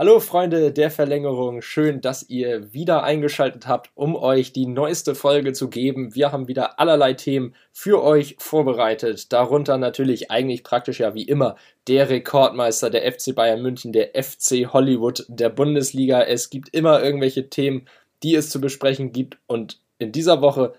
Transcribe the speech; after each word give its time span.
Hallo 0.00 0.18
Freunde 0.18 0.72
der 0.72 0.90
Verlängerung, 0.90 1.60
schön, 1.60 2.00
dass 2.00 2.26
ihr 2.30 2.72
wieder 2.72 3.02
eingeschaltet 3.02 3.66
habt, 3.66 3.90
um 3.94 4.16
euch 4.16 4.50
die 4.54 4.64
neueste 4.64 5.14
Folge 5.14 5.52
zu 5.52 5.68
geben. 5.68 6.14
Wir 6.14 6.32
haben 6.32 6.48
wieder 6.48 6.80
allerlei 6.80 7.12
Themen 7.12 7.54
für 7.70 8.02
euch 8.02 8.34
vorbereitet, 8.38 9.30
darunter 9.30 9.76
natürlich 9.76 10.30
eigentlich 10.30 10.64
praktisch 10.64 11.00
ja 11.00 11.12
wie 11.12 11.24
immer 11.24 11.56
der 11.86 12.08
Rekordmeister 12.08 12.88
der 12.88 13.12
FC 13.12 13.34
Bayern 13.34 13.60
München, 13.60 13.92
der 13.92 14.12
FC 14.14 14.72
Hollywood 14.72 15.26
der 15.28 15.50
Bundesliga. 15.50 16.22
Es 16.22 16.48
gibt 16.48 16.70
immer 16.70 17.02
irgendwelche 17.02 17.50
Themen, 17.50 17.86
die 18.22 18.34
es 18.34 18.48
zu 18.48 18.58
besprechen 18.58 19.12
gibt 19.12 19.36
und 19.48 19.82
in 19.98 20.12
dieser 20.12 20.40
Woche, 20.40 20.72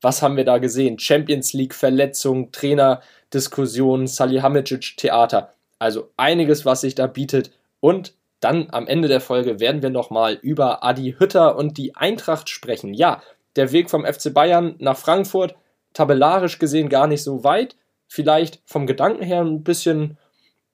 was 0.00 0.22
haben 0.22 0.36
wir 0.36 0.44
da 0.44 0.58
gesehen? 0.58 1.00
Champions 1.00 1.54
League 1.54 1.74
Verletzung, 1.74 2.52
Trainerdiskussion, 2.52 4.06
Salihamidzic 4.06 4.96
Theater. 4.96 5.54
Also 5.80 6.12
einiges, 6.16 6.64
was 6.64 6.82
sich 6.82 6.94
da 6.94 7.08
bietet 7.08 7.50
und 7.80 8.14
dann 8.40 8.68
am 8.70 8.86
Ende 8.86 9.08
der 9.08 9.20
Folge 9.20 9.60
werden 9.60 9.82
wir 9.82 9.90
nochmal 9.90 10.38
über 10.40 10.82
Adi 10.82 11.16
Hütter 11.18 11.56
und 11.56 11.76
die 11.76 11.94
Eintracht 11.94 12.48
sprechen. 12.48 12.94
Ja, 12.94 13.22
der 13.56 13.72
Weg 13.72 13.90
vom 13.90 14.04
FC 14.04 14.32
Bayern 14.32 14.76
nach 14.78 14.96
Frankfurt, 14.96 15.54
tabellarisch 15.92 16.58
gesehen 16.58 16.88
gar 16.88 17.06
nicht 17.06 17.22
so 17.22 17.44
weit. 17.44 17.76
Vielleicht 18.08 18.60
vom 18.64 18.86
Gedanken 18.86 19.22
her 19.22 19.40
ein 19.42 19.62
bisschen, 19.62 20.18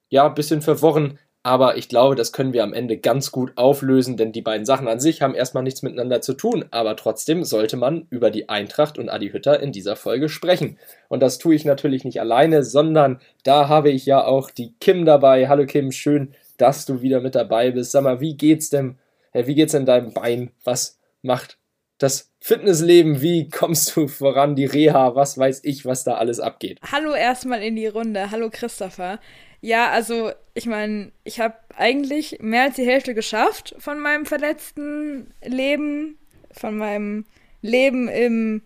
ja, 0.09 0.27
ein 0.27 0.33
bisschen 0.33 0.61
verworren. 0.61 1.19
Aber 1.43 1.77
ich 1.77 1.87
glaube, 1.87 2.15
das 2.15 2.33
können 2.33 2.51
wir 2.51 2.63
am 2.63 2.73
Ende 2.73 2.97
ganz 2.97 3.31
gut 3.31 3.53
auflösen, 3.55 4.17
denn 4.17 4.33
die 4.33 4.41
beiden 4.41 4.65
Sachen 4.65 4.89
an 4.89 4.99
sich 4.99 5.21
haben 5.21 5.33
erstmal 5.33 5.63
nichts 5.63 5.81
miteinander 5.81 6.19
zu 6.19 6.33
tun. 6.33 6.65
Aber 6.71 6.95
trotzdem 6.97 7.45
sollte 7.45 7.77
man 7.77 8.05
über 8.09 8.31
die 8.31 8.49
Eintracht 8.49 8.97
und 8.97 9.07
Adi 9.07 9.29
Hütter 9.29 9.61
in 9.61 9.71
dieser 9.71 9.95
Folge 9.95 10.27
sprechen. 10.27 10.77
Und 11.07 11.21
das 11.21 11.37
tue 11.37 11.55
ich 11.55 11.63
natürlich 11.63 12.03
nicht 12.03 12.19
alleine, 12.19 12.63
sondern 12.63 13.21
da 13.43 13.69
habe 13.69 13.91
ich 13.91 14.05
ja 14.05 14.25
auch 14.25 14.51
die 14.51 14.73
Kim 14.81 15.05
dabei. 15.05 15.47
Hallo 15.47 15.65
Kim, 15.65 15.93
schön, 15.93 16.33
dass 16.57 16.85
du 16.85 17.01
wieder 17.01 17.21
mit 17.21 17.35
dabei 17.35 17.71
bist. 17.71 17.91
Sag 17.91 18.03
mal, 18.03 18.19
wie 18.19 18.35
geht's 18.35 18.69
denn, 18.69 18.97
wie 19.33 19.55
geht's 19.55 19.71
denn 19.71 19.85
deinem 19.85 20.13
Bein? 20.13 20.51
Was 20.63 20.99
macht 21.21 21.57
das 21.97 22.31
Fitnessleben? 22.39 23.21
Wie 23.21 23.49
kommst 23.49 23.95
du 23.95 24.07
voran? 24.07 24.55
Die 24.55 24.65
Reha, 24.65 25.15
was 25.15 25.37
weiß 25.37 25.61
ich, 25.63 25.85
was 25.85 26.03
da 26.03 26.15
alles 26.15 26.39
abgeht. 26.39 26.79
Hallo 26.91 27.13
erstmal 27.13 27.63
in 27.63 27.75
die 27.75 27.87
Runde. 27.87 28.31
Hallo 28.31 28.49
Christopher. 28.51 29.19
Ja, 29.61 29.89
also 29.89 30.31
ich 30.53 30.67
meine, 30.67 31.11
ich 31.23 31.39
habe 31.39 31.55
eigentlich 31.75 32.37
mehr 32.41 32.63
als 32.63 32.75
die 32.75 32.85
Hälfte 32.85 33.13
geschafft 33.13 33.75
von 33.79 33.99
meinem 33.99 34.25
verletzten 34.25 35.33
Leben, 35.43 36.17
von 36.51 36.77
meinem 36.77 37.25
Leben 37.61 38.07
im 38.07 38.61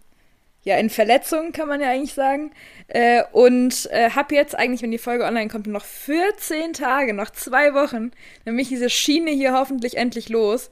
ja, 0.64 0.78
in 0.78 0.90
Verletzungen, 0.90 1.54
kann 1.54 1.68
man 1.68 1.82
ja 1.82 1.90
eigentlich 1.90 2.14
sagen. 2.14 2.52
Äh, 2.88 3.24
und 3.32 3.90
äh, 3.92 4.12
habe 4.12 4.36
jetzt 4.36 4.56
eigentlich, 4.56 4.82
wenn 4.82 4.92
die 4.92 4.98
Folge 4.98 5.26
online 5.26 5.50
kommt, 5.50 5.68
noch 5.68 5.86
14 5.86 6.74
Tage, 6.74 7.14
noch 7.14 7.32
zwei 7.32 7.74
Wochen, 7.74 8.12
dann 8.46 8.56
bin 8.56 8.60
ich 8.60 8.70
diese 8.70 8.90
Schiene 8.90 9.32
hier 9.32 9.54
hoffentlich 9.54 9.98
endlich 9.98 10.30
los. 10.30 10.70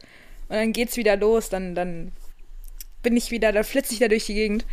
Und 0.48 0.56
dann 0.56 0.74
geht's 0.74 0.98
wieder 0.98 1.16
los, 1.18 1.50
dann, 1.50 1.76
dann 1.76 2.12
bin 3.02 3.18
ich 3.18 3.32
wieder, 3.32 3.52
dann 3.52 3.64
flitze 3.64 3.94
ich 3.94 4.00
da 4.00 4.08
durch 4.08 4.26
die 4.26 4.36
Gegend. 4.36 4.66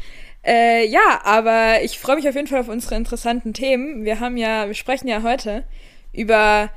Äh, 0.45 0.87
ja, 0.87 1.21
aber 1.25 1.83
ich 1.83 1.99
freue 1.99 2.17
mich 2.17 2.29
auf 2.29 2.35
jeden 2.35 2.47
Fall 2.47 2.61
auf 2.61 2.69
unsere 2.69 2.97
interessanten 2.97 3.55
Themen. 3.55 4.05
Wir 4.05 4.21
haben 4.21 4.37
ja, 4.37 4.67
wir 4.67 4.75
sprechen 4.75 5.09
ja 5.09 5.23
heute 5.23 5.65
über, 6.13 6.71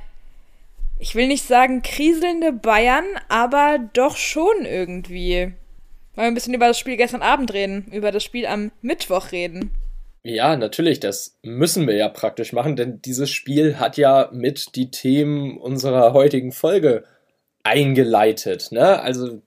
ich 0.98 1.14
will 1.14 1.28
nicht 1.28 1.46
sagen 1.46 1.82
kriselnde 1.82 2.52
Bayern, 2.52 3.04
aber 3.28 3.78
doch 3.92 4.16
schon 4.16 4.64
irgendwie. 4.64 5.52
Wollen 6.20 6.26
wir 6.26 6.32
ein 6.32 6.34
bisschen 6.34 6.52
über 6.52 6.66
das 6.66 6.78
Spiel 6.78 6.98
gestern 6.98 7.22
Abend 7.22 7.54
reden, 7.54 7.86
über 7.94 8.12
das 8.12 8.22
Spiel 8.22 8.44
am 8.44 8.72
Mittwoch 8.82 9.32
reden. 9.32 9.70
Ja, 10.22 10.54
natürlich, 10.54 11.00
das 11.00 11.38
müssen 11.42 11.86
wir 11.86 11.94
ja 11.94 12.10
praktisch 12.10 12.52
machen, 12.52 12.76
denn 12.76 13.00
dieses 13.00 13.30
Spiel 13.30 13.78
hat 13.78 13.96
ja 13.96 14.28
mit 14.30 14.76
die 14.76 14.90
Themen 14.90 15.56
unserer 15.56 16.12
heutigen 16.12 16.52
Folge 16.52 17.04
eingeleitet. 17.62 18.70
Ne? 18.70 19.00
Also 19.00 19.40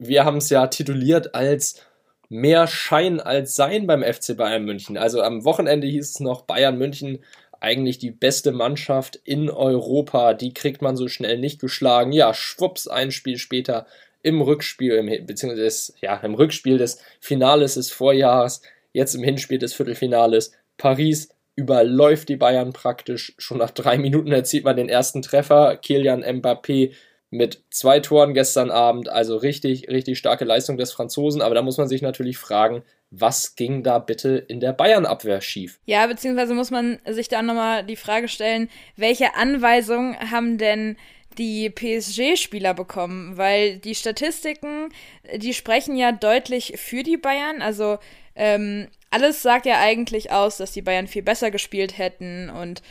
wir 0.00 0.24
haben 0.24 0.38
es 0.38 0.50
ja 0.50 0.66
tituliert 0.66 1.36
als 1.36 1.80
mehr 2.28 2.66
Schein 2.66 3.20
als 3.20 3.54
Sein 3.54 3.86
beim 3.86 4.02
FC 4.02 4.36
Bayern 4.36 4.64
München. 4.64 4.98
Also 4.98 5.22
am 5.22 5.44
Wochenende 5.44 5.86
hieß 5.86 6.10
es 6.10 6.18
noch 6.18 6.42
Bayern 6.42 6.78
München 6.78 7.20
eigentlich 7.60 7.98
die 7.98 8.10
beste 8.10 8.50
Mannschaft 8.50 9.20
in 9.22 9.50
Europa. 9.50 10.34
Die 10.34 10.52
kriegt 10.52 10.82
man 10.82 10.96
so 10.96 11.06
schnell 11.06 11.38
nicht 11.38 11.60
geschlagen. 11.60 12.10
Ja, 12.10 12.34
schwupps, 12.34 12.88
ein 12.88 13.12
Spiel 13.12 13.38
später 13.38 13.86
im 14.26 14.40
Rückspiel, 14.42 14.94
im, 14.94 15.24
beziehungsweise 15.24 15.92
ja, 16.00 16.16
im 16.16 16.34
Rückspiel 16.34 16.78
des 16.78 17.00
Finales 17.20 17.74
des 17.74 17.92
Vorjahres, 17.92 18.60
jetzt 18.92 19.14
im 19.14 19.22
Hinspiel 19.22 19.58
des 19.58 19.72
Viertelfinales. 19.72 20.50
Paris 20.78 21.28
überläuft 21.54 22.28
die 22.28 22.36
Bayern 22.36 22.72
praktisch. 22.72 23.34
Schon 23.38 23.58
nach 23.58 23.70
drei 23.70 23.98
Minuten 23.98 24.32
erzielt 24.32 24.64
man 24.64 24.76
den 24.76 24.88
ersten 24.88 25.22
Treffer. 25.22 25.76
Kilian 25.76 26.24
Mbappé 26.24 26.92
mit 27.30 27.62
zwei 27.70 28.00
Toren 28.00 28.34
gestern 28.34 28.72
Abend. 28.72 29.08
Also 29.08 29.36
richtig, 29.36 29.88
richtig 29.88 30.18
starke 30.18 30.44
Leistung 30.44 30.76
des 30.76 30.90
Franzosen. 30.90 31.40
Aber 31.40 31.54
da 31.54 31.62
muss 31.62 31.78
man 31.78 31.86
sich 31.86 32.02
natürlich 32.02 32.36
fragen, 32.36 32.82
was 33.10 33.54
ging 33.54 33.84
da 33.84 34.00
bitte 34.00 34.30
in 34.48 34.58
der 34.58 34.72
Bayern-Abwehr 34.72 35.40
schief? 35.40 35.78
Ja, 35.84 36.08
beziehungsweise 36.08 36.54
muss 36.54 36.72
man 36.72 36.98
sich 37.08 37.28
da 37.28 37.42
nochmal 37.42 37.84
die 37.84 37.94
Frage 37.94 38.26
stellen, 38.26 38.68
welche 38.96 39.36
Anweisungen 39.36 40.18
haben 40.32 40.58
denn 40.58 40.96
die 41.38 41.70
PSG-Spieler 41.70 42.74
bekommen, 42.74 43.36
weil 43.36 43.78
die 43.78 43.94
Statistiken, 43.94 44.88
die 45.34 45.54
sprechen 45.54 45.96
ja 45.96 46.12
deutlich 46.12 46.74
für 46.76 47.02
die 47.02 47.16
Bayern. 47.16 47.62
Also 47.62 47.98
ähm, 48.34 48.88
alles 49.10 49.42
sagt 49.42 49.66
ja 49.66 49.80
eigentlich 49.80 50.32
aus, 50.32 50.56
dass 50.56 50.72
die 50.72 50.82
Bayern 50.82 51.06
viel 51.06 51.22
besser 51.22 51.50
gespielt 51.50 51.98
hätten 51.98 52.50
und 52.50 52.82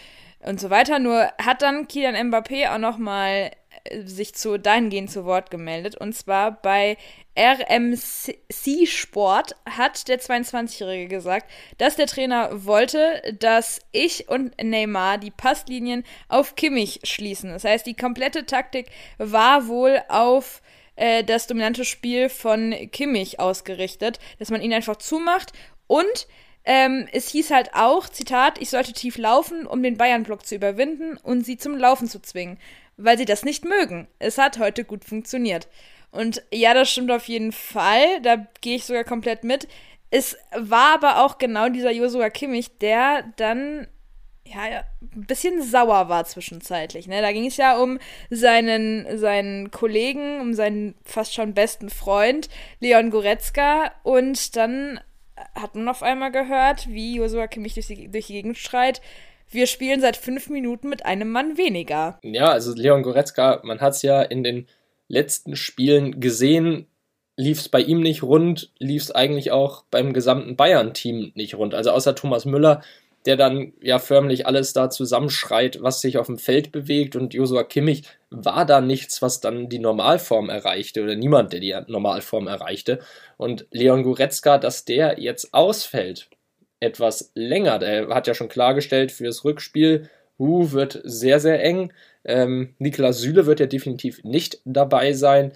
und 0.46 0.60
so 0.60 0.70
weiter. 0.70 1.00
Nur 1.00 1.32
hat 1.42 1.62
dann 1.62 1.88
Kylian 1.88 2.32
Mbappé 2.32 2.74
auch 2.74 2.78
noch 2.78 2.98
mal 2.98 3.52
äh, 3.65 3.65
sich 4.06 4.34
zu 4.36 4.58
dahingehend 4.58 5.12
zu 5.12 5.26
Wort 5.26 5.52
gemeldet. 5.52 5.96
Und 5.96 6.14
zwar 6.14 6.52
bei 6.52 6.98
RMC 7.38 8.88
Sport 8.88 9.56
hat 9.70 10.08
der 10.08 10.20
22-Jährige 10.20 11.08
gesagt, 11.08 11.50
dass 11.78 11.96
der 11.96 12.08
Trainer 12.08 12.66
wollte, 12.66 13.36
dass 13.40 13.82
ich 13.92 14.30
und 14.30 14.54
Neymar 14.62 15.18
die 15.18 15.32
Passlinien 15.32 16.04
auf 16.30 16.56
Kimmich 16.56 17.02
schließen. 17.04 17.50
Das 17.52 17.64
heißt, 17.64 17.86
die 17.86 17.96
komplette 17.96 18.46
Taktik 18.46 18.88
war 19.18 19.68
wohl 19.68 20.02
auf 20.08 20.62
äh, 20.96 21.24
das 21.24 21.48
dominante 21.48 21.86
Spiel 21.86 22.30
von 22.30 22.74
Kimmich 22.92 23.40
ausgerichtet, 23.40 24.20
dass 24.40 24.50
man 24.50 24.62
ihn 24.62 24.74
einfach 24.74 24.96
zumacht 24.96 25.52
und 25.88 26.28
ähm, 26.68 27.08
es 27.12 27.30
hieß 27.30 27.52
halt 27.52 27.76
auch, 27.76 28.10
Zitat, 28.10 28.60
ich 28.60 28.72
sollte 28.72 28.92
tief 28.92 29.20
laufen, 29.20 29.68
um 29.68 29.84
den 29.84 29.98
Bayern-Block 29.98 30.46
zu 30.46 30.56
überwinden 30.56 31.16
und 31.18 31.46
sie 31.46 31.58
zum 31.58 31.78
Laufen 31.78 32.08
zu 32.08 32.20
zwingen, 32.20 32.58
weil 32.98 33.18
sie 33.18 33.26
das 33.26 33.44
nicht 33.44 33.66
mögen. 33.66 34.08
Es 34.20 34.38
hat 34.38 34.60
heute 34.60 34.84
gut 34.86 35.06
funktioniert. 35.06 35.68
Und 36.12 36.44
ja, 36.52 36.74
das 36.74 36.90
stimmt 36.90 37.12
auf 37.12 37.28
jeden 37.28 37.52
Fall. 37.52 38.22
Da 38.22 38.48
gehe 38.62 38.78
ich 38.78 38.86
sogar 38.86 39.04
komplett 39.04 39.44
mit. 39.44 39.68
Es 40.12 40.38
war 40.56 40.94
aber 40.94 41.26
auch 41.26 41.38
genau 41.38 41.68
dieser 41.70 41.92
Josua 41.92 42.30
Kimmich, 42.30 42.78
der 42.78 43.24
dann 43.36 43.88
ja, 44.48 44.84
ein 45.02 45.26
bisschen 45.26 45.62
sauer 45.62 46.08
war 46.08 46.24
zwischenzeitlich. 46.26 47.08
Ne? 47.08 47.22
Da 47.22 47.32
ging 47.32 47.48
es 47.48 47.58
ja 47.58 47.78
um 47.78 48.00
seinen, 48.30 49.18
seinen 49.18 49.72
Kollegen, 49.72 50.40
um 50.40 50.54
seinen 50.54 50.96
fast 51.04 51.34
schon 51.34 51.54
besten 51.54 51.90
Freund 51.90 52.48
Leon 52.80 53.10
Goretzka. 53.10 53.92
Und 54.04 54.56
dann 54.56 55.00
hat 55.56 55.76
man 55.76 55.88
auf 55.90 56.04
einmal 56.04 56.32
gehört, 56.32 56.88
wie 56.88 57.16
Josua 57.16 57.48
Kimmich 57.48 57.74
durch 57.74 57.88
die, 57.88 58.08
durch 58.08 58.28
die 58.28 58.34
Gegend 58.34 58.58
schreit, 58.58 59.02
wir 59.50 59.68
spielen 59.68 60.02
seit 60.02 60.18
fünf 60.18 60.50
Minuten 60.50 60.90
mit 60.90 61.06
einem 61.06 61.30
Mann 61.30 61.58
weniger. 61.58 62.20
Ja, 62.24 62.50
also 62.50 62.74
Leon 62.74 63.04
Goretzka, 63.04 63.62
man 63.64 63.80
hat 63.80 63.94
es 63.94 64.02
ja 64.02 64.22
in 64.22 64.44
den 64.44 64.68
letzten 65.08 65.56
Spielen 65.56 66.20
gesehen, 66.20 66.88
lief 67.38 67.60
es 67.60 67.70
bei 67.70 67.82
ihm 67.82 68.02
nicht 68.02 68.24
rund, 68.24 68.72
lief 68.80 69.04
es 69.04 69.12
eigentlich 69.12 69.52
auch 69.52 69.84
beim 69.92 70.14
gesamten 70.14 70.56
Bayern-Team 70.56 71.32
nicht 71.36 71.56
rund. 71.56 71.74
Also 71.74 71.92
außer 71.92 72.16
Thomas 72.16 72.46
Müller, 72.46 72.82
der 73.26 73.38
dann 73.38 73.74
ja 73.82 74.00
förmlich 74.00 74.46
alles 74.46 74.74
da 74.74 74.90
zusammenschreit, 74.90 75.82
was 75.82 76.00
sich 76.00 76.18
auf 76.18 76.28
dem 76.28 76.38
Feld 76.38 76.72
bewegt 76.72 77.16
und 77.16 77.34
Josua 77.34 77.64
Kimmich 77.64 78.04
war 78.30 78.66
da 78.66 78.82
nichts, 78.82 79.22
was 79.22 79.42
dann 79.42 79.68
die 79.68 79.80
Normalform 79.80 80.50
erreichte 80.50 81.04
oder 81.04 81.16
niemand, 81.16 81.52
der 81.52 81.60
die 81.60 81.76
Normalform 81.88 82.48
erreichte. 82.48 83.00
Und 83.38 83.66
Leon 83.72 84.04
Goretzka, 84.04 84.58
dass 84.58 84.86
der 84.86 85.20
jetzt 85.20 85.54
ausfällt, 85.54 86.30
etwas 86.80 87.32
länger, 87.36 87.80
der 87.80 88.10
hat 88.10 88.28
ja 88.28 88.34
schon 88.34 88.50
klargestellt, 88.50 89.12
für 89.12 89.24
das 89.24 89.46
Rückspiel, 89.46 90.10
uh, 90.40 90.72
wird 90.72 91.02
sehr, 91.04 91.40
sehr 91.40 91.64
eng. 91.64 91.94
Ähm, 92.24 92.76
Niklas 92.80 93.20
Süle 93.20 93.46
wird 93.46 93.60
ja 93.60 93.66
definitiv 93.66 94.24
nicht 94.24 94.60
dabei 94.66 95.14
sein. 95.14 95.54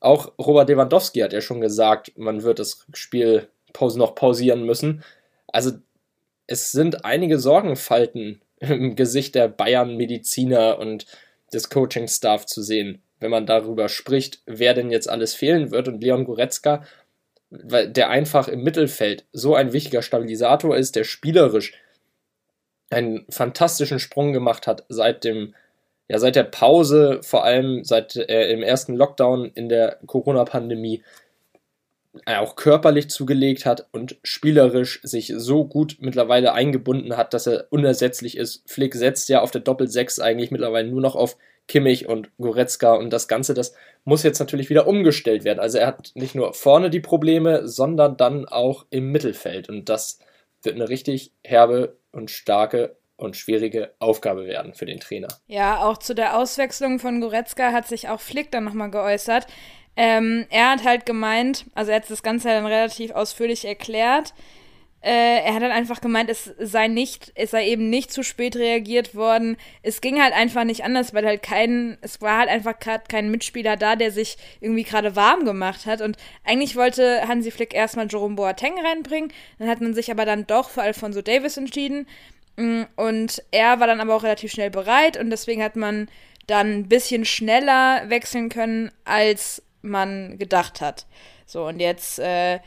Auch 0.00 0.32
Robert 0.38 0.68
Lewandowski 0.68 1.20
hat 1.20 1.32
ja 1.32 1.40
schon 1.40 1.60
gesagt, 1.60 2.12
man 2.16 2.42
wird 2.42 2.58
das 2.58 2.86
Spiel 2.94 3.48
noch 3.80 4.14
pausieren 4.14 4.64
müssen. 4.64 5.02
Also 5.48 5.72
es 6.46 6.72
sind 6.72 7.04
einige 7.04 7.38
Sorgenfalten 7.38 8.40
im 8.60 8.96
Gesicht 8.96 9.34
der 9.34 9.48
Bayern-Mediziner 9.48 10.78
und 10.78 11.06
des 11.52 11.68
Coaching-Staff 11.70 12.46
zu 12.46 12.62
sehen, 12.62 13.02
wenn 13.20 13.30
man 13.30 13.46
darüber 13.46 13.88
spricht, 13.88 14.40
wer 14.46 14.74
denn 14.74 14.90
jetzt 14.90 15.08
alles 15.08 15.34
fehlen 15.34 15.70
wird. 15.70 15.88
Und 15.88 16.02
Leon 16.02 16.24
Goretzka, 16.24 16.84
der 17.52 18.08
einfach 18.08 18.48
im 18.48 18.62
Mittelfeld 18.62 19.26
so 19.32 19.54
ein 19.54 19.72
wichtiger 19.72 20.02
Stabilisator 20.02 20.76
ist, 20.76 20.96
der 20.96 21.04
spielerisch 21.04 21.74
einen 22.90 23.26
fantastischen 23.28 23.98
Sprung 23.98 24.32
gemacht 24.32 24.66
hat 24.66 24.84
seit 24.88 25.24
dem 25.24 25.54
ja 26.08 26.18
seit 26.18 26.36
der 26.36 26.44
Pause, 26.44 27.20
vor 27.22 27.44
allem 27.44 27.84
seit 27.84 28.16
äh, 28.16 28.52
im 28.52 28.62
ersten 28.62 28.94
Lockdown 28.94 29.50
in 29.54 29.68
der 29.68 29.98
Corona-Pandemie, 30.06 31.02
äh, 32.26 32.36
auch 32.36 32.56
körperlich 32.56 33.08
zugelegt 33.08 33.64
hat 33.64 33.86
und 33.92 34.16
spielerisch 34.22 35.00
sich 35.02 35.32
so 35.34 35.64
gut 35.64 35.96
mittlerweile 36.00 36.52
eingebunden 36.52 37.16
hat, 37.16 37.32
dass 37.32 37.46
er 37.46 37.66
unersetzlich 37.70 38.36
ist. 38.36 38.62
Flick 38.66 38.94
setzt 38.94 39.30
ja 39.30 39.40
auf 39.40 39.50
der 39.50 39.62
Doppel-6 39.62 40.20
eigentlich 40.20 40.50
mittlerweile 40.50 40.88
nur 40.88 41.00
noch 41.00 41.16
auf 41.16 41.38
Kimmich 41.68 42.08
und 42.08 42.30
Goretzka 42.38 42.94
und 42.94 43.12
das 43.12 43.28
Ganze, 43.28 43.54
das 43.54 43.74
muss 44.04 44.22
jetzt 44.22 44.40
natürlich 44.40 44.68
wieder 44.68 44.86
umgestellt 44.86 45.44
werden. 45.44 45.60
Also 45.60 45.78
er 45.78 45.86
hat 45.86 46.12
nicht 46.14 46.34
nur 46.34 46.54
vorne 46.54 46.90
die 46.90 47.00
Probleme, 47.00 47.66
sondern 47.68 48.16
dann 48.16 48.46
auch 48.46 48.86
im 48.90 49.10
Mittelfeld 49.10 49.68
und 49.68 49.88
das 49.88 50.18
wird 50.62 50.76
eine 50.76 50.88
richtig 50.88 51.32
herbe 51.42 51.96
und 52.12 52.30
starke 52.30 52.96
und 53.16 53.36
schwierige 53.36 53.94
Aufgabe 53.98 54.46
werden 54.46 54.74
für 54.74 54.86
den 54.86 55.00
Trainer. 55.00 55.28
Ja, 55.46 55.84
auch 55.84 55.98
zu 55.98 56.14
der 56.14 56.36
Auswechslung 56.36 56.98
von 56.98 57.20
Goretzka 57.20 57.72
hat 57.72 57.86
sich 57.86 58.08
auch 58.08 58.20
Flick 58.20 58.50
dann 58.50 58.64
nochmal 58.64 58.90
geäußert. 58.90 59.46
Ähm, 59.96 60.46
er 60.50 60.72
hat 60.72 60.84
halt 60.84 61.06
gemeint, 61.06 61.66
also 61.74 61.90
er 61.90 61.98
hat 61.98 62.10
das 62.10 62.22
Ganze 62.22 62.48
dann 62.48 62.66
relativ 62.66 63.12
ausführlich 63.12 63.64
erklärt. 63.64 64.34
Äh, 65.02 65.40
er 65.44 65.54
hat 65.54 65.62
halt 65.62 65.72
einfach 65.72 66.00
gemeint, 66.00 66.30
es 66.30 66.52
sei 66.58 66.86
nicht, 66.86 67.32
es 67.34 67.50
sei 67.50 67.66
eben 67.66 67.90
nicht 67.90 68.12
zu 68.12 68.22
spät 68.22 68.54
reagiert 68.54 69.16
worden. 69.16 69.56
Es 69.82 70.00
ging 70.00 70.22
halt 70.22 70.32
einfach 70.32 70.62
nicht 70.62 70.84
anders, 70.84 71.12
weil 71.12 71.26
halt 71.26 71.42
kein, 71.42 71.98
es 72.02 72.20
war 72.20 72.38
halt 72.38 72.48
einfach 72.48 72.78
gerade 72.78 73.04
kein 73.08 73.30
Mitspieler 73.30 73.76
da, 73.76 73.96
der 73.96 74.12
sich 74.12 74.36
irgendwie 74.60 74.84
gerade 74.84 75.16
warm 75.16 75.44
gemacht 75.44 75.86
hat. 75.86 76.00
Und 76.00 76.16
eigentlich 76.44 76.76
wollte 76.76 77.26
Hansi 77.26 77.50
Flick 77.50 77.74
erstmal 77.74 78.06
Jerome 78.08 78.36
Boateng 78.36 78.74
reinbringen. 78.78 79.32
Dann 79.58 79.68
hat 79.68 79.80
man 79.80 79.92
sich 79.92 80.10
aber 80.10 80.24
dann 80.24 80.46
doch 80.46 80.70
für 80.70 80.82
Alfonso 80.82 81.20
Davis 81.20 81.56
entschieden. 81.56 82.06
Mm, 82.56 82.82
und 82.94 83.42
er 83.50 83.80
war 83.80 83.88
dann 83.88 84.00
aber 84.00 84.14
auch 84.14 84.22
relativ 84.22 84.52
schnell 84.52 84.70
bereit 84.70 85.16
und 85.16 85.30
deswegen 85.30 85.62
hat 85.62 85.74
man 85.74 86.08
dann 86.46 86.72
ein 86.72 86.88
bisschen 86.88 87.24
schneller 87.24 88.08
wechseln 88.08 88.48
können, 88.50 88.90
als 89.04 89.62
man 89.80 90.38
gedacht 90.38 90.80
hat. 90.80 91.06
So, 91.46 91.66
und 91.66 91.80
jetzt, 91.80 92.18
äh, 92.18 92.60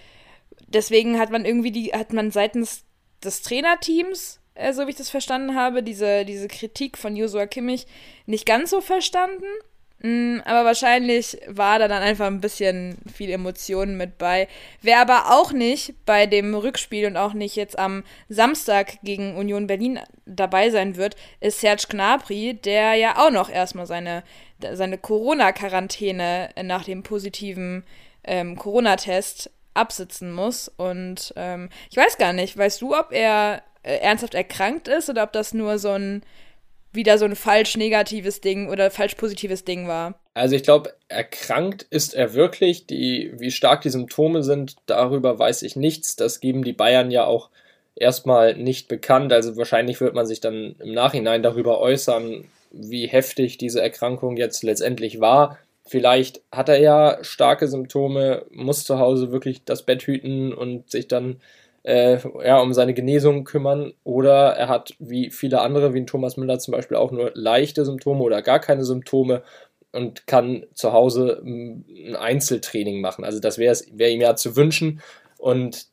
deswegen 0.68 1.20
hat 1.20 1.32
man 1.32 1.46
irgendwie 1.46 1.72
die, 1.72 1.92
hat 1.94 2.14
man 2.14 2.32
seitens 2.32 2.84
des 3.24 3.42
Trainerteams, 3.42 4.40
äh, 4.56 4.74
so 4.74 4.86
wie 4.86 4.92
ich 4.92 4.98
das 4.98 5.10
verstanden 5.10 5.56
habe, 5.56 5.84
diese, 5.84 6.26
diese 6.26 6.48
Kritik 6.48 6.98
von 6.98 7.16
Joshua 7.16 7.46
Kimmich 7.48 7.88
nicht 8.26 8.46
ganz 8.46 8.70
so 8.70 8.82
verstanden. 8.82 9.46
Mm, 10.00 10.42
aber 10.44 10.66
wahrscheinlich 10.66 11.38
war 11.48 11.80
da 11.80 11.88
dann 11.88 12.04
einfach 12.04 12.28
ein 12.28 12.42
bisschen 12.42 12.98
viel 13.14 13.32
Emotionen 13.32 13.98
mit 13.98 14.18
bei. 14.18 14.48
Wer 14.82 15.00
aber 15.00 15.32
auch 15.32 15.52
nicht 15.52 15.94
bei 16.06 16.26
dem 16.26 16.54
Rückspiel 16.54 17.08
und 17.08 17.18
auch 17.18 17.34
nicht 17.34 17.56
jetzt 17.56 17.80
am 17.80 18.04
Samstag 18.28 19.00
gegen 19.04 19.36
Union 19.36 19.68
Berlin 19.68 20.00
dabei 20.26 20.70
sein 20.70 20.98
wird, 20.98 21.16
ist 21.40 21.62
Serge 21.62 21.86
Gnabry, 21.90 22.56
der 22.56 22.96
ja 22.96 23.26
auch 23.26 23.32
noch 23.32 23.50
erstmal 23.50 23.88
seine, 23.88 24.24
seine 24.74 24.98
Corona-Quarantäne 24.98 26.50
nach 26.64 26.84
dem 26.84 27.04
positiven 27.04 27.84
ähm, 28.26 28.58
Corona-Test 28.58 29.50
absitzen 29.76 30.32
muss. 30.32 30.68
Und 30.68 31.34
ähm, 31.36 31.70
ich 31.90 31.98
weiß 31.98 32.18
gar 32.18 32.34
nicht, 32.34 32.58
weißt 32.58 32.82
du, 32.82 32.96
ob 32.96 33.12
er 33.12 33.62
äh, 33.84 33.98
ernsthaft 33.98 34.34
erkrankt 34.34 34.88
ist 34.88 35.10
oder 35.10 35.24
ob 35.24 35.34
das 35.34 35.54
nur 35.54 35.78
so 35.78 35.92
ein 35.92 36.24
wieder 36.96 37.18
so 37.18 37.26
ein 37.26 37.36
falsch 37.36 37.78
negatives 37.78 38.42
Ding 38.42 38.70
oder 38.70 38.90
falsch 38.90 39.16
positives 39.16 39.66
Ding 39.66 39.88
war. 39.88 40.16
Also 40.34 40.56
ich 40.56 40.64
glaube, 40.64 40.94
erkrankt 41.08 41.84
ist 41.90 42.14
er 42.14 42.34
wirklich. 42.34 42.88
Die, 42.88 43.34
wie 43.38 43.52
stark 43.52 43.82
die 43.82 43.90
Symptome 43.90 44.44
sind, 44.44 44.78
darüber 44.86 45.38
weiß 45.38 45.62
ich 45.64 45.76
nichts. 45.76 46.16
Das 46.16 46.40
geben 46.40 46.64
die 46.64 46.74
Bayern 46.74 47.12
ja 47.12 47.26
auch 47.26 47.50
erstmal 47.96 48.56
nicht 48.56 48.88
bekannt. 48.88 49.32
Also 49.34 49.56
wahrscheinlich 49.58 50.02
wird 50.02 50.16
man 50.16 50.26
sich 50.26 50.42
dann 50.42 50.76
im 50.80 50.94
Nachhinein 50.94 51.44
darüber 51.44 51.80
äußern, 51.80 52.46
wie 52.72 53.08
heftig 53.08 53.58
diese 53.58 53.82
Erkrankung 53.82 54.38
jetzt 54.38 54.64
letztendlich 54.64 55.20
war. 55.20 55.58
Vielleicht 55.88 56.42
hat 56.52 56.70
er 56.70 56.80
ja 56.80 57.20
starke 57.22 57.68
Symptome, 57.68 58.46
muss 58.52 58.84
zu 58.84 59.00
Hause 59.00 59.32
wirklich 59.32 59.66
das 59.66 59.84
Bett 59.84 60.04
hüten 60.04 60.54
und 60.54 60.90
sich 60.90 61.08
dann 61.08 61.42
äh, 61.84 62.18
ja, 62.44 62.60
um 62.60 62.74
seine 62.74 62.96
Genesung 62.96 63.44
kümmern. 63.44 63.94
Oder 64.04 64.54
er 64.54 64.68
hat, 64.68 64.96
wie 65.00 65.30
viele 65.30 65.62
andere, 65.62 65.94
wie 65.94 66.00
ein 66.00 66.08
Thomas 66.08 66.38
Müller 66.38 66.58
zum 66.60 66.72
Beispiel, 66.72 66.98
auch 66.98 67.12
nur 67.12 67.32
leichte 67.36 67.86
Symptome 67.86 68.24
oder 68.24 68.42
gar 68.42 68.60
keine 68.60 68.84
Symptome 68.84 69.44
und 69.92 70.28
kann 70.28 70.66
zu 70.74 70.92
Hause 70.92 71.42
ein 71.46 72.16
Einzeltraining 72.16 73.00
machen. 73.00 73.24
Also 73.24 73.40
das 73.40 73.58
wäre 73.58 73.78
wär 73.94 74.10
ihm 74.10 74.22
ja 74.22 74.36
zu 74.36 74.56
wünschen. 74.56 75.02
Und 75.38 75.88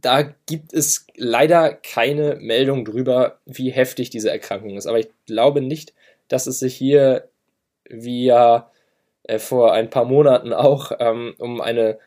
da 0.00 0.22
gibt 0.46 0.72
es 0.72 1.06
leider 1.16 1.72
keine 1.74 2.36
Meldung 2.40 2.84
drüber, 2.84 3.38
wie 3.44 3.70
heftig 3.70 4.10
diese 4.10 4.30
Erkrankung 4.30 4.76
ist. 4.76 4.86
Aber 4.86 5.00
ich 5.00 5.08
glaube 5.26 5.60
nicht, 5.60 5.92
dass 6.28 6.46
es 6.46 6.60
sich 6.60 6.74
hier, 6.74 7.28
wie 7.88 8.24
ja 8.24 8.70
äh, 9.24 9.38
vor 9.38 9.72
ein 9.72 9.90
paar 9.90 10.04
Monaten 10.04 10.52
auch, 10.52 10.92
ähm, 10.98 11.34
um 11.38 11.60
eine 11.60 11.98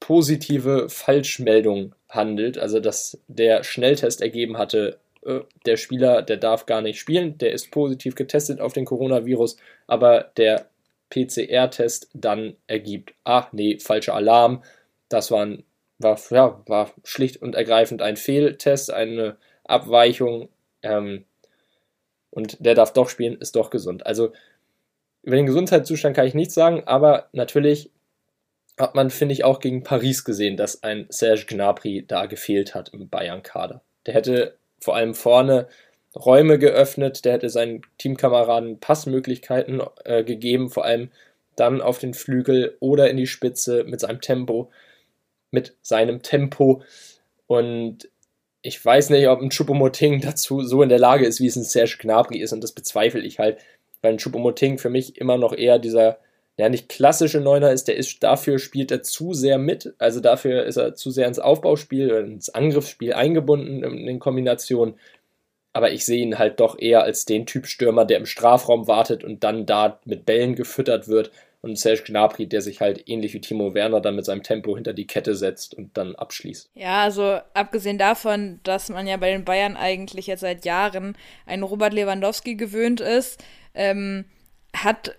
positive 0.00 0.88
Falschmeldung 0.90 1.94
handelt, 2.08 2.58
also 2.58 2.80
dass 2.80 3.18
der 3.28 3.64
Schnelltest 3.64 4.20
ergeben 4.20 4.58
hatte, 4.58 4.98
äh, 5.24 5.40
der 5.66 5.76
Spieler, 5.76 6.22
der 6.22 6.36
darf 6.36 6.66
gar 6.66 6.82
nicht 6.82 6.98
spielen, 7.00 7.38
der 7.38 7.52
ist 7.52 7.70
positiv 7.70 8.14
getestet 8.14 8.60
auf 8.60 8.72
den 8.72 8.84
Coronavirus, 8.84 9.56
aber 9.86 10.30
der 10.36 10.68
PCR-Test 11.10 12.10
dann 12.12 12.56
ergibt, 12.66 13.14
ach 13.24 13.52
nee, 13.52 13.78
falscher 13.78 14.14
Alarm, 14.14 14.62
das 15.08 15.30
war, 15.30 15.46
ein, 15.46 15.64
war, 15.98 16.18
ja, 16.30 16.62
war 16.66 16.92
schlicht 17.04 17.40
und 17.40 17.54
ergreifend 17.54 18.02
ein 18.02 18.16
Fehltest, 18.16 18.92
eine 18.92 19.36
Abweichung 19.64 20.48
ähm, 20.82 21.24
und 22.30 22.56
der 22.64 22.74
darf 22.74 22.92
doch 22.92 23.08
spielen, 23.08 23.38
ist 23.40 23.56
doch 23.56 23.70
gesund. 23.70 24.06
Also 24.06 24.32
über 25.24 25.36
den 25.36 25.46
Gesundheitszustand 25.46 26.14
kann 26.14 26.26
ich 26.26 26.34
nichts 26.34 26.54
sagen, 26.54 26.82
aber 26.86 27.28
natürlich 27.32 27.90
hat 28.78 28.94
man, 28.94 29.10
finde 29.10 29.32
ich, 29.32 29.44
auch 29.44 29.60
gegen 29.60 29.82
Paris 29.82 30.24
gesehen, 30.24 30.56
dass 30.56 30.82
ein 30.82 31.06
Serge 31.08 31.46
Gnabry 31.46 32.04
da 32.06 32.26
gefehlt 32.26 32.74
hat 32.74 32.90
im 32.90 33.08
Bayern-Kader. 33.08 33.82
Der 34.06 34.14
hätte 34.14 34.58
vor 34.80 34.96
allem 34.96 35.14
vorne 35.14 35.68
Räume 36.14 36.58
geöffnet, 36.58 37.24
der 37.24 37.34
hätte 37.34 37.48
seinen 37.50 37.82
Teamkameraden 37.98 38.80
Passmöglichkeiten 38.80 39.82
äh, 40.04 40.24
gegeben, 40.24 40.70
vor 40.70 40.84
allem 40.84 41.10
dann 41.56 41.80
auf 41.80 41.98
den 41.98 42.14
Flügel 42.14 42.76
oder 42.80 43.08
in 43.10 43.16
die 43.16 43.26
Spitze 43.26 43.84
mit 43.84 44.00
seinem 44.00 44.20
Tempo, 44.20 44.70
mit 45.50 45.76
seinem 45.82 46.22
Tempo. 46.22 46.82
Und 47.46 48.10
ich 48.60 48.84
weiß 48.84 49.10
nicht, 49.10 49.28
ob 49.28 49.40
ein 49.40 49.50
Choupo-Moting 49.50 50.20
dazu 50.22 50.62
so 50.62 50.82
in 50.82 50.88
der 50.88 50.98
Lage 50.98 51.24
ist, 51.26 51.40
wie 51.40 51.46
es 51.46 51.56
ein 51.56 51.64
Serge 51.64 51.96
Gnabry 52.00 52.38
ist, 52.38 52.52
und 52.52 52.62
das 52.62 52.72
bezweifle 52.72 53.20
ich 53.20 53.38
halt, 53.38 53.58
weil 54.04 54.12
ein 54.12 54.18
Choupo-Moting 54.18 54.78
für 54.78 54.90
mich 54.90 55.18
immer 55.18 55.38
noch 55.38 55.52
eher 55.52 55.78
dieser 55.78 56.18
ja 56.56 56.68
nicht 56.68 56.88
klassische 56.88 57.40
Neuner 57.40 57.72
ist, 57.72 57.88
der 57.88 57.96
ist 57.96 58.22
dafür 58.22 58.58
spielt 58.58 58.92
er 58.92 59.02
zu 59.02 59.34
sehr 59.34 59.58
mit, 59.58 59.94
also 59.98 60.20
dafür 60.20 60.64
ist 60.64 60.76
er 60.76 60.94
zu 60.94 61.10
sehr 61.10 61.26
ins 61.26 61.40
Aufbauspiel 61.40 62.10
ins 62.10 62.50
Angriffsspiel 62.50 63.12
eingebunden 63.12 63.82
in 63.82 64.06
den 64.06 64.20
Kombinationen. 64.20 64.94
Aber 65.72 65.90
ich 65.90 66.04
sehe 66.04 66.22
ihn 66.22 66.38
halt 66.38 66.60
doch 66.60 66.78
eher 66.78 67.02
als 67.02 67.24
den 67.24 67.46
Typ 67.46 67.66
Stürmer, 67.66 68.04
der 68.04 68.18
im 68.18 68.26
Strafraum 68.26 68.86
wartet 68.86 69.24
und 69.24 69.42
dann 69.42 69.66
da 69.66 69.98
mit 70.04 70.24
Bällen 70.24 70.54
gefüttert 70.54 71.08
wird. 71.08 71.32
Und 71.62 71.78
Serge 71.78 72.02
Gnabry, 72.04 72.46
der 72.46 72.60
sich 72.60 72.82
halt 72.82 73.08
ähnlich 73.08 73.32
wie 73.32 73.40
Timo 73.40 73.72
Werner 73.72 74.02
dann 74.02 74.16
mit 74.16 74.26
seinem 74.26 74.42
Tempo 74.42 74.76
hinter 74.76 74.92
die 74.92 75.06
Kette 75.06 75.34
setzt 75.34 75.74
und 75.74 75.96
dann 75.96 76.14
abschließt. 76.14 76.68
Ja, 76.74 77.02
also 77.02 77.38
abgesehen 77.54 77.96
davon, 77.96 78.60
dass 78.64 78.90
man 78.90 79.06
ja 79.06 79.16
bei 79.16 79.30
den 79.30 79.46
Bayern 79.46 79.74
eigentlich 79.74 80.26
jetzt 80.26 80.42
seit 80.42 80.66
Jahren 80.66 81.16
einen 81.46 81.62
Robert 81.62 81.94
Lewandowski 81.94 82.56
gewöhnt 82.56 83.00
ist, 83.00 83.42
ähm, 83.74 84.24
hat 84.74 85.16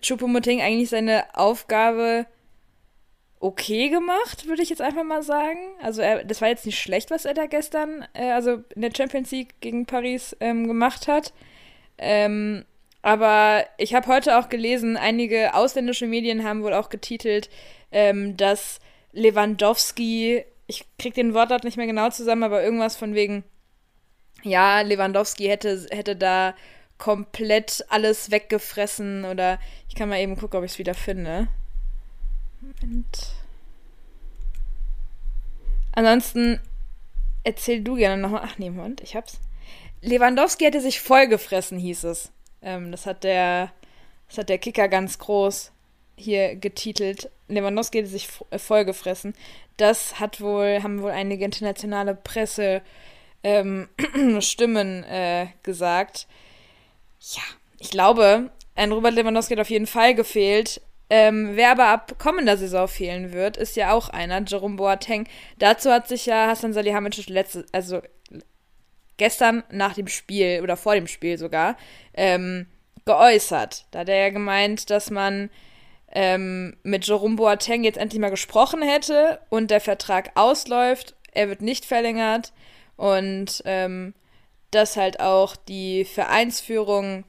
Chupomoting 0.00 0.60
eigentlich 0.60 0.90
seine 0.90 1.24
Aufgabe 1.34 2.26
okay 3.40 3.88
gemacht, 3.88 4.46
würde 4.46 4.62
ich 4.62 4.70
jetzt 4.70 4.80
einfach 4.80 5.02
mal 5.02 5.22
sagen. 5.22 5.58
Also 5.82 6.00
er, 6.00 6.24
das 6.24 6.40
war 6.40 6.48
jetzt 6.48 6.64
nicht 6.64 6.78
schlecht, 6.78 7.10
was 7.10 7.24
er 7.24 7.34
da 7.34 7.46
gestern, 7.46 8.06
äh, 8.14 8.30
also 8.30 8.62
in 8.74 8.82
der 8.82 8.92
Champions 8.96 9.30
League 9.32 9.60
gegen 9.60 9.84
Paris 9.84 10.36
ähm, 10.40 10.68
gemacht 10.68 11.08
hat. 11.08 11.32
Ähm, 11.98 12.64
aber 13.02 13.66
ich 13.78 13.94
habe 13.94 14.06
heute 14.06 14.38
auch 14.38 14.48
gelesen, 14.48 14.96
einige 14.96 15.54
ausländische 15.54 16.06
Medien 16.06 16.44
haben 16.44 16.62
wohl 16.62 16.72
auch 16.72 16.88
getitelt, 16.88 17.50
ähm, 17.90 18.36
dass 18.36 18.78
Lewandowski, 19.12 20.44
ich 20.68 20.86
krieg 20.98 21.14
den 21.14 21.34
Wortlaut 21.34 21.64
nicht 21.64 21.76
mehr 21.76 21.86
genau 21.86 22.10
zusammen, 22.10 22.44
aber 22.44 22.62
irgendwas 22.62 22.94
von 22.94 23.14
wegen, 23.16 23.42
ja, 24.44 24.80
Lewandowski 24.82 25.46
hätte, 25.46 25.86
hätte 25.90 26.14
da 26.14 26.54
komplett 27.02 27.84
alles 27.88 28.30
weggefressen 28.30 29.24
oder 29.24 29.58
ich 29.88 29.96
kann 29.96 30.08
mal 30.08 30.20
eben 30.20 30.36
gucken, 30.36 30.58
ob 30.58 30.64
ich 30.64 30.70
es 30.70 30.78
wieder 30.78 30.94
finde. 30.94 31.48
Moment. 32.60 33.32
Ansonsten 35.90 36.60
erzähl 37.42 37.82
du 37.82 37.96
gerne 37.96 38.22
nochmal. 38.22 38.42
Ach 38.44 38.56
nee, 38.56 38.70
Moment, 38.70 39.00
ich 39.00 39.16
hab's. 39.16 39.40
Lewandowski 40.00 40.64
hätte 40.64 40.80
sich 40.80 41.00
vollgefressen, 41.00 41.76
hieß 41.76 42.04
es. 42.04 42.30
Ähm, 42.62 42.92
das 42.92 43.04
hat 43.04 43.24
der, 43.24 43.72
das 44.28 44.38
hat 44.38 44.48
der 44.48 44.58
Kicker 44.58 44.86
ganz 44.86 45.18
groß 45.18 45.72
hier 46.14 46.54
getitelt. 46.54 47.32
Lewandowski 47.48 47.98
hätte 47.98 48.10
sich 48.10 48.28
äh, 48.50 48.60
vollgefressen. 48.60 49.34
Das 49.76 50.20
hat 50.20 50.40
wohl, 50.40 50.84
haben 50.84 51.02
wohl 51.02 51.10
einige 51.10 51.44
internationale 51.44 52.14
Presse 52.14 52.80
ähm, 53.42 53.88
Stimmen 54.38 55.02
äh, 55.02 55.48
gesagt. 55.64 56.28
Ja, 57.30 57.42
ich 57.78 57.90
glaube, 57.90 58.50
ein 58.74 58.92
Robert 58.92 59.14
Lewandowski 59.14 59.54
hat 59.54 59.60
auf 59.60 59.70
jeden 59.70 59.86
Fall 59.86 60.14
gefehlt. 60.14 60.80
Ähm, 61.08 61.50
wer 61.54 61.72
aber 61.72 61.88
ab 61.88 62.18
kommender 62.18 62.56
Saison 62.56 62.88
fehlen 62.88 63.32
wird, 63.32 63.56
ist 63.56 63.76
ja 63.76 63.92
auch 63.92 64.08
einer, 64.08 64.42
Jerome 64.42 64.76
Boateng. 64.76 65.28
Dazu 65.58 65.90
hat 65.90 66.08
sich 66.08 66.26
ja 66.26 66.46
Hassan 66.46 66.72
Salihamidzic 66.72 67.28
letzte, 67.28 67.66
also 67.70 68.00
gestern 69.18 69.62
nach 69.70 69.94
dem 69.94 70.08
Spiel 70.08 70.60
oder 70.62 70.76
vor 70.76 70.94
dem 70.94 71.06
Spiel 71.06 71.38
sogar 71.38 71.76
ähm, 72.14 72.66
geäußert. 73.04 73.86
Da 73.90 74.00
hat 74.00 74.08
er 74.08 74.16
ja 74.16 74.30
gemeint, 74.30 74.90
dass 74.90 75.10
man 75.10 75.50
ähm, 76.12 76.76
mit 76.82 77.06
Jerome 77.06 77.36
Boateng 77.36 77.84
jetzt 77.84 77.98
endlich 77.98 78.20
mal 78.20 78.30
gesprochen 78.30 78.82
hätte 78.82 79.38
und 79.48 79.70
der 79.70 79.80
Vertrag 79.80 80.30
ausläuft. 80.34 81.14
Er 81.32 81.48
wird 81.48 81.62
nicht 81.62 81.84
verlängert 81.84 82.52
und 82.96 83.62
ähm, 83.64 84.14
dass 84.72 84.96
halt 84.96 85.20
auch 85.20 85.54
die 85.56 86.04
Vereinsführung 86.04 87.24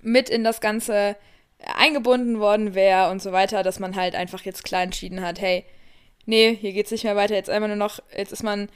mit 0.00 0.30
in 0.30 0.44
das 0.44 0.60
Ganze 0.60 1.16
eingebunden 1.76 2.40
worden 2.40 2.74
wäre 2.74 3.10
und 3.10 3.22
so 3.22 3.32
weiter, 3.32 3.62
dass 3.62 3.78
man 3.78 3.96
halt 3.96 4.14
einfach 4.14 4.42
jetzt 4.42 4.64
klar 4.64 4.82
entschieden 4.82 5.20
hat, 5.20 5.40
hey, 5.40 5.64
nee, 6.26 6.56
hier 6.60 6.72
geht's 6.72 6.90
nicht 6.90 7.04
mehr 7.04 7.16
weiter, 7.16 7.34
jetzt 7.34 7.50
einfach 7.50 7.68
nur 7.68 7.76
noch, 7.76 8.00
jetzt 8.16 8.32
ist 8.32 8.42
man 8.42 8.68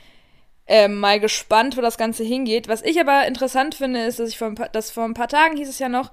ähm, 0.67 0.99
mal 0.99 1.21
gespannt, 1.21 1.77
wo 1.77 1.81
das 1.81 1.99
Ganze 1.99 2.25
hingeht. 2.25 2.69
Was 2.69 2.83
ich 2.83 2.99
aber 3.01 3.27
interessant 3.27 3.75
finde, 3.75 4.05
ist, 4.05 4.19
dass 4.19 4.31
ich 4.31 4.39
vor 4.39 4.49
ein 4.49 4.55
paar, 4.57 4.69
dass 4.69 4.91
vor 4.91 5.05
ein 5.05 5.15
paar 5.15 5.29
Tagen 5.29 5.57
hieß 5.57 5.69
es 5.69 5.79
ja 5.79 5.89
noch, 5.89 6.13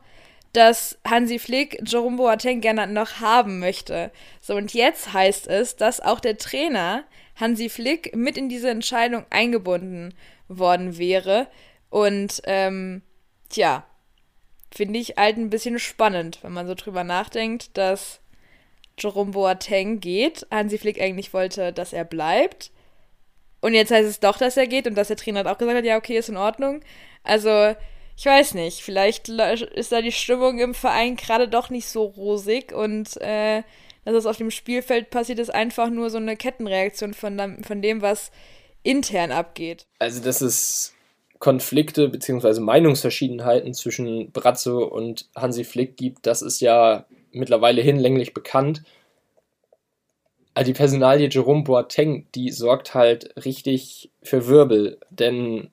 dass 0.54 1.00
Hansi 1.08 1.40
Flick 1.40 1.82
Jerome 1.86 2.18
Boateng 2.18 2.62
gerne 2.62 2.86
noch 2.86 3.20
haben 3.20 3.60
möchte. 3.60 4.12
So, 4.40 4.56
und 4.56 4.74
jetzt 4.74 5.14
heißt 5.14 5.48
es, 5.48 5.76
dass 5.76 6.00
auch 6.00 6.20
der 6.20 6.38
Trainer 6.38 7.04
Hansi 7.36 7.70
Flick 7.70 8.16
mit 8.16 8.38
in 8.38 8.50
diese 8.50 8.70
Entscheidung 8.70 9.26
eingebunden 9.32 10.14
worden 10.60 10.98
wäre. 10.98 11.48
Und, 11.90 12.42
ähm, 12.46 13.02
tja, 13.50 13.86
finde 14.74 15.00
ich 15.00 15.16
halt 15.18 15.38
ein 15.38 15.50
bisschen 15.50 15.80
spannend, 15.80 16.40
wenn 16.42 16.54
man 16.54 16.68
so 16.68 16.74
drüber 16.74 17.04
nachdenkt, 17.04 17.78
dass 17.78 18.20
Jerome 18.98 19.32
Boateng 19.32 20.00
geht. 20.00 20.48
Hansi 20.52 20.78
Flick 20.78 21.00
eigentlich 21.02 21.34
wollte, 21.34 21.74
dass 21.74 21.94
er 21.94 22.06
bleibt. 22.06 22.72
Und 23.62 23.74
jetzt 23.74 23.92
heißt 23.92 24.10
es 24.10 24.20
doch, 24.20 24.38
dass 24.38 24.58
er 24.58 24.68
geht 24.68 24.88
und 24.88 24.96
dass 24.96 25.08
der 25.08 25.18
Trainer 25.18 25.40
hat 25.42 25.48
auch 25.48 25.58
gesagt 25.58 25.78
hat, 25.78 25.86
ja, 25.86 25.98
okay, 25.98 26.18
ist 26.18 26.30
in 26.30 26.38
Ordnung. 26.38 26.82
Also, 27.24 27.76
ich 28.18 28.26
weiß 28.26 28.56
nicht, 28.56 28.82
vielleicht 28.82 29.30
ist 29.30 29.92
da 29.92 30.02
die 30.02 30.12
Stimmung 30.12 30.60
im 30.60 30.74
Verein 30.74 31.16
gerade 31.16 31.48
doch 31.48 31.70
nicht 31.70 31.88
so 31.88 32.04
rosig 32.04 32.74
und 32.74 33.16
äh, 33.22 33.64
dass 34.06 34.16
es 34.16 34.26
auf 34.26 34.38
dem 34.38 34.52
Spielfeld 34.52 35.10
passiert, 35.10 35.40
ist 35.40 35.54
einfach 35.54 35.90
nur 35.90 36.10
so 36.10 36.18
eine 36.18 36.36
Kettenreaktion 36.36 37.14
von, 37.14 37.64
von 37.64 37.82
dem, 37.82 38.02
was 38.02 38.32
intern 38.84 39.32
abgeht. 39.32 39.86
Also, 40.00 40.22
dass 40.22 40.42
es 40.42 40.94
Konflikte 41.40 42.08
bzw. 42.08 42.62
Meinungsverschiedenheiten 42.62 43.74
zwischen 43.74 44.32
Brazzo 44.32 44.86
und 44.86 45.28
Hansi 45.36 45.66
Flick 45.66 45.98
gibt, 45.98 46.26
das 46.26 46.42
ist 46.42 46.62
ja 46.62 47.06
mittlerweile 47.32 47.82
hinlänglich 47.82 48.34
bekannt. 48.34 48.84
Also 50.54 50.68
die 50.72 50.78
Personalie 50.78 51.28
Jerome 51.30 51.64
Boateng, 51.64 52.28
die 52.36 52.52
sorgt 52.52 52.94
halt 52.94 53.34
richtig 53.44 54.12
für 54.22 54.48
Wirbel, 54.48 55.00
denn 55.10 55.72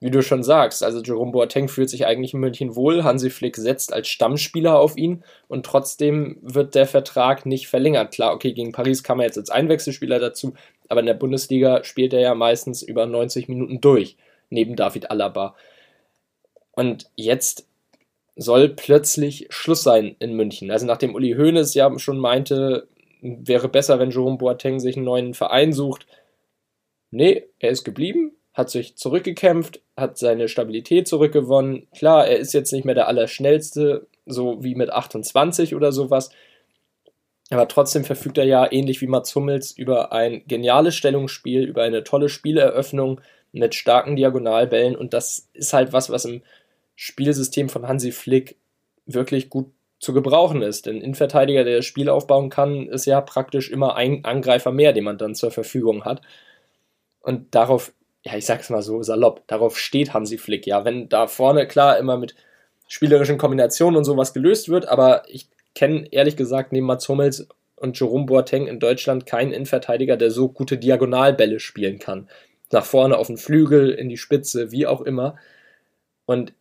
wie 0.00 0.10
du 0.10 0.22
schon 0.22 0.42
sagst, 0.42 0.82
also 0.82 1.02
Jerome 1.02 1.32
Boateng 1.32 1.68
fühlt 1.68 1.90
sich 1.90 2.06
eigentlich 2.06 2.32
in 2.32 2.40
München 2.40 2.74
wohl, 2.74 3.04
Hansi 3.04 3.28
Flick 3.28 3.56
setzt 3.56 3.92
als 3.92 4.08
Stammspieler 4.08 4.78
auf 4.78 4.96
ihn 4.96 5.22
und 5.48 5.66
trotzdem 5.66 6.38
wird 6.40 6.74
der 6.74 6.86
Vertrag 6.86 7.44
nicht 7.44 7.68
verlängert. 7.68 8.14
Klar, 8.14 8.32
okay, 8.32 8.52
gegen 8.52 8.72
Paris 8.72 9.02
kam 9.02 9.20
er 9.20 9.26
jetzt 9.26 9.36
als 9.36 9.50
Einwechselspieler 9.50 10.18
dazu, 10.18 10.54
aber 10.90 11.00
in 11.00 11.06
der 11.06 11.14
Bundesliga 11.14 11.84
spielt 11.84 12.12
er 12.12 12.20
ja 12.20 12.34
meistens 12.34 12.82
über 12.82 13.06
90 13.06 13.48
Minuten 13.48 13.80
durch, 13.80 14.16
neben 14.50 14.74
David 14.74 15.10
Alaba. 15.10 15.54
Und 16.72 17.08
jetzt 17.14 17.68
soll 18.34 18.68
plötzlich 18.70 19.46
Schluss 19.50 19.84
sein 19.84 20.16
in 20.18 20.34
München. 20.34 20.70
Also 20.70 20.86
nachdem 20.86 21.14
Uli 21.14 21.34
Hoeneß 21.34 21.74
ja 21.74 21.96
schon 21.98 22.18
meinte, 22.18 22.88
wäre 23.22 23.68
besser, 23.68 24.00
wenn 24.00 24.10
Jerome 24.10 24.38
Boateng 24.38 24.80
sich 24.80 24.96
einen 24.96 25.04
neuen 25.04 25.34
Verein 25.34 25.72
sucht. 25.72 26.06
Nee, 27.12 27.44
er 27.60 27.70
ist 27.70 27.84
geblieben, 27.84 28.32
hat 28.52 28.70
sich 28.70 28.96
zurückgekämpft, 28.96 29.80
hat 29.96 30.18
seine 30.18 30.48
Stabilität 30.48 31.06
zurückgewonnen. 31.06 31.86
Klar, 31.94 32.26
er 32.26 32.38
ist 32.38 32.52
jetzt 32.52 32.72
nicht 32.72 32.84
mehr 32.84 32.96
der 32.96 33.06
Allerschnellste, 33.06 34.08
so 34.26 34.64
wie 34.64 34.74
mit 34.74 34.90
28 34.90 35.76
oder 35.76 35.92
sowas. 35.92 36.30
Aber 37.50 37.68
trotzdem 37.68 38.04
verfügt 38.04 38.38
er 38.38 38.44
ja, 38.44 38.70
ähnlich 38.70 39.00
wie 39.00 39.06
Mats 39.06 39.34
Hummels, 39.34 39.72
über 39.72 40.12
ein 40.12 40.42
geniales 40.46 40.94
Stellungsspiel, 40.94 41.64
über 41.64 41.82
eine 41.82 42.04
tolle 42.04 42.28
Spieleröffnung 42.28 43.20
mit 43.52 43.74
starken 43.74 44.16
Diagonalbällen. 44.16 44.96
Und 44.96 45.12
das 45.12 45.48
ist 45.52 45.72
halt 45.72 45.92
was, 45.92 46.10
was 46.10 46.24
im 46.24 46.42
Spielsystem 46.94 47.68
von 47.68 47.88
Hansi 47.88 48.12
Flick 48.12 48.56
wirklich 49.06 49.50
gut 49.50 49.72
zu 49.98 50.14
gebrauchen 50.14 50.62
ist. 50.62 50.86
Denn 50.86 51.00
Innenverteidiger, 51.00 51.64
der 51.64 51.78
das 51.78 51.86
Spiel 51.86 52.08
aufbauen 52.08 52.50
kann, 52.50 52.88
ist 52.88 53.06
ja 53.06 53.20
praktisch 53.20 53.70
immer 53.70 53.96
ein 53.96 54.24
Angreifer 54.24 54.70
mehr, 54.70 54.92
den 54.92 55.04
man 55.04 55.18
dann 55.18 55.34
zur 55.34 55.50
Verfügung 55.50 56.04
hat. 56.04 56.22
Und 57.20 57.54
darauf 57.54 57.92
ja, 58.22 58.36
ich 58.36 58.44
sag's 58.44 58.70
mal 58.70 58.82
so 58.82 59.02
salopp, 59.02 59.46
darauf 59.46 59.78
steht 59.78 60.12
Hansi 60.12 60.38
Flick, 60.38 60.66
ja. 60.66 60.84
Wenn 60.84 61.08
da 61.08 61.26
vorne 61.26 61.66
klar 61.66 61.98
immer 61.98 62.18
mit 62.18 62.34
spielerischen 62.86 63.38
Kombinationen 63.38 63.96
und 63.96 64.04
sowas 64.04 64.34
gelöst 64.34 64.68
wird, 64.68 64.88
aber 64.88 65.22
ich 65.28 65.48
kenne 65.74 66.06
ehrlich 66.12 66.36
gesagt 66.36 66.72
neben 66.72 66.86
Mats 66.86 67.08
Hummels 67.08 67.48
und 67.76 67.98
Jerome 67.98 68.26
Boateng 68.26 68.66
in 68.66 68.80
Deutschland 68.80 69.26
keinen 69.26 69.52
Innenverteidiger, 69.52 70.16
der 70.16 70.30
so 70.30 70.48
gute 70.48 70.78
Diagonalbälle 70.78 71.60
spielen 71.60 71.98
kann. 71.98 72.28
Nach 72.70 72.84
vorne 72.84 73.16
auf 73.16 73.28
den 73.28 73.38
Flügel, 73.38 73.90
in 73.90 74.08
die 74.08 74.18
Spitze, 74.18 74.70
wie 74.70 74.86
auch 74.86 75.00
immer. 75.00 75.36
Und 76.26 76.52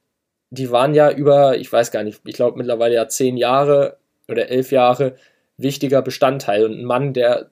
die 0.49 0.71
waren 0.71 0.93
ja 0.93 1.11
über, 1.11 1.57
ich 1.57 1.71
weiß 1.71 1.91
gar 1.91 2.03
nicht, 2.03 2.21
ich 2.25 2.35
glaube 2.35 2.57
mittlerweile 2.57 2.95
ja 2.95 3.07
zehn 3.07 3.37
Jahre 3.37 3.97
oder 4.27 4.49
elf 4.49 4.71
Jahre 4.71 5.15
wichtiger 5.57 6.01
Bestandteil 6.01 6.65
und 6.65 6.73
ein 6.73 6.85
Mann, 6.85 7.13
der 7.13 7.49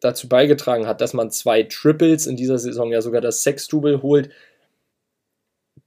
dazu 0.00 0.28
beigetragen 0.28 0.86
hat, 0.86 1.00
dass 1.00 1.14
man 1.14 1.30
zwei 1.30 1.62
Triples 1.62 2.26
in 2.26 2.36
dieser 2.36 2.58
Saison 2.58 2.92
ja 2.92 3.00
sogar 3.00 3.20
das 3.20 3.42
Sextubel 3.42 4.02
holt, 4.02 4.30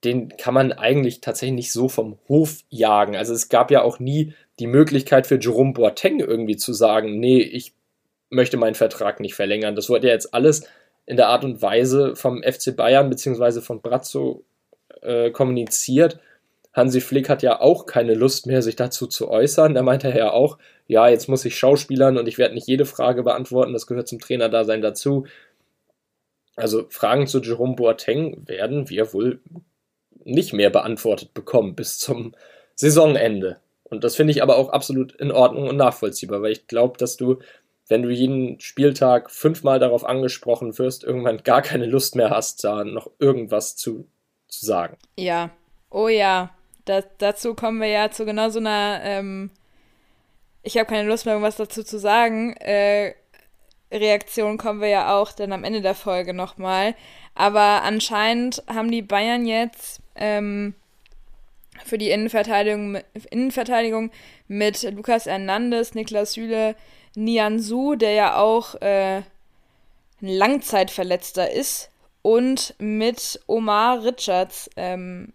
den 0.04 0.30
kann 0.38 0.54
man 0.54 0.72
eigentlich 0.72 1.22
tatsächlich 1.22 1.56
nicht 1.56 1.72
so 1.72 1.90
vom 1.90 2.18
Hof 2.28 2.64
jagen. 2.70 3.16
Also 3.16 3.34
es 3.34 3.50
gab 3.50 3.70
ja 3.70 3.82
auch 3.82 4.00
nie 4.00 4.34
die 4.60 4.68
Möglichkeit 4.68 5.28
für 5.28 5.40
Jerome 5.40 5.74
Boateng 5.74 6.20
irgendwie 6.20 6.58
zu 6.58 6.74
sagen, 6.74 7.20
nee, 7.20 7.42
ich 7.42 7.74
möchte 8.30 8.58
meinen 8.58 8.76
Vertrag 8.76 9.20
nicht 9.20 9.36
verlängern. 9.36 9.76
Das 9.76 9.90
wurde 9.90 10.08
ja 10.08 10.14
jetzt 10.14 10.34
alles 10.34 10.68
in 11.06 11.18
der 11.18 11.30
Art 11.30 11.44
und 11.44 11.62
Weise 11.62 12.16
vom 12.16 12.44
FC 12.44 12.76
Bayern 12.76 13.10
bzw. 13.10 13.62
von 13.62 13.82
Brazzo 13.82 14.44
äh, 15.02 15.32
kommuniziert. 15.32 16.20
Hansi 16.74 17.02
Flick 17.02 17.30
hat 17.30 17.42
ja 17.42 17.60
auch 17.62 17.86
keine 17.88 18.14
Lust 18.14 18.46
mehr, 18.46 18.62
sich 18.62 18.76
dazu 18.76 19.08
zu 19.08 19.30
äußern. 19.30 19.74
Da 19.74 19.82
meinte 19.82 20.10
er 20.10 20.18
ja 20.18 20.32
auch, 20.32 20.60
ja, 20.88 21.10
jetzt 21.10 21.28
muss 21.28 21.46
ich 21.46 21.58
Schauspielern 21.58 22.18
und 22.18 22.28
ich 22.28 22.38
werde 22.38 22.54
nicht 22.54 22.68
jede 22.68 22.86
Frage 22.86 23.24
beantworten, 23.24 23.74
das 23.74 23.88
gehört 23.88 24.08
zum 24.08 24.20
Trainerdasein 24.20 24.82
dazu. 24.82 25.26
Also 26.56 26.86
Fragen 26.90 27.26
zu 27.26 27.42
Jerome 27.42 27.76
Boateng 27.76 28.48
werden 28.48 28.90
wir 28.90 29.14
wohl 29.14 29.40
nicht 30.24 30.54
mehr 30.54 30.70
beantwortet 30.70 31.34
bekommen 31.34 31.76
bis 31.76 31.98
zum 31.98 32.36
Saisonende. 32.76 33.58
Und 33.90 34.04
das 34.04 34.16
finde 34.16 34.32
ich 34.32 34.44
aber 34.44 34.58
auch 34.58 34.70
absolut 34.70 35.14
in 35.14 35.32
Ordnung 35.32 35.68
und 35.68 35.78
nachvollziehbar, 35.78 36.42
weil 36.42 36.52
ich 36.52 36.68
glaube, 36.68 36.98
dass 36.98 37.18
du, 37.18 37.40
wenn 37.88 38.04
du 38.04 38.10
jeden 38.10 38.60
Spieltag 38.60 39.32
fünfmal 39.32 39.80
darauf 39.80 40.06
angesprochen 40.06 40.78
wirst, 40.78 41.04
irgendwann 41.04 41.38
gar 41.44 41.62
keine 41.62 41.86
Lust 41.86 42.16
mehr 42.16 42.30
hast, 42.30 42.64
da 42.64 42.84
noch 42.84 43.10
irgendwas 43.20 43.76
zu, 43.76 44.08
zu 44.48 44.66
sagen. 44.66 44.98
Ja, 45.18 45.52
oh 45.90 46.08
ja, 46.08 46.52
da, 46.86 47.04
dazu 47.18 47.56
kommen 47.56 47.82
wir 47.82 47.88
ja 47.90 48.12
zu 48.12 48.26
genau 48.26 48.50
so 48.50 48.60
einer, 48.60 49.02
ähm, 49.04 49.52
ich 50.64 50.78
habe 50.78 50.88
keine 50.88 51.08
Lust 51.08 51.26
mehr, 51.26 51.36
irgendwas 51.36 51.58
dazu 51.58 51.84
zu 51.84 52.00
sagen. 52.00 52.56
Äh, 52.58 53.14
Reaktion 53.92 54.58
kommen 54.58 54.82
wir 54.82 54.90
ja 54.90 55.16
auch 55.18 55.32
dann 55.32 55.52
am 55.52 55.64
Ende 55.64 55.82
der 55.82 55.96
Folge 55.96 56.34
nochmal. 56.34 56.96
Aber 57.36 57.84
anscheinend 57.84 58.64
haben 58.68 58.92
die 58.92 59.02
Bayern 59.02 59.46
jetzt 59.46 60.02
ähm, 60.16 60.76
für 61.86 61.98
die 61.98 62.10
Innenverteidigung, 62.10 63.00
Innenverteidigung 63.30 64.12
mit 64.48 64.84
Lukas 64.94 65.26
Hernandez, 65.26 65.94
Niklas 65.94 66.34
Süle, 66.34 66.76
Nian 67.16 67.60
Su, 67.60 67.96
der 67.96 68.12
ja 68.14 68.38
auch 68.38 68.76
äh, 68.82 69.18
ein 69.18 70.28
Langzeitverletzter 70.28 71.52
ist, 71.52 71.90
und 72.22 72.76
mit 72.80 73.40
Omar 73.48 74.04
Richards 74.04 74.70
ähm, 74.76 75.34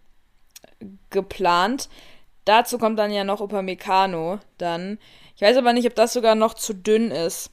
geplant. 1.09 1.89
Dazu 2.45 2.77
kommt 2.77 2.99
dann 2.99 3.11
ja 3.11 3.23
noch 3.23 3.41
Upamecano 3.41 4.39
dann. 4.57 4.99
Ich 5.35 5.41
weiß 5.41 5.57
aber 5.57 5.73
nicht, 5.73 5.87
ob 5.87 5.95
das 5.95 6.13
sogar 6.13 6.35
noch 6.35 6.53
zu 6.53 6.73
dünn 6.73 7.11
ist. 7.11 7.49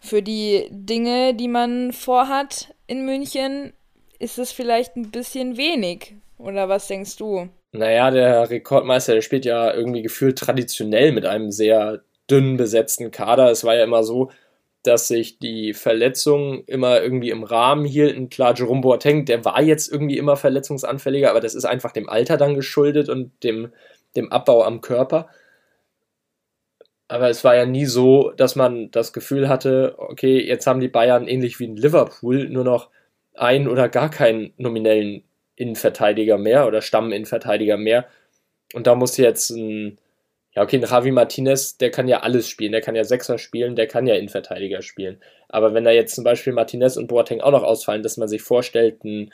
Für 0.00 0.22
die 0.22 0.68
Dinge, 0.70 1.34
die 1.34 1.48
man 1.48 1.92
vorhat 1.92 2.74
in 2.86 3.04
München, 3.04 3.72
ist 4.18 4.38
es 4.38 4.52
vielleicht 4.52 4.96
ein 4.96 5.10
bisschen 5.10 5.56
wenig. 5.56 6.14
Oder 6.38 6.68
was 6.68 6.88
denkst 6.88 7.16
du? 7.16 7.48
Naja, 7.76 8.10
der 8.12 8.50
Rekordmeister, 8.50 9.14
der 9.14 9.20
spielt 9.20 9.44
ja 9.44 9.74
irgendwie 9.74 10.02
gefühlt 10.02 10.38
traditionell 10.38 11.10
mit 11.10 11.26
einem 11.26 11.50
sehr 11.50 12.02
dünn 12.30 12.56
besetzten 12.56 13.10
Kader. 13.10 13.50
Es 13.50 13.64
war 13.64 13.74
ja 13.74 13.82
immer 13.82 14.04
so, 14.04 14.30
dass 14.84 15.08
sich 15.08 15.38
die 15.40 15.74
Verletzungen 15.74 16.62
immer 16.66 17.02
irgendwie 17.02 17.30
im 17.30 17.42
Rahmen 17.42 17.84
hielten. 17.84 18.28
Klar, 18.30 18.54
Jerome 18.56 18.80
Boateng, 18.82 19.24
der 19.24 19.44
war 19.44 19.60
jetzt 19.62 19.90
irgendwie 19.92 20.18
immer 20.18 20.36
verletzungsanfälliger, 20.36 21.30
aber 21.30 21.40
das 21.40 21.54
ist 21.56 21.64
einfach 21.64 21.90
dem 21.92 22.08
Alter 22.08 22.36
dann 22.36 22.54
geschuldet 22.54 23.08
und 23.08 23.32
dem 23.42 23.72
dem 24.16 24.30
Abbau 24.30 24.62
am 24.62 24.80
Körper. 24.80 25.28
Aber 27.08 27.28
es 27.28 27.44
war 27.44 27.54
ja 27.54 27.66
nie 27.66 27.84
so, 27.86 28.30
dass 28.32 28.56
man 28.56 28.90
das 28.90 29.12
Gefühl 29.12 29.48
hatte, 29.48 29.94
okay, 29.98 30.40
jetzt 30.46 30.66
haben 30.66 30.80
die 30.80 30.88
Bayern 30.88 31.28
ähnlich 31.28 31.60
wie 31.60 31.64
in 31.64 31.76
Liverpool 31.76 32.48
nur 32.48 32.64
noch 32.64 32.90
einen 33.34 33.68
oder 33.68 33.88
gar 33.88 34.10
keinen 34.10 34.52
nominellen 34.56 35.24
Innenverteidiger 35.56 36.38
mehr 36.38 36.66
oder 36.66 36.82
Stamminnenverteidiger 36.82 37.76
mehr. 37.76 38.06
Und 38.72 38.86
da 38.86 38.94
muss 38.94 39.16
jetzt 39.16 39.50
ein, 39.50 39.98
ja, 40.54 40.62
okay, 40.62 40.76
ein 40.76 40.82
Javi 40.82 41.10
Martinez, 41.10 41.76
der 41.78 41.90
kann 41.90 42.08
ja 42.08 42.20
alles 42.20 42.48
spielen, 42.48 42.72
der 42.72 42.80
kann 42.80 42.96
ja 42.96 43.04
Sechser 43.04 43.38
spielen, 43.38 43.76
der 43.76 43.86
kann 43.86 44.06
ja 44.06 44.14
Innenverteidiger 44.14 44.82
spielen. 44.82 45.20
Aber 45.48 45.74
wenn 45.74 45.84
da 45.84 45.90
jetzt 45.90 46.14
zum 46.14 46.24
Beispiel 46.24 46.52
Martinez 46.52 46.96
und 46.96 47.06
Boateng 47.08 47.40
auch 47.40 47.52
noch 47.52 47.62
ausfallen, 47.62 48.02
dass 48.02 48.16
man 48.16 48.28
sich 48.28 48.42
vorstellt, 48.42 49.04
ein, 49.04 49.32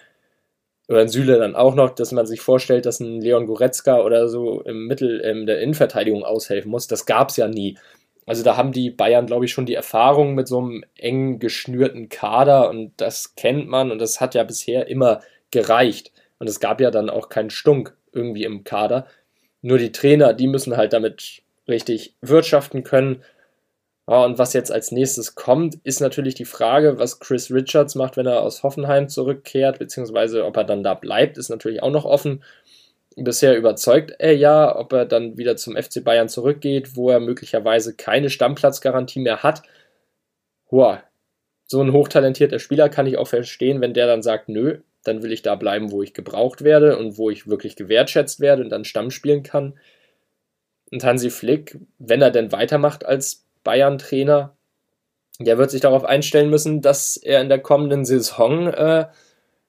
oder 0.89 1.01
ein 1.01 1.09
Süle 1.09 1.39
dann 1.39 1.55
auch 1.55 1.75
noch, 1.75 1.91
dass 1.91 2.13
man 2.13 2.27
sich 2.27 2.41
vorstellt, 2.41 2.85
dass 2.85 3.01
ein 3.01 3.21
Leon 3.21 3.47
Goretzka 3.47 4.03
oder 4.03 4.29
so 4.29 4.61
im 4.63 4.87
Mittel 4.87 5.21
in 5.21 5.47
der 5.47 5.61
Innenverteidigung 5.61 6.25
aushelfen 6.25 6.71
muss, 6.71 6.89
das 6.89 7.07
gab 7.07 7.31
es 7.31 7.37
ja 7.37 7.49
nie. 7.49 7.79
Also 8.27 8.43
da 8.43 8.57
haben 8.57 8.73
die 8.73 8.91
Bayern, 8.91 9.27
glaube 9.27 9.45
ich, 9.45 9.53
schon 9.53 9.67
die 9.67 9.75
Erfahrung 9.75 10.35
mit 10.35 10.49
so 10.49 10.59
einem 10.59 10.85
eng 10.97 11.39
geschnürten 11.39 12.09
Kader 12.09 12.71
und 12.71 12.93
das 12.97 13.35
kennt 13.35 13.69
man 13.69 13.91
und 13.91 13.99
das 13.99 14.21
hat 14.21 14.35
ja 14.35 14.45
bisher 14.45 14.89
immer 14.89 15.21
gereicht. 15.51 16.13
Und 16.39 16.49
es 16.49 16.61
gab 16.61 16.81
ja 16.81 16.91
dann 16.91 17.11
auch 17.11 17.29
keinen 17.29 17.51
Stunk 17.51 17.97
irgendwie 18.13 18.45
im 18.45 18.65
Kader. 18.65 19.07
Nur 19.63 19.79
die 19.79 19.93
Trainer, 19.93 20.33
die 20.33 20.47
müssen 20.47 20.77
halt 20.77 20.93
damit 20.93 21.43
richtig 21.69 22.17
wirtschaften 22.21 22.83
können. 22.83 23.23
Ja, 24.09 24.25
und 24.25 24.39
was 24.39 24.55
jetzt 24.55 24.73
als 24.73 24.91
nächstes 24.91 25.35
kommt, 25.35 25.77
ist 25.85 26.01
natürlich 26.01 26.35
die 26.35 26.45
Frage, 26.45 26.99
was 26.99 27.21
Chris 27.21 27.51
Richards 27.51 27.95
macht, 27.95 28.17
wenn 28.17 28.27
er 28.27 28.43
aus 28.43 28.63
Hoffenheim 28.63 29.09
zurückkehrt, 29.09 29.79
beziehungsweise 29.79 30.45
ob 30.45 30.57
er 30.57 30.65
dann 30.65 30.83
da 30.83 30.95
bleibt, 30.95 31.39
ist 31.39 31.49
natürlich 31.49 31.83
auch 31.83 31.93
noch 31.93 32.05
offen. 32.05 32.43
Bisher 33.17 33.57
überzeugt 33.57 34.13
er 34.19 34.35
ja, 34.37 34.75
ob 34.77 34.93
er 34.93 35.05
dann 35.05 35.37
wieder 35.37 35.57
zum 35.57 35.77
FC 35.77 36.03
Bayern 36.03 36.29
zurückgeht, 36.29 36.97
wo 36.97 37.11
er 37.11 37.21
möglicherweise 37.21 37.95
keine 37.95 38.31
Stammplatzgarantie 38.31 39.21
mehr 39.21 39.43
hat. 39.43 39.63
Boah, 40.71 41.03
so 41.67 41.81
ein 41.81 41.93
hochtalentierter 41.93 42.59
Spieler 42.59 42.89
kann 42.89 43.07
ich 43.07 43.17
auch 43.17 43.29
verstehen, 43.29 43.81
wenn 43.81 43.95
der 43.95 44.07
dann 44.07 44.23
sagt, 44.23 44.49
nö, 44.49 44.79
dann 45.05 45.23
will 45.23 45.33
ich 45.33 45.43
da 45.43 45.55
bleiben, 45.55 45.91
wo 45.91 46.03
ich 46.03 46.15
gebraucht 46.15 46.63
werde 46.63 46.99
und 46.99 47.17
wo 47.19 47.31
ich 47.31 47.47
wirklich 47.47 47.77
gewertschätzt 47.77 48.41
werde 48.41 48.63
und 48.63 48.71
dann 48.71 48.85
Stamm 48.85 49.11
spielen 49.11 49.43
kann. 49.43 49.79
Und 50.91 51.05
Hansi 51.05 51.31
Flick, 51.31 51.79
wenn 51.99 52.21
er 52.21 52.31
denn 52.31 52.53
weitermacht 52.53 53.07
als 53.07 53.47
Bayern-Trainer, 53.65 54.57
der 55.39 55.59
wird 55.59 55.71
sich 55.71 55.81
darauf 55.81 56.05
einstellen 56.05 56.51
müssen, 56.51 56.83
dass 56.83 57.17
er 57.17 57.41
in 57.41 57.49
der 57.49 57.61
kommenden 57.61 58.05
Saison 58.05 58.69
äh, 58.69 59.07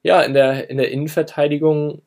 ja 0.02 0.22
in 0.22 0.34
der, 0.34 0.68
in 0.68 0.76
der 0.76 0.90
Innenverteidigung 0.90 2.02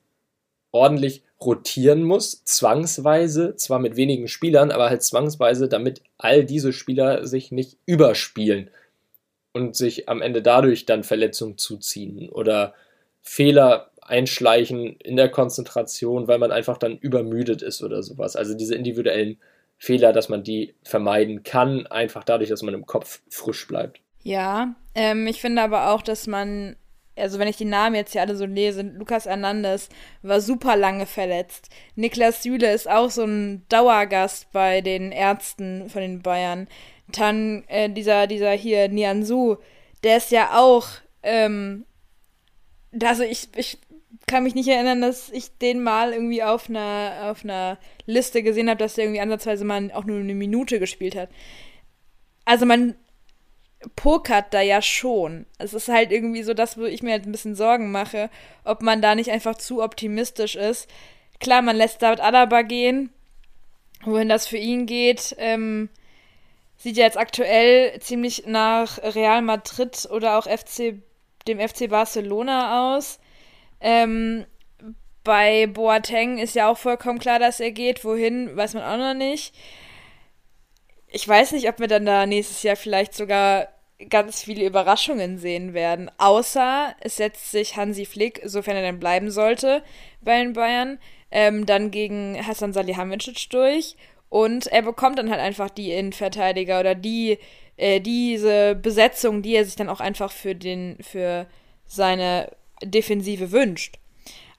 ordentlich 0.72 1.24
rotieren 1.42 2.04
muss, 2.04 2.44
zwangsweise, 2.44 3.56
zwar 3.56 3.80
mit 3.80 3.96
wenigen 3.96 4.28
Spielern, 4.28 4.72
aber 4.72 4.90
halt 4.90 5.04
zwangsweise, 5.04 5.68
damit 5.68 6.02
all 6.18 6.44
diese 6.44 6.74
Spieler 6.74 7.26
sich 7.28 7.52
nicht 7.52 7.78
überspielen 7.86 8.70
und 9.54 9.76
sich 9.76 10.10
am 10.10 10.22
Ende 10.22 10.42
dadurch 10.42 10.86
dann 10.86 11.04
Verletzungen 11.04 11.58
zuziehen 11.58 12.30
oder 12.30 12.74
Fehler 13.26 13.90
einschleichen 14.02 14.98
in 14.98 15.18
der 15.18 15.30
Konzentration, 15.30 16.28
weil 16.28 16.38
man 16.38 16.52
einfach 16.52 16.78
dann 16.78 16.98
übermüdet 16.98 17.64
ist 17.64 17.84
oder 17.84 18.04
sowas. 18.04 18.36
Also 18.36 18.54
diese 18.54 18.76
individuellen 18.76 19.40
Fehler, 19.78 20.14
dass 20.14 20.30
man 20.30 20.44
die 20.44 20.76
vermeiden 20.84 21.44
kann, 21.44 21.88
einfach 21.88 22.24
dadurch, 22.24 22.50
dass 22.50 22.62
man 22.62 22.76
im 22.76 22.86
Kopf 22.86 23.22
frisch 23.30 23.68
bleibt. 23.68 24.00
Ja, 24.22 24.76
ähm, 24.94 25.28
ich 25.28 25.42
finde 25.42 25.64
aber 25.64 25.90
auch, 25.92 26.04
dass 26.04 26.28
man, 26.28 26.76
also 27.16 27.40
wenn 27.40 27.48
ich 27.48 27.58
die 27.58 27.66
Namen 27.66 27.96
jetzt 27.96 28.12
hier 28.12 28.22
alle 28.22 28.36
so 28.36 28.46
lese, 28.46 28.84
Lukas 28.84 29.26
Hernandez 29.26 29.90
war 30.22 30.40
super 30.40 30.78
lange 30.78 31.08
verletzt. 31.08 31.70
Niklas 31.96 32.44
Süle 32.44 32.72
ist 32.72 32.90
auch 32.90 33.10
so 33.10 33.24
ein 33.24 33.66
Dauergast 33.70 34.52
bei 34.52 34.82
den 34.82 35.12
Ärzten 35.12 35.90
von 35.90 36.02
den 36.02 36.22
Bayern. 36.22 36.68
Dann 37.08 37.64
äh, 37.68 37.90
dieser, 37.90 38.28
dieser 38.28 38.52
hier, 38.52 38.88
Nianzu, 38.88 39.58
der 40.04 40.18
ist 40.18 40.32
ja 40.32 40.58
auch 40.58 40.88
ähm, 41.24 41.86
also 43.04 43.24
ich, 43.24 43.50
ich 43.56 43.78
kann 44.28 44.44
mich 44.44 44.56
nicht 44.56 44.68
erinnern, 44.68 45.02
dass 45.02 45.30
ich 45.30 45.58
den 45.58 45.84
mal 45.84 46.14
irgendwie 46.14 46.44
auf 46.44 46.70
einer, 46.70 47.30
auf 47.32 47.44
einer 47.44 47.78
Liste 48.06 48.44
gesehen 48.44 48.70
habe, 48.70 48.80
dass 48.80 48.96
der 48.96 49.06
irgendwie 49.06 49.22
ansatzweise 49.22 49.66
mal 49.66 49.92
auch 49.92 50.06
nur 50.06 50.20
eine 50.20 50.34
Minute 50.34 50.80
gespielt 50.80 51.16
hat. 51.16 51.30
Also 52.46 52.66
man 52.66 52.96
pokert 53.96 54.54
da 54.54 54.62
ja 54.62 54.82
schon. 54.82 55.46
Es 55.58 55.74
ist 55.74 55.90
halt 55.90 56.12
irgendwie 56.12 56.44
so 56.44 56.54
das, 56.54 56.78
wo 56.78 56.86
ich 56.86 57.04
mir 57.04 57.12
halt 57.12 57.26
ein 57.26 57.32
bisschen 57.32 57.56
Sorgen 57.56 57.92
mache, 57.92 58.30
ob 58.64 58.82
man 58.82 59.02
da 59.02 59.16
nicht 59.16 59.30
einfach 59.32 59.56
zu 59.56 59.84
optimistisch 59.84 60.56
ist. 60.56 60.90
Klar, 61.40 61.62
man 61.62 61.76
lässt 61.76 62.02
David 62.02 62.22
Alaba 62.22 62.62
gehen, 62.64 63.12
wohin 64.04 64.30
das 64.30 64.48
für 64.48 64.58
ihn 64.58 64.86
geht. 64.86 65.36
Ähm, 65.38 65.90
sieht 66.78 66.98
ja 66.98 67.06
jetzt 67.06 67.18
aktuell 67.18 68.00
ziemlich 68.00 68.46
nach 68.48 68.98
Real 69.04 69.42
Madrid 69.42 70.08
oder 70.12 70.38
auch 70.38 70.48
FC 70.48 70.96
dem 71.48 71.60
FC 71.60 71.90
Barcelona 71.90 72.96
aus. 72.96 73.20
Ähm, 73.80 74.46
bei 75.24 75.68
Boateng 75.68 76.38
ist 76.38 76.56
ja 76.56 76.70
auch 76.70 76.78
vollkommen 76.78 77.20
klar, 77.20 77.40
dass 77.40 77.60
er 77.60 77.72
geht. 77.72 78.06
Wohin, 78.06 78.56
weiß 78.56 78.76
man 78.76 78.84
auch 78.84 78.98
noch 78.98 79.14
nicht. 79.14 79.56
Ich 81.08 81.28
weiß 81.28 81.54
nicht, 81.54 81.68
ob 81.68 81.80
wir 81.80 81.88
dann 81.88 82.06
da 82.06 82.26
nächstes 82.26 82.64
Jahr 82.64 82.76
vielleicht 82.76 83.14
sogar 83.14 83.70
ganz 84.10 84.44
viele 84.44 84.66
Überraschungen 84.66 85.38
sehen 85.38 85.74
werden. 85.74 86.12
Außer 86.18 86.96
es 87.00 87.16
setzt 87.18 87.52
sich 87.52 87.78
Hansi 87.78 88.06
Flick, 88.06 88.42
sofern 88.44 88.76
er 88.76 88.82
denn 88.82 89.00
bleiben 89.00 89.32
sollte, 89.32 89.84
bei 90.22 90.38
den 90.38 90.54
Bayern, 90.54 91.00
ähm, 91.32 91.66
dann 91.66 91.92
gegen 91.92 92.38
Hassan 92.46 92.74
Salihamidzic 92.74 93.50
durch. 93.50 93.96
Und 94.30 94.68
er 94.68 94.82
bekommt 94.82 95.18
dann 95.18 95.30
halt 95.30 95.40
einfach 95.40 95.70
die 95.70 95.92
Innenverteidiger 95.92 96.80
oder 96.80 96.96
die 96.96 97.40
äh, 97.78 98.00
diese 98.00 98.76
Besetzung, 98.76 99.42
die 99.42 99.56
er 99.56 99.66
sich 99.66 99.76
dann 99.76 99.90
auch 99.90 100.00
einfach 100.00 100.32
für 100.32 100.56
den, 100.56 100.98
für 101.02 101.48
seine 101.86 102.52
Defensive 102.84 103.52
wünscht. 103.52 103.98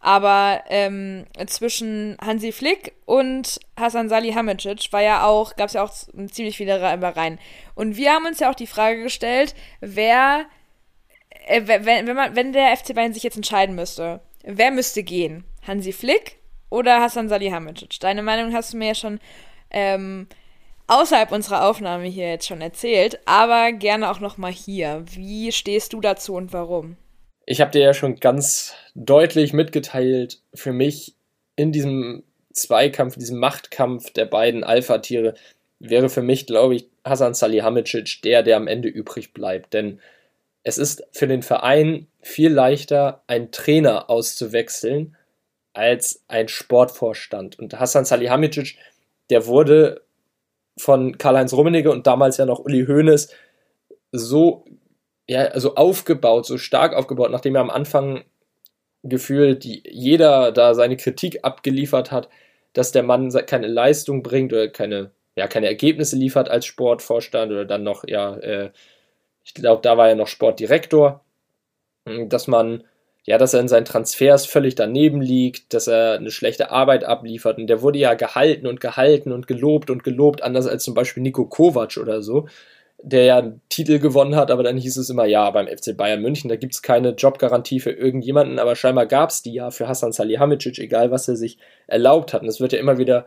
Aber 0.01 0.63
ähm, 0.69 1.25
zwischen 1.47 2.17
Hansi 2.25 2.53
Flick 2.53 2.93
und 3.07 3.59
Hasan 3.77 4.09
Salihamidzic 4.09 4.93
war 4.93 5.03
ja 5.03 5.25
auch, 5.25 5.57
gab 5.57 5.67
es 5.67 5.73
ja 5.73 5.83
auch 5.83 5.93
ziemlich 6.31 6.57
viele 6.57 6.81
Reibereien. 6.81 7.39
Und 7.75 7.97
wir 7.97 8.13
haben 8.13 8.27
uns 8.27 8.39
ja 8.39 8.51
auch 8.51 8.55
die 8.55 8.67
Frage 8.67 9.03
gestellt, 9.03 9.55
wer, 9.81 10.45
äh, 11.47 11.63
wenn, 11.65 12.07
wenn, 12.07 12.15
man, 12.15 12.37
wenn 12.37 12.53
der 12.53 12.77
FC 12.77 12.95
Bayern 12.95 13.15
sich 13.15 13.23
jetzt 13.23 13.37
entscheiden 13.37 13.75
müsste, 13.75 14.21
wer 14.45 14.71
müsste 14.71 15.03
gehen? 15.03 15.45
Hansi 15.67 15.93
Flick 15.93 16.39
oder 16.71 17.01
Hasan 17.01 17.29
Salihamidzic? 17.29 17.99
Deine 17.99 18.23
Meinung 18.23 18.53
hast 18.53 18.75
du 18.75 18.77
mir 18.77 18.89
ja 18.89 18.95
schon 18.95 19.19
ähm, 19.71 20.29
außerhalb 20.87 21.33
unserer 21.33 21.69
Aufnahme 21.69 22.07
hier 22.07 22.29
jetzt 22.29 22.47
schon 22.47 22.61
erzählt, 22.61 23.19
aber 23.27 23.73
gerne 23.73 24.11
auch 24.11 24.21
noch 24.21 24.39
mal 24.39 24.53
hier. 24.53 25.05
Wie 25.11 25.53
stehst 25.53 25.93
du 25.93 26.01
dazu 26.01 26.35
und 26.35 26.53
warum? 26.53 26.97
Ich 27.47 27.61
habe 27.61 27.71
dir 27.71 27.83
ja 27.83 27.95
schon 27.95 28.17
ganz 28.17 28.75
deutlich 28.95 29.53
mitgeteilt, 29.53 30.41
für 30.53 30.73
mich 30.73 31.15
in 31.55 31.73
diesem 31.73 32.25
Zweikampf, 32.53 33.17
diesem 33.17 33.39
Machtkampf 33.39 34.11
der 34.11 34.27
beiden 34.27 34.65
Alpha-Tiere 34.65 35.35
wäre 35.79 36.09
für 36.09 36.23
mich, 36.23 36.47
glaube 36.47 36.75
ich, 36.75 36.89
Hasan 37.05 37.35
Salihamidzic 37.35 38.23
der, 38.23 38.43
der 38.43 38.57
am 38.57 38.67
Ende 38.67 38.89
übrig 38.89 39.33
bleibt. 39.33 39.75
Denn 39.75 40.01
es 40.63 40.79
ist 40.79 41.07
für 41.13 41.29
den 41.29 41.43
Verein 41.43 42.09
viel 42.21 42.51
leichter, 42.51 43.23
einen 43.27 43.53
Trainer 43.53 44.11
auszuwechseln, 44.11 45.17
als 45.73 46.25
ein 46.27 46.49
Sportvorstand. 46.49 47.59
Und 47.59 47.79
Hasan 47.79 48.05
Salihamidzic, 48.05 48.77
der 49.31 49.47
wurde 49.47 50.06
von 50.79 51.19
Karl-Heinz 51.19 51.53
Rummenigge 51.53 51.91
und 51.91 52.07
damals 52.07 52.37
ja 52.37 52.47
noch 52.47 52.61
Uli 52.61 52.87
Hoeneß 52.87 53.33
so 54.13 54.65
ja, 55.29 55.47
also 55.47 55.75
aufgebaut, 55.75 56.47
so 56.47 56.59
stark 56.59 56.95
aufgebaut, 56.95 57.31
nachdem 57.31 57.57
er 57.57 57.61
am 57.61 57.71
Anfang 57.71 58.25
gefühlt 59.03 59.65
jeder 59.65 60.53
da 60.53 60.75
seine 60.75 60.97
Kritik 60.97 61.41
abgeliefert 61.43 62.13
hat, 62.13 62.29
dass 62.73 62.93
der 62.93 63.03
Mann 63.03 63.31
keine 63.47 63.67
Leistung 63.67 64.23
bringt 64.23 64.53
oder 64.53 64.69
keine, 64.69 65.11
ja, 65.37 65.47
keine 65.49 65.67
Ergebnisse 65.67 66.17
liefert 66.17 66.49
als 66.49 66.67
Sportvorstand 66.67 67.53
oder 67.53 67.65
dann 67.65 67.83
noch, 67.83 68.05
ja, 68.07 68.37
äh, 68.37 68.71
ich 69.45 69.55
glaube, 69.55 69.83
da 69.83 69.97
war 69.97 70.09
er 70.09 70.17
noch 70.17 70.27
Sportdirektor, 70.29 71.25
dass 72.05 72.47
man 72.49 72.85
ja, 73.27 73.39
dass 73.39 73.55
er 73.55 73.61
in 73.61 73.69
seinen 73.69 73.85
Transfers 73.85 74.47
völlig 74.47 74.77
daneben 74.77 75.21
liegt, 75.21 75.75
dass 75.75 75.89
er 75.89 76.15
eine 76.15 76.31
schlechte 76.31 76.71
Arbeit 76.71 77.05
abliefert. 77.05 77.59
Und 77.59 77.67
der 77.67 77.83
wurde 77.83 77.99
ja 77.99 78.15
gehalten 78.15 78.69
und 78.69 78.81
gehalten 78.81 79.33
und 79.33 79.49
gelobt 79.49 79.91
und 79.91 80.05
gelobt, 80.05 80.43
anders 80.43 80.69
als 80.69 80.85
zum 80.85 80.95
Beispiel 80.95 81.25
Nico 81.25 81.45
Kovac 81.45 81.97
oder 81.97 82.23
so, 82.23 82.47
der 83.03 83.25
ja 83.25 83.39
einen 83.39 83.61
Titel 83.69 83.99
gewonnen 83.99 84.37
hat, 84.37 84.51
aber 84.53 84.63
dann 84.63 84.77
hieß 84.77 84.97
es 84.97 85.11
immer, 85.11 85.27
ja, 85.27 85.51
beim 85.51 85.67
FC 85.67 85.97
Bayern 85.97 86.23
München, 86.23 86.49
da 86.49 86.57
gibt 86.57 86.75
es 86.75 86.83
keine 86.83 87.11
Jobgarantie 87.11 87.81
für 87.81 87.91
irgendjemanden, 87.91 88.61
aber 88.61 88.77
scheinbar 88.77 89.07
gab 89.07 89.31
es 89.31 89.43
die 89.43 89.53
ja 89.53 89.71
für 89.71 89.89
Hassan 89.89 90.13
Salihamidzic, 90.13 90.79
egal 90.79 91.11
was 91.11 91.29
er 91.29 91.37
sich 91.37 91.59
erlaubt 91.89 92.33
hat. 92.33 92.43
Und 92.43 92.49
es 92.49 92.61
wird 92.61 92.73
ja 92.73 92.79
immer 92.79 92.97
wieder 92.97 93.27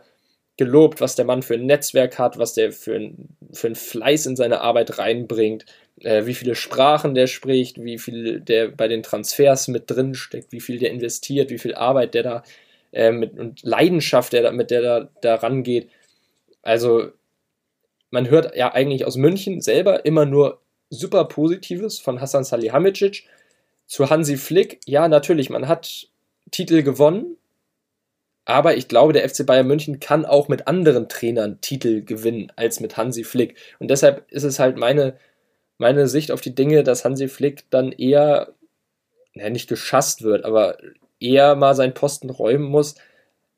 gelobt, 0.56 1.00
was 1.00 1.14
der 1.14 1.24
Mann 1.26 1.42
für 1.42 1.54
ein 1.54 1.66
Netzwerk 1.66 2.18
hat, 2.18 2.38
was 2.38 2.54
der 2.54 2.72
für 2.72 2.94
ein, 2.94 3.36
für 3.52 3.68
ein 3.68 3.74
Fleiß 3.74 4.26
in 4.26 4.36
seine 4.36 4.62
Arbeit 4.62 4.98
reinbringt 4.98 5.66
äh, 6.02 6.26
wie 6.26 6.34
viele 6.34 6.54
Sprachen 6.54 7.14
der 7.14 7.26
spricht, 7.26 7.82
wie 7.82 7.98
viel 7.98 8.40
der 8.40 8.68
bei 8.68 8.88
den 8.88 9.02
Transfers 9.02 9.68
mit 9.68 9.90
drin 9.90 10.14
steckt, 10.14 10.52
wie 10.52 10.60
viel 10.60 10.78
der 10.78 10.90
investiert, 10.90 11.50
wie 11.50 11.58
viel 11.58 11.74
Arbeit 11.74 12.14
der 12.14 12.22
da 12.22 12.42
äh, 12.92 13.12
mit, 13.12 13.38
und 13.38 13.62
Leidenschaft, 13.62 14.32
der, 14.32 14.52
mit 14.52 14.70
der 14.70 14.82
da, 14.82 15.08
da 15.20 15.34
rangeht. 15.36 15.88
Also 16.62 17.10
man 18.10 18.28
hört 18.28 18.56
ja 18.56 18.72
eigentlich 18.72 19.04
aus 19.04 19.16
München 19.16 19.60
selber 19.60 20.04
immer 20.04 20.26
nur 20.26 20.60
super 20.90 21.24
Positives 21.26 21.98
von 22.00 22.20
Hassan 22.20 22.44
Salihamidzic. 22.44 23.24
Zu 23.86 24.08
Hansi 24.10 24.36
Flick, 24.36 24.80
ja, 24.86 25.08
natürlich, 25.08 25.50
man 25.50 25.66
hat 25.66 26.08
Titel 26.50 26.82
gewonnen, 26.82 27.36
aber 28.44 28.76
ich 28.76 28.88
glaube, 28.88 29.12
der 29.12 29.28
FC 29.28 29.46
Bayern 29.46 29.66
München 29.66 30.00
kann 30.00 30.24
auch 30.24 30.48
mit 30.48 30.66
anderen 30.66 31.08
Trainern 31.08 31.60
Titel 31.60 32.02
gewinnen 32.02 32.52
als 32.56 32.80
mit 32.80 32.96
Hansi 32.96 33.24
Flick. 33.24 33.56
Und 33.78 33.90
deshalb 33.90 34.30
ist 34.30 34.44
es 34.44 34.58
halt 34.58 34.76
meine, 34.76 35.16
meine 35.80 36.08
Sicht 36.08 36.30
auf 36.30 36.42
die 36.42 36.54
Dinge, 36.54 36.84
dass 36.84 37.06
Hansi 37.06 37.26
Flick 37.26 37.64
dann 37.70 37.90
eher, 37.90 38.52
ja, 39.32 39.48
nicht 39.48 39.66
geschasst 39.66 40.22
wird, 40.22 40.44
aber 40.44 40.76
eher 41.18 41.56
mal 41.56 41.74
seinen 41.74 41.94
Posten 41.94 42.28
räumen 42.28 42.64
muss 42.64 42.96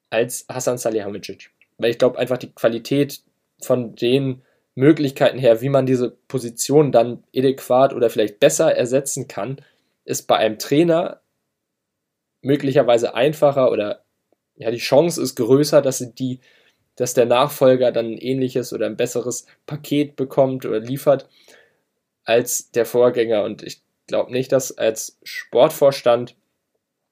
als 0.08 0.46
Hassan 0.48 0.78
Salihamidzic. 0.78 1.50
Weil 1.78 1.90
ich 1.90 1.98
glaube 1.98 2.20
einfach 2.20 2.38
die 2.38 2.52
Qualität 2.52 3.22
von 3.60 3.96
den 3.96 4.42
Möglichkeiten 4.76 5.38
her, 5.38 5.62
wie 5.62 5.68
man 5.68 5.84
diese 5.84 6.10
Position 6.28 6.92
dann 6.92 7.24
adäquat 7.34 7.92
oder 7.92 8.08
vielleicht 8.08 8.38
besser 8.38 8.72
ersetzen 8.72 9.26
kann, 9.26 9.56
ist 10.04 10.28
bei 10.28 10.36
einem 10.36 10.60
Trainer 10.60 11.22
möglicherweise 12.40 13.16
einfacher 13.16 13.72
oder 13.72 14.04
ja, 14.54 14.70
die 14.70 14.78
Chance 14.78 15.20
ist 15.20 15.34
größer, 15.34 15.82
dass 15.82 15.98
die, 16.14 16.38
dass 16.94 17.14
der 17.14 17.26
Nachfolger 17.26 17.90
dann 17.90 18.12
ein 18.12 18.18
ähnliches 18.18 18.72
oder 18.72 18.86
ein 18.86 18.96
besseres 18.96 19.46
Paket 19.66 20.14
bekommt 20.14 20.64
oder 20.64 20.78
liefert 20.78 21.28
als 22.24 22.70
der 22.70 22.86
Vorgänger. 22.86 23.44
Und 23.44 23.62
ich 23.62 23.82
glaube 24.06 24.32
nicht, 24.32 24.52
dass 24.52 24.76
als 24.76 25.18
Sportvorstand 25.22 26.36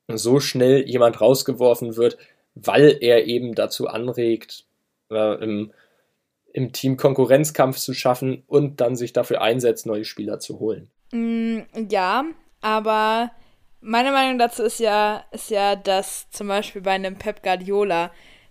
so 0.09 0.41
schnell 0.41 0.89
jemand 0.89 1.21
rausgeworfen 1.21 1.97
wird, 1.97 2.19
weil 2.55 2.99
er 3.01 3.27
eben 3.27 3.55
dazu 3.55 3.87
anregt, 3.87 4.65
äh, 5.11 5.43
im, 5.43 5.73
im 6.53 6.73
Team 6.73 6.97
Konkurrenzkampf 6.97 7.79
zu 7.79 7.95
schaffen 7.95 8.43
und 8.47 8.81
dann 8.81 8.97
sich 8.97 9.13
dafür 9.13 9.41
einsetzt, 9.41 9.87
neue 9.87 10.05
Spieler 10.05 10.41
zu 10.41 10.59
holen. 10.59 10.91
Mm, 11.13 11.61
ja, 11.89 12.25
aber 12.61 13.31
meine 13.81 14.13
Meinung 14.13 14.39
dazu 14.39 14.63
ist 14.63 14.81
ja, 14.81 15.25
ist 15.31 15.51
ja, 15.51 15.77
dass 15.77 16.29
zum 16.31 16.49
Beispiel 16.49 16.83
bei 16.83 16.93
einem 16.93 17.17
Pep 17.17 17.43
Guardiola, 17.43 18.11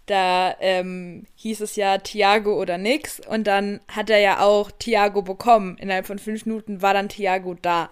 da 0.10 0.56
ähm, 0.60 1.26
hieß 1.36 1.62
es 1.62 1.76
ja 1.76 1.98
Thiago 1.98 2.60
oder 2.60 2.78
nix 2.78 3.20
und 3.20 3.46
dann 3.46 3.80
hat 3.88 4.10
er 4.10 4.20
ja 4.20 4.40
auch 4.42 4.72
Thiago 4.72 5.22
bekommen. 5.22 5.78
Innerhalb 5.78 6.08
von 6.08 6.20
fünf 6.20 6.46
Minuten 6.46 6.82
war 6.82 6.94
dann 6.94 7.10
Thiago 7.10 7.56
da. 7.62 7.90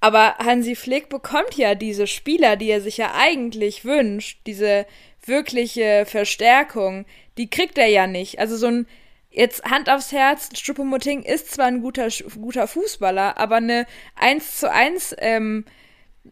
Aber 0.00 0.36
Hansi 0.38 0.74
Flick 0.74 1.08
bekommt 1.08 1.56
ja 1.56 1.74
diese 1.74 2.06
Spieler, 2.06 2.56
die 2.56 2.70
er 2.70 2.80
sich 2.80 2.96
ja 2.96 3.12
eigentlich 3.14 3.84
wünscht, 3.84 4.40
diese 4.46 4.86
wirkliche 5.24 6.04
Verstärkung, 6.06 7.04
die 7.36 7.50
kriegt 7.50 7.76
er 7.78 7.88
ja 7.88 8.06
nicht. 8.06 8.38
Also 8.38 8.56
so 8.56 8.66
ein 8.66 8.86
Jetzt 9.32 9.64
Hand 9.64 9.88
aufs 9.88 10.10
Herz, 10.10 10.48
Struppemoting 10.58 11.22
ist 11.22 11.52
zwar 11.52 11.66
ein 11.66 11.82
guter, 11.82 12.08
guter 12.34 12.66
Fußballer, 12.66 13.38
aber 13.38 13.56
eine 13.56 13.86
1 14.16 14.58
zu 14.58 14.70
1, 14.70 15.14
ähm, 15.18 15.64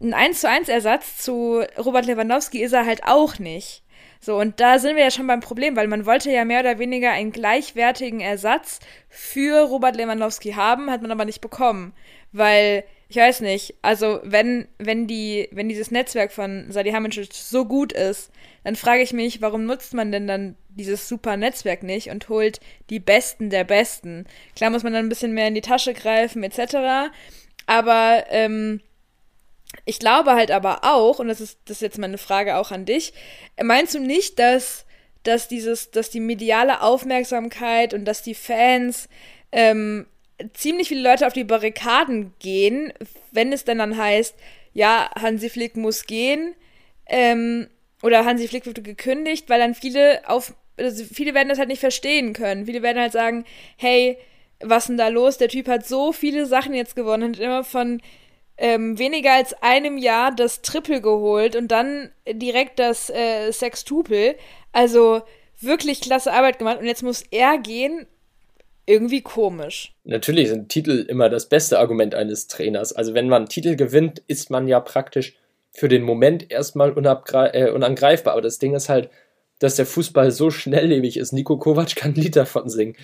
ein 0.01 0.15
1 0.15 0.41
zu 0.41 0.49
1 0.49 0.69
Ersatz 0.69 1.19
zu 1.19 1.63
Robert 1.79 2.07
Lewandowski 2.07 2.61
ist 2.61 2.73
er 2.73 2.87
halt 2.87 3.05
auch 3.05 3.39
nicht. 3.39 3.85
So, 4.21 4.39
und 4.39 4.61
da 4.61 4.79
sind 4.79 4.97
wir 4.97 5.05
ja 5.05 5.11
schon 5.11 5.27
beim 5.27 5.41
Problem, 5.41 5.77
weil 5.77 5.87
man 5.87 6.05
wollte 6.05 6.31
ja 6.31 6.45
mehr 6.45 6.61
oder 6.61 6.79
weniger 6.79 7.13
einen 7.13 7.33
gleichwertigen 7.33 8.21
Ersatz 8.21 8.81
für 9.09 9.69
Robert 9.69 9.97
Lewandowski 9.97 10.53
haben, 10.53 10.91
hat 10.91 11.03
man 11.03 11.13
aber 11.13 11.25
nicht 11.25 11.41
bekommen. 11.41 11.93
Weil, 12.33 12.85
ich 13.09 13.17
weiß 13.17 13.41
nicht, 13.41 13.77
also 13.81 14.21
wenn, 14.25 14.67
wenn 14.79 15.07
die, 15.07 15.49
wenn 15.53 15.69
dieses 15.69 15.91
Netzwerk 15.91 16.33
von 16.33 16.67
Salihamidzic 16.71 17.33
so 17.33 17.65
gut 17.65 17.93
ist, 17.93 18.31
dann 18.65 18.77
frage 18.77 19.03
ich 19.03 19.13
mich, 19.13 19.41
warum 19.41 19.65
nutzt 19.65 19.95
man 19.95 20.11
denn 20.13 20.27
dann 20.27 20.57
dieses 20.69 21.09
super 21.09 21.37
Netzwerk 21.37 21.83
nicht 21.83 22.11
und 22.11 22.29
holt 22.29 22.61
die 22.91 23.01
Besten 23.01 23.51
der 23.51 23.65
Besten? 23.65 24.27
Klar 24.57 24.71
muss 24.71 24.83
man 24.83 24.93
dann 24.93 25.07
ein 25.07 25.09
bisschen 25.09 25.33
mehr 25.33 25.49
in 25.49 25.55
die 25.55 25.61
Tasche 25.61 25.95
greifen, 25.95 26.43
etc. 26.43 27.13
Aber 27.67 28.25
ähm, 28.31 28.81
ich 29.85 29.99
glaube 29.99 30.33
halt 30.33 30.51
aber 30.51 30.81
auch, 30.85 31.19
und 31.19 31.29
das 31.29 31.41
ist, 31.41 31.59
das 31.67 31.79
ist 31.79 31.83
jetzt 31.83 31.99
meine 31.99 32.19
Frage 32.19 32.57
auch 32.57 32.71
an 32.71 32.85
dich, 32.85 33.13
meinst 33.63 33.95
du 33.95 34.01
nicht, 34.01 34.39
dass, 34.39 34.87
dass 35.23 35.49
dieses, 35.49 35.91
dass 35.91 36.11
die 36.11 36.21
mediale 36.21 36.81
Aufmerksamkeit 36.83 37.95
und 37.95 38.05
dass 38.05 38.23
die 38.23 38.35
Fans 38.35 39.09
ähm, 39.53 40.07
ziemlich 40.55 40.89
viele 40.89 41.03
Leute 41.03 41.27
auf 41.27 41.33
die 41.33 41.45
Barrikaden 41.45 42.33
gehen, 42.39 42.93
wenn 43.33 43.53
es 43.53 43.65
dann 43.65 43.79
dann 43.79 43.97
heißt, 43.97 44.35
ja, 44.73 45.11
Hansi 45.21 45.51
Flick 45.51 45.77
muss 45.77 46.07
gehen, 46.07 46.55
ähm, 47.07 47.69
oder 48.03 48.25
Hansi 48.25 48.47
Flick 48.49 48.67
wird 48.67 48.85
gekündigt, 48.85 49.49
weil 49.49 49.59
dann 49.59 49.75
viele 49.75 50.21
auf, 50.29 50.55
also 50.77 51.05
viele 51.05 51.35
werden 51.35 51.49
das 51.49 51.59
halt 51.59 51.69
nicht 51.69 51.81
verstehen 51.81 52.33
können. 52.33 52.67
Viele 52.67 52.83
werden 52.83 53.01
halt 53.01 53.13
sagen, 53.13 53.45
hey, 53.77 54.17
was 54.61 54.87
denn 54.87 54.97
da 54.97 55.09
los? 55.09 55.39
Der 55.39 55.49
Typ 55.49 55.69
hat 55.69 55.87
so 55.87 56.13
viele 56.13 56.47
Sachen 56.47 56.75
jetzt 56.75 56.95
gewonnen, 56.95 57.33
hat 57.33 57.41
immer 57.41 57.65
von 57.65 58.01
ähm, 58.59 58.99
weniger 58.99 59.33
als 59.33 59.55
einem 59.63 59.97
Jahr 59.97 60.35
das 60.35 60.63
Triple 60.63 61.01
geholt 61.01 61.57
und 61.57 61.69
dann 61.69 62.11
direkt 62.31 62.79
das 62.79 63.09
äh, 63.09 63.53
Sextupel. 63.53 64.35
Also 64.73 65.23
wirklich 65.61 66.01
klasse 66.01 66.33
Arbeit 66.33 66.59
gemacht 66.59 66.81
und 66.81 66.87
jetzt 66.87 67.03
muss 67.03 67.23
er 67.31 67.59
gehen. 67.59 68.07
Irgendwie 68.87 69.21
komisch. 69.21 69.95
Natürlich 70.05 70.49
sind 70.49 70.71
Titel 70.71 71.05
immer 71.11 71.29
das 71.29 71.51
beste 71.51 71.79
Argument 71.79 72.15
eines 72.15 72.47
Trainers. 72.47 72.95
Also 72.95 73.13
wenn 73.13 73.29
man 73.29 73.47
Titel 73.47 73.77
gewinnt, 73.77 74.23
ist 74.29 74.49
man 74.51 74.67
ja 74.67 74.81
praktisch 74.81 75.37
für 75.73 75.89
den 75.89 76.03
Moment 76.03 76.51
erstmal 76.51 76.95
äh, 77.53 77.71
unangreifbar. 77.71 78.33
Aber 78.33 78.41
das 78.41 78.59
Ding 78.59 78.75
ist 78.75 78.89
halt, 78.89 79.11
dass 79.59 79.77
der 79.77 79.85
Fußball 79.85 80.31
so 80.31 80.51
schnelllebig 80.51 81.19
ist. 81.19 81.33
Nico 81.33 81.59
Kovac 81.59 81.97
kann 81.97 82.13
ein 82.13 82.15
Lied 82.15 82.37
davon 82.37 82.71
singen. 82.71 82.97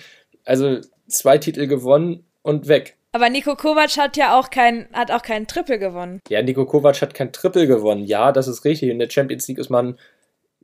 Also 0.43 0.79
zwei 1.07 1.37
Titel 1.37 1.67
gewonnen 1.67 2.25
und 2.41 2.67
weg. 2.67 2.97
Aber 3.15 3.29
Nico 3.29 3.55
Kovac 3.55 3.95
hat 3.97 4.17
ja 4.17 4.37
auch 4.37 4.49
kein, 4.49 4.89
hat 4.91 5.09
auch 5.09 5.21
keinen 5.21 5.47
Triple 5.47 5.79
gewonnen. 5.79 6.19
Ja, 6.27 6.41
Nico 6.41 6.65
Kovac 6.65 7.01
hat 7.01 7.13
kein 7.13 7.31
Triple 7.31 7.65
gewonnen. 7.65 8.03
Ja, 8.03 8.33
das 8.33 8.49
ist 8.49 8.65
richtig. 8.65 8.89
In 8.89 8.99
der 8.99 9.09
Champions 9.09 9.47
League 9.47 9.57
ist 9.57 9.69
man 9.69 9.97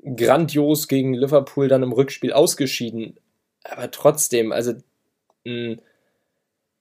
grandios 0.04 0.90
gegen 0.90 1.14
Liverpool 1.14 1.70
dann 1.70 1.82
im 1.82 1.94
Rückspiel 1.94 2.34
ausgeschieden. 2.34 3.18
Aber 3.64 3.90
trotzdem, 3.90 4.52
also 4.52 4.74
mh, 5.46 5.78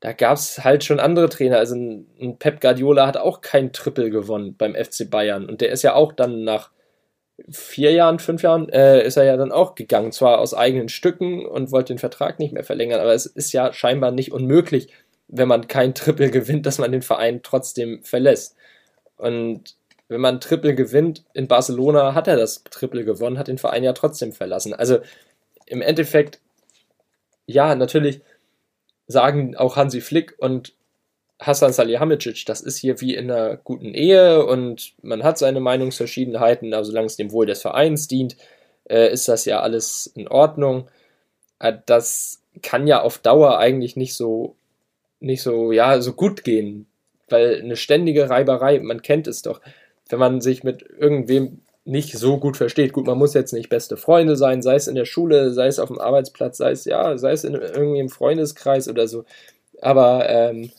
da 0.01 0.13
gab 0.13 0.39
es 0.39 0.65
halt 0.65 0.83
schon 0.83 0.99
andere 0.99 1.29
Trainer. 1.29 1.59
Also 1.59 1.77
ein, 1.77 2.09
ein 2.21 2.37
Pep 2.37 2.61
Guardiola 2.61 3.07
hat 3.07 3.17
auch 3.17 3.41
kein 3.41 3.73
Triple 3.73 4.11
gewonnen 4.11 4.57
beim 4.59 4.75
FC 4.75 5.09
Bayern. 5.09 5.49
Und 5.49 5.61
der 5.61 5.71
ist 5.71 5.83
ja 5.83 5.95
auch 5.95 6.13
dann 6.13 6.43
nach 6.43 6.73
vier 7.49 7.93
Jahren, 7.93 8.19
fünf 8.19 8.43
Jahren, 8.43 8.69
äh, 8.71 9.07
ist 9.07 9.17
er 9.17 9.23
ja 9.23 9.37
dann 9.37 9.53
auch 9.53 9.77
gegangen. 9.77 10.11
Zwar 10.11 10.41
aus 10.41 10.53
eigenen 10.53 10.89
Stücken 10.89 11.47
und 11.47 11.71
wollte 11.71 11.95
den 11.95 12.01
Vertrag 12.01 12.41
nicht 12.41 12.53
mehr 12.53 12.65
verlängern, 12.65 12.99
aber 12.99 13.15
es 13.15 13.27
ist 13.27 13.53
ja 13.53 13.73
scheinbar 13.73 14.11
nicht 14.11 14.33
unmöglich, 14.33 14.93
wenn 15.31 15.49
man 15.49 15.69
kein 15.69 15.95
Triple 15.95 16.31
gewinnt, 16.31 16.67
dass 16.67 16.79
man 16.79 16.93
den 16.93 17.03
Verein 17.03 17.41
trotzdem 17.43 18.03
verlässt. 18.03 18.57
Und 19.17 19.77
wenn 20.09 20.21
man 20.21 20.41
Triple 20.41 20.75
gewinnt, 20.75 21.25
in 21.35 21.47
Barcelona 21.47 22.15
hat 22.15 22.27
er 22.27 22.37
das 22.37 22.65
Triple 22.65 23.05
gewonnen, 23.05 23.39
hat 23.39 23.49
den 23.49 23.59
Verein 23.59 23.85
ja 23.85 23.93
trotzdem 23.93 24.33
verlassen. 24.33 24.75
Also 24.75 24.99
im 25.67 25.83
Endeffekt, 25.83 26.41
ja, 27.47 27.75
natürlich 27.75 28.21
sagen 29.07 29.57
auch 29.57 29.77
Hansi 29.77 30.01
Flick 30.01 30.35
und 30.39 30.75
Hassan 31.41 31.73
Salihamidzic, 31.73 32.45
das 32.47 32.61
ist 32.61 32.77
hier 32.77 33.01
wie 33.01 33.15
in 33.15 33.31
einer 33.31 33.57
guten 33.57 33.95
Ehe 33.95 34.45
und 34.45 34.93
man 35.01 35.23
hat 35.23 35.39
seine 35.39 35.61
Meinungsverschiedenheiten, 35.61 36.75
aber 36.75 36.85
solange 36.85 37.07
es 37.07 37.17
dem 37.17 37.33
Wohl 37.33 37.47
des 37.47 37.63
Vereins 37.63 38.09
dient, 38.09 38.37
äh, 38.85 39.11
ist 39.11 39.27
das 39.29 39.47
ja 39.47 39.61
alles 39.61 40.07
in 40.15 40.29
Ordnung. 40.29 40.91
Äh, 41.61 41.75
das 41.87 42.43
kann 42.63 42.87
ja 42.87 43.01
auf 43.01 43.19
Dauer 43.19 43.59
eigentlich 43.59 43.97
nicht 43.97 44.15
so 44.15 44.57
nicht 45.21 45.43
so, 45.43 45.73
ja, 45.73 46.01
so 46.01 46.13
gut 46.13 46.45
gehen. 46.45 46.87
Weil 47.29 47.61
eine 47.61 47.77
ständige 47.77 48.29
Reiberei, 48.29 48.81
man 48.81 49.03
kennt 49.03 49.29
es 49.29 49.43
doch, 49.43 49.61
wenn 50.09 50.19
man 50.19 50.41
sich 50.41 50.65
mit 50.65 50.83
irgendwem 50.83 51.61
nicht 51.85 52.17
so 52.17 52.39
gut 52.39 52.57
versteht. 52.57 52.93
Gut, 52.93 53.07
man 53.07 53.19
muss 53.19 53.35
jetzt 53.35 53.53
nicht 53.53 53.69
beste 53.69 53.97
Freunde 53.97 54.37
sein, 54.37 54.63
sei 54.63 54.75
es 54.75 54.89
in 54.89 54.95
der 54.95 55.05
Schule, 55.05 55.53
sei 55.53 55.67
es 55.67 55.79
auf 55.79 55.89
dem 55.89 55.99
Arbeitsplatz, 55.99 56.59
sei 56.59 56.73
es, 56.73 56.85
ja, 56.85 57.17
sei 57.19 57.33
es 57.33 57.45
in 57.45 57.55
irgendwie 57.55 58.01
im 58.01 58.09
Freundeskreis 58.09 58.89
oder 58.89 59.09
so. 59.09 59.25
Aber 59.81 60.29
ähm, 60.29 60.71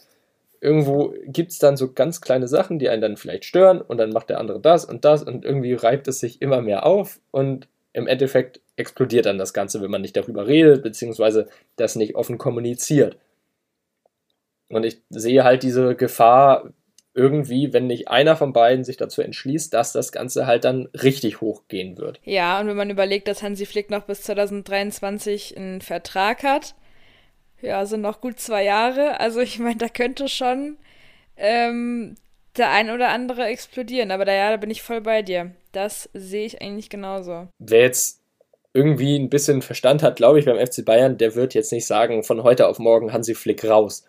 irgendwo 0.61 1.13
gibt 1.25 1.51
es 1.51 1.59
dann 1.59 1.75
so 1.75 1.91
ganz 1.91 2.21
kleine 2.21 2.47
Sachen, 2.47 2.79
die 2.79 2.89
einen 2.89 3.01
dann 3.01 3.17
vielleicht 3.17 3.45
stören 3.45 3.81
und 3.81 3.97
dann 3.97 4.11
macht 4.11 4.29
der 4.29 4.39
andere 4.39 4.59
das 4.59 4.85
und 4.85 5.03
das 5.05 5.23
und 5.23 5.43
irgendwie 5.43 5.73
reibt 5.73 6.07
es 6.07 6.19
sich 6.19 6.41
immer 6.41 6.61
mehr 6.61 6.85
auf 6.85 7.19
und 7.31 7.67
im 7.93 8.07
Endeffekt 8.07 8.61
explodiert 8.77 9.25
dann 9.25 9.37
das 9.37 9.53
Ganze, 9.53 9.81
wenn 9.81 9.91
man 9.91 10.01
nicht 10.01 10.15
darüber 10.15 10.47
redet, 10.47 10.83
beziehungsweise 10.83 11.47
das 11.75 11.95
nicht 11.95 12.15
offen 12.15 12.37
kommuniziert. 12.37 13.17
Und 14.71 14.85
ich 14.85 15.01
sehe 15.09 15.43
halt 15.43 15.63
diese 15.63 15.95
Gefahr 15.95 16.71
irgendwie, 17.13 17.73
wenn 17.73 17.87
nicht 17.87 18.07
einer 18.07 18.35
von 18.35 18.53
beiden 18.53 18.85
sich 18.85 18.97
dazu 18.97 19.21
entschließt, 19.21 19.73
dass 19.73 19.91
das 19.91 20.11
Ganze 20.11 20.45
halt 20.45 20.63
dann 20.63 20.87
richtig 20.93 21.41
hochgehen 21.41 21.97
wird. 21.97 22.19
Ja, 22.23 22.59
und 22.59 22.67
wenn 22.67 22.77
man 22.77 22.89
überlegt, 22.89 23.27
dass 23.27 23.43
Hansi 23.43 23.65
Flick 23.65 23.89
noch 23.89 24.03
bis 24.03 24.21
2023 24.21 25.57
einen 25.57 25.81
Vertrag 25.81 26.43
hat, 26.43 26.75
ja, 27.61 27.85
sind 27.85 28.01
noch 28.01 28.21
gut 28.21 28.39
zwei 28.39 28.63
Jahre. 28.63 29.19
Also 29.19 29.39
ich 29.41 29.59
meine, 29.59 29.77
da 29.77 29.89
könnte 29.89 30.29
schon 30.29 30.77
ähm, 31.37 32.15
der 32.57 32.71
ein 32.71 32.89
oder 32.89 33.09
andere 33.09 33.45
explodieren. 33.45 34.11
Aber 34.11 34.25
da, 34.25 34.33
ja, 34.33 34.51
da 34.51 34.57
bin 34.57 34.71
ich 34.71 34.81
voll 34.81 35.01
bei 35.01 35.21
dir. 35.21 35.51
Das 35.71 36.09
sehe 36.13 36.45
ich 36.45 36.61
eigentlich 36.61 36.89
genauso. 36.89 37.47
Wer 37.59 37.81
jetzt 37.81 38.21
irgendwie 38.73 39.17
ein 39.17 39.29
bisschen 39.29 39.61
Verstand 39.61 40.01
hat, 40.01 40.15
glaube 40.15 40.39
ich, 40.39 40.45
beim 40.45 40.65
FC 40.65 40.85
Bayern, 40.85 41.17
der 41.17 41.35
wird 41.35 41.53
jetzt 41.53 41.71
nicht 41.71 41.85
sagen, 41.85 42.23
von 42.23 42.43
heute 42.43 42.67
auf 42.67 42.79
morgen 42.79 43.11
Hansi 43.11 43.35
Flick 43.35 43.65
raus. 43.65 44.05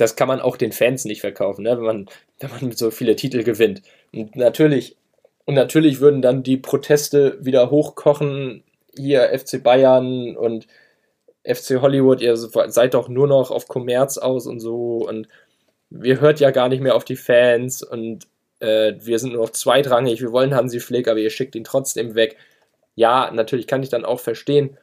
Das 0.00 0.16
kann 0.16 0.28
man 0.28 0.40
auch 0.40 0.56
den 0.56 0.72
Fans 0.72 1.04
nicht 1.04 1.20
verkaufen, 1.20 1.62
ne? 1.62 1.76
wenn, 1.76 1.84
man, 1.84 2.06
wenn 2.38 2.50
man 2.50 2.72
so 2.72 2.90
viele 2.90 3.16
Titel 3.16 3.42
gewinnt. 3.42 3.82
Und 4.12 4.34
natürlich, 4.34 4.96
und 5.44 5.54
natürlich 5.54 6.00
würden 6.00 6.22
dann 6.22 6.42
die 6.42 6.56
Proteste 6.56 7.38
wieder 7.44 7.70
hochkochen, 7.70 8.64
hier 8.96 9.30
FC 9.38 9.62
Bayern 9.62 10.36
und 10.36 10.66
FC 11.44 11.80
Hollywood, 11.80 12.20
ihr 12.20 12.36
seid 12.36 12.94
doch 12.94 13.08
nur 13.08 13.26
noch 13.26 13.50
auf 13.50 13.68
Kommerz 13.68 14.18
aus 14.18 14.46
und 14.46 14.60
so 14.60 15.06
und 15.08 15.28
wir 15.90 16.20
hört 16.20 16.40
ja 16.40 16.50
gar 16.50 16.68
nicht 16.68 16.80
mehr 16.80 16.94
auf 16.94 17.04
die 17.04 17.16
Fans 17.16 17.82
und 17.82 18.26
äh, 18.60 18.94
wir 19.00 19.18
sind 19.18 19.32
nur 19.32 19.42
noch 19.42 19.50
zweitrangig, 19.50 20.20
wir 20.20 20.32
wollen 20.32 20.54
Hansi 20.54 20.80
Flick, 20.80 21.08
aber 21.08 21.18
ihr 21.18 21.30
schickt 21.30 21.54
ihn 21.56 21.64
trotzdem 21.64 22.14
weg. 22.14 22.36
Ja, 22.94 23.30
natürlich 23.32 23.66
kann 23.66 23.82
ich 23.82 23.88
dann 23.88 24.04
auch 24.04 24.20
verstehen. 24.20 24.76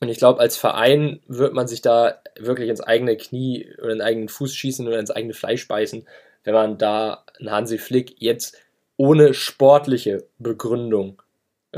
Und 0.00 0.08
ich 0.08 0.18
glaube, 0.18 0.40
als 0.40 0.56
Verein 0.56 1.20
wird 1.26 1.54
man 1.54 1.68
sich 1.68 1.80
da 1.80 2.20
wirklich 2.38 2.68
ins 2.68 2.82
eigene 2.82 3.16
Knie 3.16 3.66
oder 3.78 3.92
in 3.92 3.98
den 3.98 4.06
eigenen 4.06 4.28
Fuß 4.28 4.54
schießen 4.54 4.86
oder 4.86 4.98
ins 4.98 5.10
eigene 5.10 5.32
Fleisch 5.32 5.66
beißen, 5.68 6.06
wenn 6.44 6.54
man 6.54 6.78
da 6.78 7.24
einen 7.38 7.50
Hansi 7.50 7.78
Flick 7.78 8.14
jetzt 8.18 8.58
ohne 8.96 9.34
sportliche 9.34 10.24
Begründung 10.38 11.22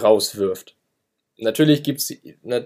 rauswirft. 0.01 0.75
Natürlich 1.41 1.85
gibt 1.85 2.01
es 2.01 2.13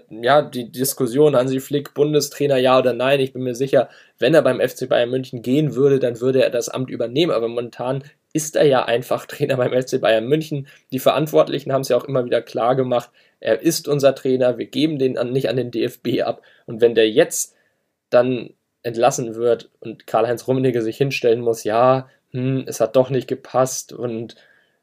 ja, 0.09 0.41
die 0.41 0.71
Diskussion, 0.71 1.35
Hansi 1.35 1.59
Flick, 1.59 1.93
Bundestrainer, 1.93 2.57
ja 2.57 2.79
oder 2.79 2.93
nein. 2.93 3.19
Ich 3.19 3.31
bin 3.31 3.43
mir 3.43 3.53
sicher, 3.53 3.89
wenn 4.17 4.33
er 4.33 4.41
beim 4.41 4.59
FC 4.59 4.89
Bayern 4.89 5.11
München 5.11 5.43
gehen 5.43 5.75
würde, 5.75 5.99
dann 5.99 6.19
würde 6.19 6.43
er 6.43 6.49
das 6.49 6.69
Amt 6.69 6.89
übernehmen. 6.89 7.31
Aber 7.31 7.47
momentan 7.47 8.03
ist 8.33 8.55
er 8.55 8.65
ja 8.65 8.83
einfach 8.85 9.27
Trainer 9.27 9.57
beim 9.57 9.79
FC 9.79 10.01
Bayern 10.01 10.25
München. 10.25 10.67
Die 10.91 10.97
Verantwortlichen 10.97 11.71
haben 11.71 11.81
es 11.81 11.89
ja 11.89 11.97
auch 11.97 12.05
immer 12.05 12.25
wieder 12.25 12.41
klar 12.41 12.75
gemacht. 12.75 13.11
Er 13.43 13.61
ist 13.61 13.89
unser 13.89 14.15
Trainer. 14.15 14.57
Wir 14.57 14.67
geben 14.67 14.97
den 14.97 15.17
an, 15.17 15.33
nicht 15.33 15.49
an 15.49 15.57
den 15.57 15.69
DFB 15.69 16.21
ab. 16.23 16.41
Und 16.65 16.79
wenn 16.79 16.95
der 16.95 17.09
jetzt 17.09 17.55
dann 18.09 18.53
entlassen 18.83 19.35
wird 19.35 19.69
und 19.81 20.07
Karl-Heinz 20.07 20.47
Rummenigge 20.47 20.81
sich 20.81 20.95
hinstellen 20.95 21.41
muss, 21.41 21.65
ja, 21.65 22.09
hm, 22.31 22.63
es 22.67 22.79
hat 22.79 22.95
doch 22.95 23.09
nicht 23.09 23.27
gepasst 23.27 23.91
und 23.91 24.35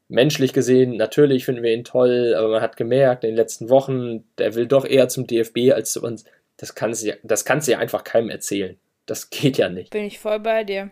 menschlich 0.09 0.53
gesehen, 0.53 0.95
natürlich 0.95 1.45
finden 1.45 1.63
wir 1.63 1.73
ihn 1.73 1.83
toll, 1.83 2.35
aber 2.37 2.49
man 2.49 2.61
hat 2.61 2.77
gemerkt 2.77 3.23
in 3.23 3.31
den 3.31 3.35
letzten 3.35 3.69
Wochen, 3.69 4.25
der 4.37 4.53
will 4.53 4.67
doch 4.67 4.85
eher 4.85 5.09
zum 5.09 5.25
DFB 5.25 5.71
als 5.73 5.93
zu 5.93 6.03
uns. 6.03 6.25
Das 6.57 6.75
kannst 6.75 7.03
du, 7.03 7.17
das 7.23 7.45
kannst 7.45 7.67
du 7.67 7.71
ja 7.71 7.79
einfach 7.79 8.03
keinem 8.03 8.29
erzählen. 8.29 8.77
Das 9.07 9.31
geht 9.31 9.57
ja 9.57 9.69
nicht. 9.69 9.89
Bin 9.89 10.05
ich 10.05 10.19
voll 10.19 10.39
bei 10.39 10.63
dir. 10.63 10.91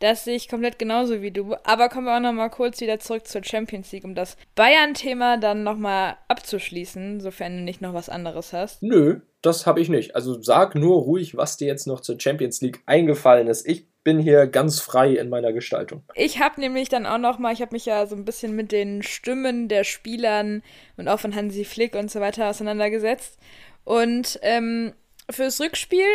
Das 0.00 0.24
sehe 0.24 0.34
ich 0.34 0.48
komplett 0.48 0.78
genauso 0.78 1.20
wie 1.22 1.30
du. 1.30 1.54
Aber 1.62 1.90
kommen 1.90 2.06
wir 2.06 2.16
auch 2.16 2.20
nochmal 2.20 2.50
kurz 2.50 2.80
wieder 2.80 2.98
zurück 2.98 3.26
zur 3.26 3.44
Champions 3.44 3.92
League, 3.92 4.04
um 4.04 4.14
das 4.14 4.36
Bayern-Thema 4.54 5.36
dann 5.36 5.62
nochmal 5.62 6.16
abzuschließen, 6.26 7.20
sofern 7.20 7.58
du 7.58 7.62
nicht 7.62 7.82
noch 7.82 7.92
was 7.92 8.08
anderes 8.08 8.54
hast. 8.54 8.82
Nö, 8.82 9.20
das 9.42 9.66
habe 9.66 9.80
ich 9.80 9.90
nicht. 9.90 10.16
Also 10.16 10.40
sag 10.40 10.74
nur 10.74 11.02
ruhig, 11.02 11.36
was 11.36 11.58
dir 11.58 11.68
jetzt 11.68 11.86
noch 11.86 12.00
zur 12.00 12.18
Champions 12.18 12.62
League 12.62 12.80
eingefallen 12.86 13.46
ist. 13.46 13.68
Ich 13.68 13.86
bin 14.02 14.18
hier 14.18 14.46
ganz 14.46 14.80
frei 14.80 15.12
in 15.12 15.28
meiner 15.28 15.52
Gestaltung. 15.52 16.02
Ich 16.14 16.40
habe 16.40 16.60
nämlich 16.60 16.88
dann 16.88 17.04
auch 17.04 17.18
noch 17.18 17.38
mal, 17.38 17.52
ich 17.52 17.60
habe 17.60 17.74
mich 17.74 17.84
ja 17.84 18.06
so 18.06 18.16
ein 18.16 18.24
bisschen 18.24 18.56
mit 18.56 18.72
den 18.72 19.02
Stimmen 19.02 19.68
der 19.68 19.84
Spielern 19.84 20.62
und 20.96 21.08
auch 21.08 21.20
von 21.20 21.34
Hansi 21.36 21.66
Flick 21.66 21.94
und 21.94 22.10
so 22.10 22.20
weiter 22.20 22.48
auseinandergesetzt. 22.48 23.38
Und 23.84 24.38
ähm, 24.42 24.94
fürs 25.28 25.60
Rückspiel 25.60 26.06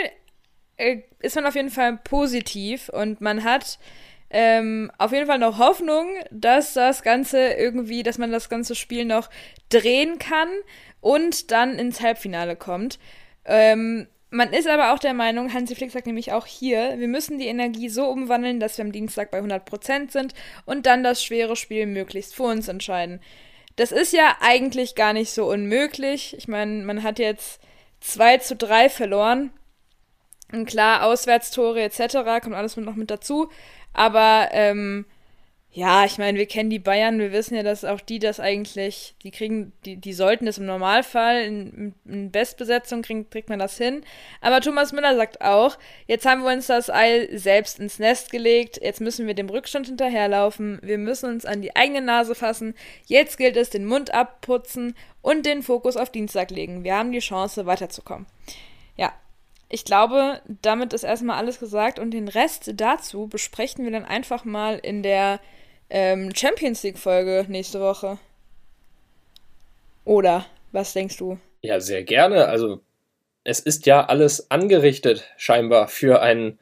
äh, 0.77 1.01
ist 1.19 1.35
man 1.35 1.45
auf 1.45 1.55
jeden 1.55 1.69
Fall 1.69 1.97
positiv 1.97 2.89
und 2.89 3.21
man 3.21 3.43
hat 3.43 3.79
ähm, 4.29 4.91
auf 4.97 5.11
jeden 5.11 5.27
Fall 5.27 5.39
noch 5.39 5.59
Hoffnung, 5.59 6.07
dass 6.31 6.73
das 6.73 7.03
Ganze 7.03 7.53
irgendwie, 7.53 8.03
dass 8.03 8.17
man 8.17 8.31
das 8.31 8.49
ganze 8.49 8.75
Spiel 8.75 9.05
noch 9.05 9.29
drehen 9.69 10.19
kann 10.19 10.49
und 11.01 11.51
dann 11.51 11.77
ins 11.77 12.01
Halbfinale 12.01 12.55
kommt. 12.55 12.99
Ähm, 13.45 14.07
man 14.31 14.51
ist 14.51 14.67
aber 14.67 14.93
auch 14.93 14.99
der 14.99 15.13
Meinung, 15.13 15.53
Hansi 15.53 15.75
Flick 15.75 15.91
sagt 15.91 16.07
nämlich 16.07 16.33
auch 16.33 16.45
hier, 16.45 16.95
wir 16.97 17.07
müssen 17.07 17.37
die 17.37 17.47
Energie 17.47 17.87
so 17.87 18.07
umwandeln, 18.07 18.59
dass 18.59 18.77
wir 18.77 18.83
am 18.83 18.91
Dienstag 18.91 19.31
bei 19.31 19.39
100% 19.39 20.11
sind 20.11 20.33
und 20.65 20.85
dann 20.85 21.03
das 21.03 21.23
schwere 21.23 21.55
Spiel 21.55 21.85
möglichst 21.85 22.35
vor 22.35 22.51
uns 22.51 22.67
entscheiden. 22.67 23.21
Das 23.77 23.91
ist 23.91 24.13
ja 24.13 24.35
eigentlich 24.41 24.95
gar 24.95 25.13
nicht 25.13 25.31
so 25.31 25.45
unmöglich. 25.45 26.35
Ich 26.37 26.47
meine, 26.47 26.83
man 26.83 27.03
hat 27.03 27.19
jetzt 27.19 27.61
2 28.01 28.39
zu 28.39 28.55
3 28.55 28.89
verloren. 28.89 29.51
Und 30.51 30.65
klar, 30.65 31.03
Auswärtstore 31.03 31.81
etc. 31.81 32.41
kommt 32.41 32.55
alles 32.55 32.77
noch 32.77 32.95
mit 32.95 33.09
dazu. 33.09 33.49
Aber 33.93 34.49
ähm, 34.51 35.05
ja, 35.75 36.05
ich 36.05 36.17
meine, 36.17 36.37
wir 36.37 36.45
kennen 36.45 36.69
die 36.69 36.79
Bayern, 36.79 37.19
wir 37.19 37.33
wissen 37.33 37.53
ja, 37.53 37.61
dass 37.61 37.83
auch 37.83 37.99
die 37.99 38.17
das 38.17 38.39
eigentlich, 38.39 39.13
die 39.23 39.31
kriegen, 39.31 39.73
die, 39.83 39.97
die 39.97 40.13
sollten 40.13 40.45
das 40.45 40.57
im 40.57 40.65
Normalfall 40.65 41.41
in, 41.41 41.93
in 42.05 42.31
Bestbesetzung 42.31 43.01
kriegen, 43.01 43.29
kriegt 43.29 43.49
man 43.49 43.59
das 43.59 43.77
hin. 43.77 44.01
Aber 44.39 44.61
Thomas 44.61 44.93
Müller 44.93 45.17
sagt 45.17 45.41
auch, 45.41 45.77
jetzt 46.07 46.25
haben 46.25 46.43
wir 46.43 46.53
uns 46.53 46.67
das 46.67 46.89
Eil 46.89 47.27
selbst 47.37 47.77
ins 47.81 47.99
Nest 47.99 48.31
gelegt, 48.31 48.79
jetzt 48.81 49.01
müssen 49.01 49.27
wir 49.27 49.33
dem 49.33 49.49
Rückstand 49.49 49.87
hinterherlaufen, 49.87 50.79
wir 50.81 50.97
müssen 50.97 51.29
uns 51.29 51.43
an 51.43 51.61
die 51.61 51.75
eigene 51.75 52.01
Nase 52.01 52.35
fassen, 52.35 52.73
jetzt 53.07 53.37
gilt 53.37 53.57
es, 53.57 53.69
den 53.69 53.85
Mund 53.85 54.13
abputzen 54.13 54.95
und 55.21 55.45
den 55.45 55.61
Fokus 55.61 55.97
auf 55.97 56.09
Dienstag 56.09 56.51
legen. 56.51 56.85
Wir 56.85 56.95
haben 56.95 57.11
die 57.11 57.19
Chance, 57.19 57.65
weiterzukommen. 57.65 58.27
Ja, 58.95 59.11
ich 59.69 59.85
glaube, 59.85 60.41
damit 60.61 60.93
ist 60.93 61.03
erstmal 61.03 61.37
alles 61.37 61.59
gesagt 61.59 61.99
und 61.99 62.11
den 62.11 62.27
Rest 62.27 62.71
dazu 62.75 63.27
besprechen 63.27 63.83
wir 63.83 63.91
dann 63.91 64.05
einfach 64.05 64.45
mal 64.45 64.77
in 64.77 65.01
der 65.01 65.39
ähm, 65.89 66.33
Champions 66.35 66.83
League-Folge 66.83 67.45
nächste 67.47 67.79
Woche. 67.79 68.19
Oder 70.03 70.45
was 70.71 70.93
denkst 70.93 71.17
du? 71.17 71.39
Ja, 71.61 71.79
sehr 71.79 72.03
gerne. 72.03 72.47
Also, 72.47 72.81
es 73.43 73.59
ist 73.59 73.85
ja 73.85 74.05
alles 74.05 74.51
angerichtet, 74.51 75.25
scheinbar, 75.37 75.87
für 75.87 76.21
ein 76.21 76.59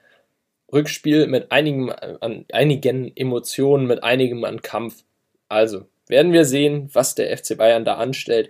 Rückspiel 0.71 1.27
mit 1.27 1.51
einigen, 1.51 1.91
an, 1.91 2.45
einigen 2.51 3.15
Emotionen, 3.15 3.85
mit 3.85 4.03
einigem 4.03 4.43
an 4.45 4.61
Kampf. 4.61 5.03
Also, 5.49 5.85
werden 6.07 6.31
wir 6.31 6.45
sehen, 6.45 6.89
was 6.93 7.15
der 7.15 7.37
FC 7.37 7.57
Bayern 7.57 7.85
da 7.85 7.95
anstellt. 7.95 8.49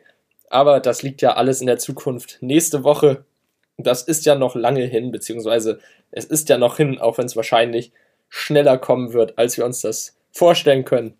Aber 0.49 0.79
das 0.79 1.01
liegt 1.01 1.21
ja 1.23 1.33
alles 1.33 1.61
in 1.61 1.67
der 1.67 1.79
Zukunft. 1.79 2.37
Nächste 2.41 2.83
Woche, 2.83 3.25
das 3.77 4.03
ist 4.03 4.25
ja 4.25 4.35
noch 4.35 4.55
lange 4.55 4.83
hin, 4.85 5.11
beziehungsweise 5.11 5.79
es 6.11 6.25
ist 6.25 6.49
ja 6.49 6.57
noch 6.57 6.77
hin, 6.77 6.99
auch 6.99 7.17
wenn 7.17 7.25
es 7.25 7.35
wahrscheinlich 7.35 7.91
schneller 8.29 8.77
kommen 8.77 9.13
wird, 9.13 9.37
als 9.37 9.57
wir 9.57 9.65
uns 9.65 9.81
das 9.81 10.15
vorstellen 10.31 10.85
können. 10.85 11.15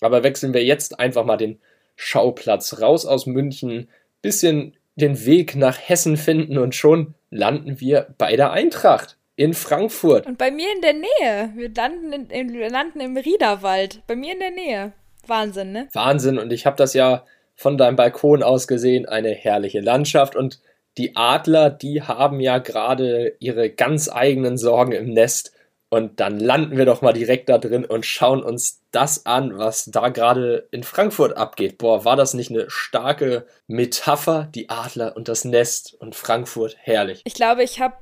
Aber 0.00 0.22
wechseln 0.22 0.54
wir 0.54 0.64
jetzt 0.64 0.98
einfach 0.98 1.24
mal 1.24 1.36
den 1.36 1.58
Schauplatz 1.96 2.80
raus 2.80 3.04
aus 3.04 3.26
München, 3.26 3.88
bisschen 4.22 4.76
den 4.96 5.24
Weg 5.24 5.56
nach 5.56 5.78
Hessen 5.78 6.16
finden 6.16 6.58
und 6.58 6.74
schon 6.74 7.14
landen 7.30 7.80
wir 7.80 8.14
bei 8.18 8.36
der 8.36 8.52
Eintracht 8.52 9.16
in 9.36 9.54
Frankfurt. 9.54 10.26
Und 10.26 10.38
bei 10.38 10.50
mir 10.50 10.68
in 10.74 10.82
der 10.82 10.92
Nähe. 10.92 11.52
Wir 11.54 11.70
landen, 11.74 12.30
in, 12.30 12.52
wir 12.52 12.70
landen 12.70 13.00
im 13.00 13.16
Riederwald. 13.16 14.02
Bei 14.06 14.16
mir 14.16 14.34
in 14.34 14.40
der 14.40 14.50
Nähe. 14.50 14.92
Wahnsinn, 15.26 15.72
ne? 15.72 15.88
Wahnsinn. 15.92 16.38
Und 16.38 16.52
ich 16.52 16.66
habe 16.66 16.76
das 16.76 16.92
ja 16.92 17.24
von 17.54 17.78
deinem 17.78 17.96
Balkon 17.96 18.42
aus 18.42 18.66
gesehen. 18.66 19.06
Eine 19.06 19.30
herrliche 19.30 19.80
Landschaft. 19.80 20.36
Und 20.36 20.60
die 20.98 21.16
Adler, 21.16 21.70
die 21.70 22.02
haben 22.02 22.40
ja 22.40 22.58
gerade 22.58 23.36
ihre 23.40 23.70
ganz 23.70 24.08
eigenen 24.08 24.58
Sorgen 24.58 24.92
im 24.92 25.12
Nest. 25.12 25.52
Und 25.88 26.20
dann 26.20 26.38
landen 26.38 26.76
wir 26.76 26.84
doch 26.84 27.02
mal 27.02 27.12
direkt 27.12 27.48
da 27.48 27.58
drin 27.58 27.84
und 27.84 28.06
schauen 28.06 28.44
uns 28.44 28.80
das 28.92 29.26
an, 29.26 29.58
was 29.58 29.86
da 29.86 30.08
gerade 30.08 30.68
in 30.70 30.84
Frankfurt 30.84 31.36
abgeht. 31.36 31.78
Boah, 31.78 32.04
war 32.04 32.14
das 32.14 32.32
nicht 32.32 32.50
eine 32.50 32.70
starke 32.70 33.44
Metapher? 33.66 34.48
Die 34.54 34.68
Adler 34.68 35.16
und 35.16 35.26
das 35.26 35.44
Nest 35.44 35.94
und 35.94 36.14
Frankfurt, 36.14 36.76
herrlich. 36.78 37.22
Ich 37.24 37.34
glaube, 37.34 37.64
ich 37.64 37.80
habe 37.80 37.96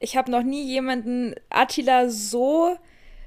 ich 0.00 0.18
hab 0.18 0.28
noch 0.28 0.42
nie 0.42 0.64
jemanden 0.64 1.34
Attila 1.48 2.10
so 2.10 2.76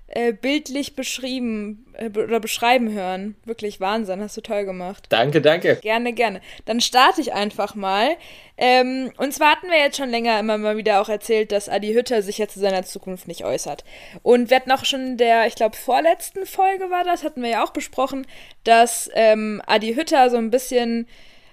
äh, 0.08 0.32
bildlich 0.32 0.96
beschrieben 0.96 1.86
äh, 1.94 2.10
oder 2.10 2.40
beschreiben 2.40 2.92
hören. 2.92 3.36
Wirklich 3.44 3.82
Wahnsinn, 3.82 4.22
hast 4.22 4.38
du 4.38 4.42
toll 4.42 4.64
gemacht. 4.64 5.06
Danke, 5.10 5.42
danke. 5.42 5.76
Gerne, 5.82 6.14
gerne. 6.14 6.42
Dann 6.66 6.80
starte 6.80 7.20
ich 7.20 7.34
einfach 7.34 7.76
mal. 7.76 8.16
Ähm, 8.58 9.12
und 9.18 9.34
zwar 9.34 9.52
hatten 9.52 9.70
wir 9.70 9.78
jetzt 9.78 9.98
schon 9.98 10.10
länger 10.10 10.40
immer 10.40 10.58
mal 10.58 10.78
wieder 10.78 11.02
auch 11.02 11.10
erzählt, 11.10 11.52
dass 11.52 11.68
Adi 11.68 11.94
Hütter 11.94 12.22
sich 12.22 12.38
ja 12.38 12.48
zu 12.48 12.60
seiner 12.60 12.84
Zukunft 12.84 13.28
nicht 13.28 13.44
äußert. 13.44 13.84
Und 14.24 14.50
wir 14.50 14.58
hatten 14.58 14.72
auch 14.72 14.86
schon 14.86 15.02
in 15.02 15.18
der, 15.18 15.46
ich 15.46 15.56
glaube, 15.56 15.76
vorletzten 15.76 16.46
Folge 16.46 16.90
war 16.90 17.04
das, 17.04 17.26
hatten 17.26 17.44
wir 17.44 17.50
ja 17.50 17.64
auch 17.66 17.72
besprochen, 17.72 18.26
dass 18.64 19.10
ähm, 19.14 19.62
Adi 19.68 19.94
Hütter 19.94 20.30
so 20.30 20.38
ein 20.38 20.52
bisschen 20.52 21.06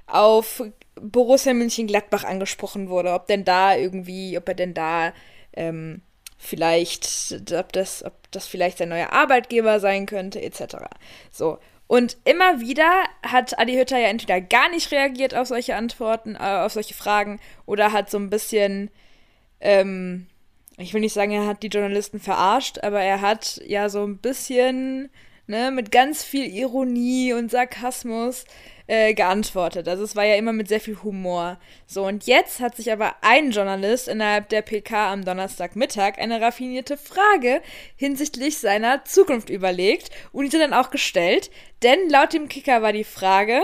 auf 0.07 0.63
Borussia 0.95 1.55
München-Gladbach 1.55 2.23
angesprochen 2.23 2.89
wurde, 2.89 3.15
ob 3.15 3.27
denn 3.27 3.45
da 3.45 3.75
irgendwie, 3.75 4.39
ob 4.39 4.49
er 4.49 4.55
denn 4.55 4.75
da 4.75 5.13
ähm, 5.57 6.03
vielleicht, 6.45 7.53
ob 7.53 7.73
das, 7.73 8.05
ob 8.05 8.13
das 8.31 8.47
vielleicht 8.47 8.79
sein 8.79 8.91
neuer 8.91 9.13
Arbeitgeber 9.13 9.81
sein 9.81 10.07
könnte, 10.07 10.41
etc. 10.43 10.77
So. 11.31 11.59
Und 11.87 12.17
immer 12.25 12.61
wieder 12.61 12.91
hat 13.23 13.59
Adi 13.59 13.75
Hütter 13.75 13.99
ja 13.99 14.09
entweder 14.09 14.41
gar 14.41 14.71
nicht 14.71 14.91
reagiert 14.91 15.35
auf 15.35 15.49
solche 15.49 15.77
Antworten, 15.77 16.35
äh, 16.35 16.39
auf 16.65 16.73
solche 16.73 16.95
Fragen, 16.95 17.41
oder 17.67 17.93
hat 17.93 18.11
so 18.11 18.19
ein 18.19 18.31
bisschen, 18.31 18.91
ähm, 19.61 20.27
ich 20.79 20.95
will 20.95 21.01
nicht 21.01 21.13
sagen, 21.13 21.33
er 21.33 21.47
hat 21.47 21.63
die 21.63 21.69
Journalisten 21.69 22.21
verarscht, 22.21 22.79
aber 22.83 23.01
er 23.01 23.21
hat 23.21 23.61
ja 23.67 23.89
so 23.89 24.03
ein 24.05 24.19
bisschen, 24.19 25.11
ne, 25.47 25.71
mit 25.71 25.93
ganz 25.93 26.25
viel 26.25 26.47
Ironie 26.47 27.33
und 27.35 27.51
Sarkasmus 27.51 28.45
äh, 28.87 29.15
geantwortet. 29.15 29.89
Also 29.89 30.05
es 30.05 30.15
war 30.17 30.25
ja 30.25 30.35
immer 30.35 30.53
mit 30.53 30.69
sehr 30.69 30.81
viel 30.81 31.03
Humor. 31.03 31.59
So, 31.87 32.07
und 32.07 32.27
jetzt 32.27 32.61
hat 32.61 32.77
sich 32.77 32.93
aber 32.93 33.17
ein 33.23 33.51
Journalist 33.51 34.09
innerhalb 34.09 34.49
der 34.51 34.63
PK 34.63 35.13
am 35.13 35.25
Donnerstagmittag 35.25 36.19
eine 36.19 36.41
raffinierte 36.41 36.97
Frage 36.97 37.63
hinsichtlich 37.97 38.59
seiner 38.59 39.05
Zukunft 39.05 39.51
überlegt 39.51 40.11
und 40.33 40.45
diese 40.45 40.59
dann 40.59 40.75
auch 40.75 40.91
gestellt. 40.91 41.51
Denn 41.83 42.11
laut 42.11 42.33
dem 42.33 42.49
Kicker 42.49 42.83
war 42.83 42.93
die 42.93 43.05
Frage, 43.05 43.63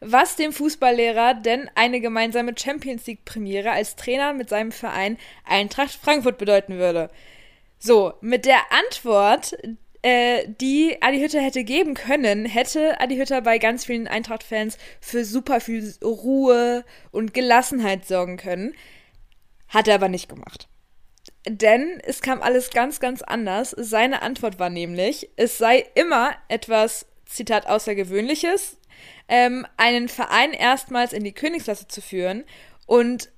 was 0.00 0.36
dem 0.36 0.52
Fußballlehrer 0.52 1.34
denn 1.34 1.70
eine 1.74 2.00
gemeinsame 2.00 2.54
Champions 2.56 3.06
League 3.06 3.24
Premiere 3.24 3.70
als 3.70 3.96
Trainer 3.96 4.32
mit 4.32 4.48
seinem 4.48 4.72
Verein 4.72 5.18
Eintracht 5.44 5.92
Frankfurt 5.92 6.38
bedeuten 6.38 6.78
würde. 6.78 7.10
So, 7.78 8.14
mit 8.20 8.46
der 8.46 8.60
Antwort, 8.70 9.56
äh, 10.02 10.46
die 10.60 10.96
Adi 11.00 11.20
Hütter 11.20 11.40
hätte 11.40 11.64
geben 11.64 11.94
können, 11.94 12.44
hätte 12.44 13.00
Adi 13.00 13.16
Hütter 13.16 13.40
bei 13.42 13.58
ganz 13.58 13.84
vielen 13.84 14.08
Eintracht-Fans 14.08 14.78
für 15.00 15.24
super 15.24 15.60
viel 15.60 15.94
Ruhe 16.02 16.84
und 17.10 17.34
Gelassenheit 17.34 18.06
sorgen 18.06 18.36
können. 18.36 18.74
Hat 19.68 19.88
er 19.88 19.96
aber 19.96 20.08
nicht 20.08 20.28
gemacht. 20.28 20.68
Denn 21.48 22.00
es 22.04 22.22
kam 22.22 22.42
alles 22.42 22.70
ganz, 22.70 23.00
ganz 23.00 23.22
anders. 23.22 23.74
Seine 23.76 24.22
Antwort 24.22 24.58
war 24.58 24.70
nämlich, 24.70 25.30
es 25.36 25.58
sei 25.58 25.84
immer 25.94 26.34
etwas, 26.48 27.06
Zitat, 27.24 27.66
Außergewöhnliches, 27.66 28.78
ähm, 29.28 29.66
einen 29.76 30.08
Verein 30.08 30.52
erstmals 30.52 31.12
in 31.12 31.24
die 31.24 31.32
Königsklasse 31.32 31.88
zu 31.88 32.00
führen 32.00 32.44
und 32.86 33.30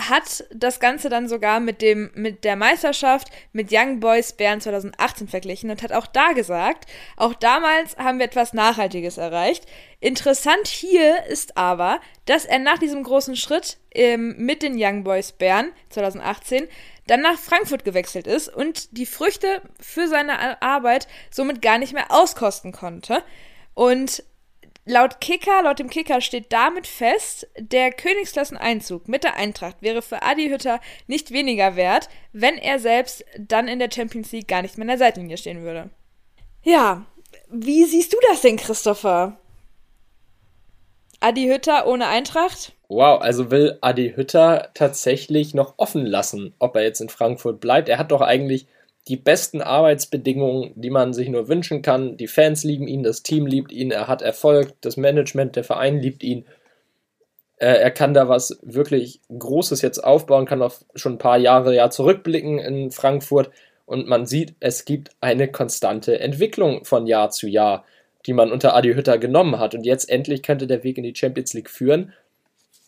hat 0.00 0.44
das 0.54 0.78
Ganze 0.78 1.08
dann 1.08 1.28
sogar 1.28 1.58
mit 1.58 1.82
dem 1.82 2.10
mit 2.14 2.44
der 2.44 2.54
Meisterschaft 2.54 3.28
mit 3.52 3.68
Young 3.72 3.98
Boys 3.98 4.32
Bern 4.32 4.60
2018 4.60 5.26
verglichen 5.26 5.70
und 5.70 5.82
hat 5.82 5.92
auch 5.92 6.06
da 6.06 6.32
gesagt, 6.32 6.86
auch 7.16 7.34
damals 7.34 7.96
haben 7.96 8.18
wir 8.18 8.26
etwas 8.26 8.52
Nachhaltiges 8.52 9.18
erreicht. 9.18 9.66
Interessant 10.00 10.68
hier 10.68 11.24
ist 11.26 11.56
aber, 11.56 12.00
dass 12.26 12.44
er 12.44 12.60
nach 12.60 12.78
diesem 12.78 13.02
großen 13.02 13.34
Schritt 13.34 13.78
ähm, 13.92 14.36
mit 14.38 14.62
den 14.62 14.74
Young 14.76 15.02
Boys 15.02 15.32
Bern 15.32 15.72
2018 15.90 16.68
dann 17.08 17.22
nach 17.22 17.38
Frankfurt 17.38 17.84
gewechselt 17.84 18.26
ist 18.26 18.48
und 18.48 18.96
die 18.96 19.06
Früchte 19.06 19.62
für 19.80 20.06
seine 20.06 20.62
Arbeit 20.62 21.08
somit 21.30 21.60
gar 21.60 21.78
nicht 21.78 21.94
mehr 21.94 22.12
auskosten 22.12 22.70
konnte. 22.70 23.22
Und 23.74 24.22
Laut 24.90 25.20
Kicker, 25.20 25.62
laut 25.64 25.80
dem 25.80 25.90
Kicker 25.90 26.22
steht 26.22 26.50
damit 26.50 26.86
fest, 26.86 27.46
der 27.58 27.92
Königsklasseneinzug 27.92 29.06
mit 29.06 29.22
der 29.22 29.36
Eintracht 29.36 29.82
wäre 29.82 30.00
für 30.00 30.22
Adi 30.22 30.48
Hütter 30.48 30.80
nicht 31.06 31.30
weniger 31.30 31.76
wert, 31.76 32.08
wenn 32.32 32.56
er 32.56 32.78
selbst 32.78 33.22
dann 33.38 33.68
in 33.68 33.80
der 33.80 33.90
Champions 33.92 34.32
League 34.32 34.48
gar 34.48 34.62
nicht 34.62 34.78
mehr 34.78 34.84
in 34.84 34.88
der 34.88 34.96
Seitenlinie 34.96 35.36
stehen 35.36 35.60
würde. 35.60 35.90
Ja, 36.62 37.04
wie 37.50 37.84
siehst 37.84 38.14
du 38.14 38.16
das 38.30 38.40
denn, 38.40 38.56
Christopher? 38.56 39.36
Adi 41.20 41.48
Hütter 41.48 41.86
ohne 41.86 42.06
Eintracht? 42.06 42.72
Wow, 42.88 43.20
also 43.20 43.50
will 43.50 43.76
Adi 43.82 44.14
Hütter 44.16 44.70
tatsächlich 44.72 45.52
noch 45.52 45.74
offen 45.76 46.06
lassen, 46.06 46.54
ob 46.58 46.74
er 46.76 46.82
jetzt 46.84 47.02
in 47.02 47.10
Frankfurt 47.10 47.60
bleibt. 47.60 47.90
Er 47.90 47.98
hat 47.98 48.10
doch 48.10 48.22
eigentlich 48.22 48.66
die 49.08 49.16
besten 49.16 49.62
Arbeitsbedingungen, 49.62 50.72
die 50.76 50.90
man 50.90 51.12
sich 51.12 51.28
nur 51.28 51.48
wünschen 51.48 51.82
kann. 51.82 52.16
Die 52.16 52.26
Fans 52.26 52.62
lieben 52.62 52.86
ihn, 52.86 53.02
das 53.02 53.22
Team 53.22 53.46
liebt 53.46 53.72
ihn, 53.72 53.90
er 53.90 54.06
hat 54.06 54.22
Erfolg, 54.22 54.74
das 54.82 54.96
Management, 54.96 55.56
der 55.56 55.64
Verein 55.64 55.98
liebt 55.98 56.22
ihn. 56.22 56.44
Er 57.56 57.90
kann 57.90 58.14
da 58.14 58.28
was 58.28 58.60
wirklich 58.62 59.20
Großes 59.36 59.82
jetzt 59.82 59.98
aufbauen, 59.98 60.46
kann 60.46 60.62
auf 60.62 60.84
schon 60.94 61.14
ein 61.14 61.18
paar 61.18 61.38
Jahre 61.38 61.74
ja 61.74 61.90
zurückblicken 61.90 62.60
in 62.60 62.92
Frankfurt 62.92 63.50
und 63.84 64.06
man 64.06 64.26
sieht, 64.26 64.54
es 64.60 64.84
gibt 64.84 65.10
eine 65.20 65.48
konstante 65.50 66.20
Entwicklung 66.20 66.84
von 66.84 67.06
Jahr 67.06 67.30
zu 67.30 67.48
Jahr, 67.48 67.84
die 68.26 68.32
man 68.32 68.52
unter 68.52 68.76
Adi 68.76 68.92
Hütter 68.92 69.18
genommen 69.18 69.58
hat 69.58 69.74
und 69.74 69.84
jetzt 69.84 70.08
endlich 70.08 70.42
könnte 70.42 70.66
der 70.66 70.84
Weg 70.84 70.98
in 70.98 71.04
die 71.04 71.16
Champions 71.16 71.54
League 71.54 71.70
führen. 71.70 72.12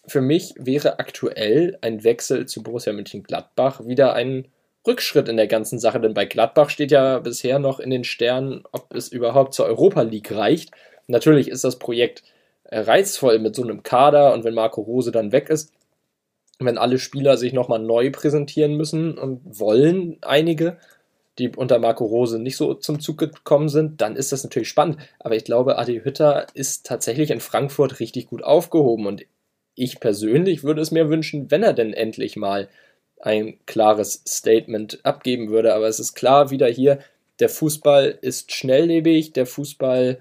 Für 0.07 0.21
mich 0.21 0.55
wäre 0.57 0.99
aktuell 0.99 1.79
ein 1.81 2.05
Wechsel 2.05 2.47
zu 2.47 2.63
Borussia 2.63 2.93
Mönchengladbach 2.93 3.87
wieder 3.87 4.13
ein 4.13 4.47
Rückschritt 4.87 5.29
in 5.29 5.37
der 5.37 5.47
ganzen 5.47 5.79
Sache, 5.79 6.01
denn 6.01 6.15
bei 6.15 6.25
Gladbach 6.25 6.71
steht 6.71 6.91
ja 6.91 7.19
bisher 7.19 7.59
noch 7.59 7.81
in 7.81 7.91
den 7.91 8.05
Sternen, 8.05 8.65
ob 8.73 8.95
es 8.95 9.09
überhaupt 9.09 9.55
zur 9.55 9.67
Europa 9.67 10.03
League 10.03 10.33
reicht. 10.33 10.71
Natürlich 11.07 11.49
ist 11.49 11.65
das 11.65 11.79
Projekt 11.79 12.23
äh, 12.65 12.81
reizvoll 12.81 13.39
mit 13.39 13.55
so 13.55 13.63
einem 13.63 13.83
Kader 13.83 14.33
und 14.33 14.45
wenn 14.45 14.55
Marco 14.55 14.81
Rose 14.81 15.13
dann 15.13 15.33
weg 15.33 15.51
ist, 15.51 15.73
wenn 16.59 16.79
alle 16.79 16.99
Spieler 16.99 17.37
sich 17.37 17.53
nochmal 17.53 17.79
neu 17.79 18.11
präsentieren 18.11 18.77
müssen 18.77 19.19
und 19.19 19.41
wollen, 19.45 20.19
einige, 20.23 20.79
die 21.39 21.51
unter 21.57 21.79
Marco 21.79 22.05
Rose 22.05 22.39
nicht 22.39 22.57
so 22.57 22.75
zum 22.75 23.01
Zug 23.01 23.19
gekommen 23.19 23.69
sind, 23.69 24.01
dann 24.01 24.17
ist 24.17 24.33
das 24.33 24.45
natürlich 24.45 24.69
spannend. 24.69 24.99
Aber 25.19 25.37
ich 25.37 25.45
glaube, 25.45 25.79
Adi 25.79 26.01
Hütter 26.05 26.47
ist 26.55 26.87
tatsächlich 26.87 27.31
in 27.31 27.41
Frankfurt 27.41 27.99
richtig 28.01 28.27
gut 28.27 28.45
aufgehoben 28.45 29.07
und 29.07 29.25
ich 29.75 30.01
persönlich 30.01 30.63
würde 30.63 30.83
es 30.83 30.91
mir 30.91 31.09
wünschen, 31.09 31.51
wenn 31.51 31.63
er 31.63 31.73
denn 31.73 31.95
endlich 31.95 32.37
mal 32.37 32.69
ein 33.23 33.59
klares 33.67 34.23
Statement 34.27 35.01
abgeben 35.05 35.51
würde. 35.51 35.75
Aber 35.75 35.87
es 35.89 36.01
ist 36.01 36.15
klar 36.15 36.51
wieder 36.51 36.67
hier, 36.67 37.01
der 37.39 37.49
Fußball 37.49 38.19
ist 38.21 38.53
schnelllebig, 38.53 39.33
der 39.33 39.47
Fußball, 39.47 40.19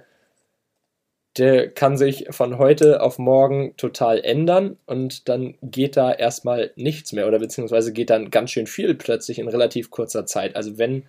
der 1.38 1.70
kann 1.70 1.98
sich 1.98 2.28
von 2.32 2.58
heute 2.58 3.02
auf 3.02 3.20
morgen 3.20 3.76
total 3.78 4.20
ändern 4.20 4.78
und 4.86 5.30
dann 5.30 5.56
geht 5.62 5.96
da 5.96 6.12
erstmal 6.12 6.72
nichts 6.76 7.14
mehr 7.14 7.28
oder 7.28 7.40
beziehungsweise 7.40 7.94
geht 7.94 8.10
dann 8.10 8.30
ganz 8.30 8.52
schön 8.52 8.68
viel 8.68 8.96
plötzlich 8.96 9.40
in 9.40 9.48
relativ 9.48 9.92
kurzer 9.92 10.26
Zeit. 10.26 10.56
Also 10.56 10.78
wenn 10.78 11.04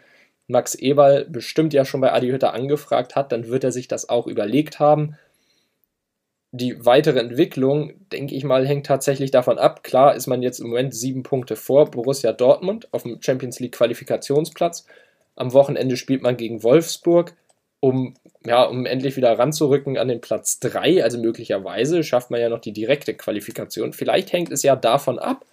Max 0.46 0.74
Eberl 0.74 1.24
bestimmt 1.26 1.72
ja 1.72 1.84
schon 1.84 2.00
bei 2.00 2.12
Adi 2.12 2.28
Hütter 2.28 2.52
angefragt 2.54 3.14
hat, 3.14 3.32
dann 3.32 3.48
wird 3.48 3.64
er 3.64 3.72
sich 3.72 3.88
das 3.88 4.08
auch 4.08 4.26
überlegt 4.26 4.78
haben 4.80 5.16
die 6.52 6.84
weitere 6.84 7.20
Entwicklung, 7.20 7.92
denke 8.10 8.34
ich 8.34 8.42
mal, 8.44 8.66
hängt 8.66 8.86
tatsächlich 8.86 9.30
davon 9.30 9.58
ab. 9.58 9.84
Klar 9.84 10.16
ist 10.16 10.26
man 10.26 10.42
jetzt 10.42 10.58
im 10.58 10.68
Moment 10.68 10.94
sieben 10.94 11.22
Punkte 11.22 11.54
vor 11.54 11.90
Borussia 11.90 12.32
Dortmund 12.32 12.88
auf 12.92 13.04
dem 13.04 13.22
Champions 13.22 13.60
League 13.60 13.72
Qualifikationsplatz. 13.72 14.84
Am 15.36 15.52
Wochenende 15.52 15.96
spielt 15.96 16.22
man 16.22 16.36
gegen 16.36 16.62
Wolfsburg, 16.64 17.34
um, 17.78 18.14
ja, 18.44 18.64
um 18.64 18.84
endlich 18.84 19.16
wieder 19.16 19.38
ranzurücken 19.38 19.96
an 19.96 20.08
den 20.08 20.20
Platz 20.20 20.58
3. 20.58 21.04
Also 21.04 21.18
möglicherweise 21.18 22.02
schafft 22.02 22.32
man 22.32 22.40
ja 22.40 22.48
noch 22.48 22.58
die 22.58 22.72
direkte 22.72 23.14
Qualifikation. 23.14 23.92
Vielleicht 23.92 24.32
hängt 24.32 24.50
es 24.50 24.64
ja 24.64 24.74
davon 24.74 25.20
ab, 25.20 25.46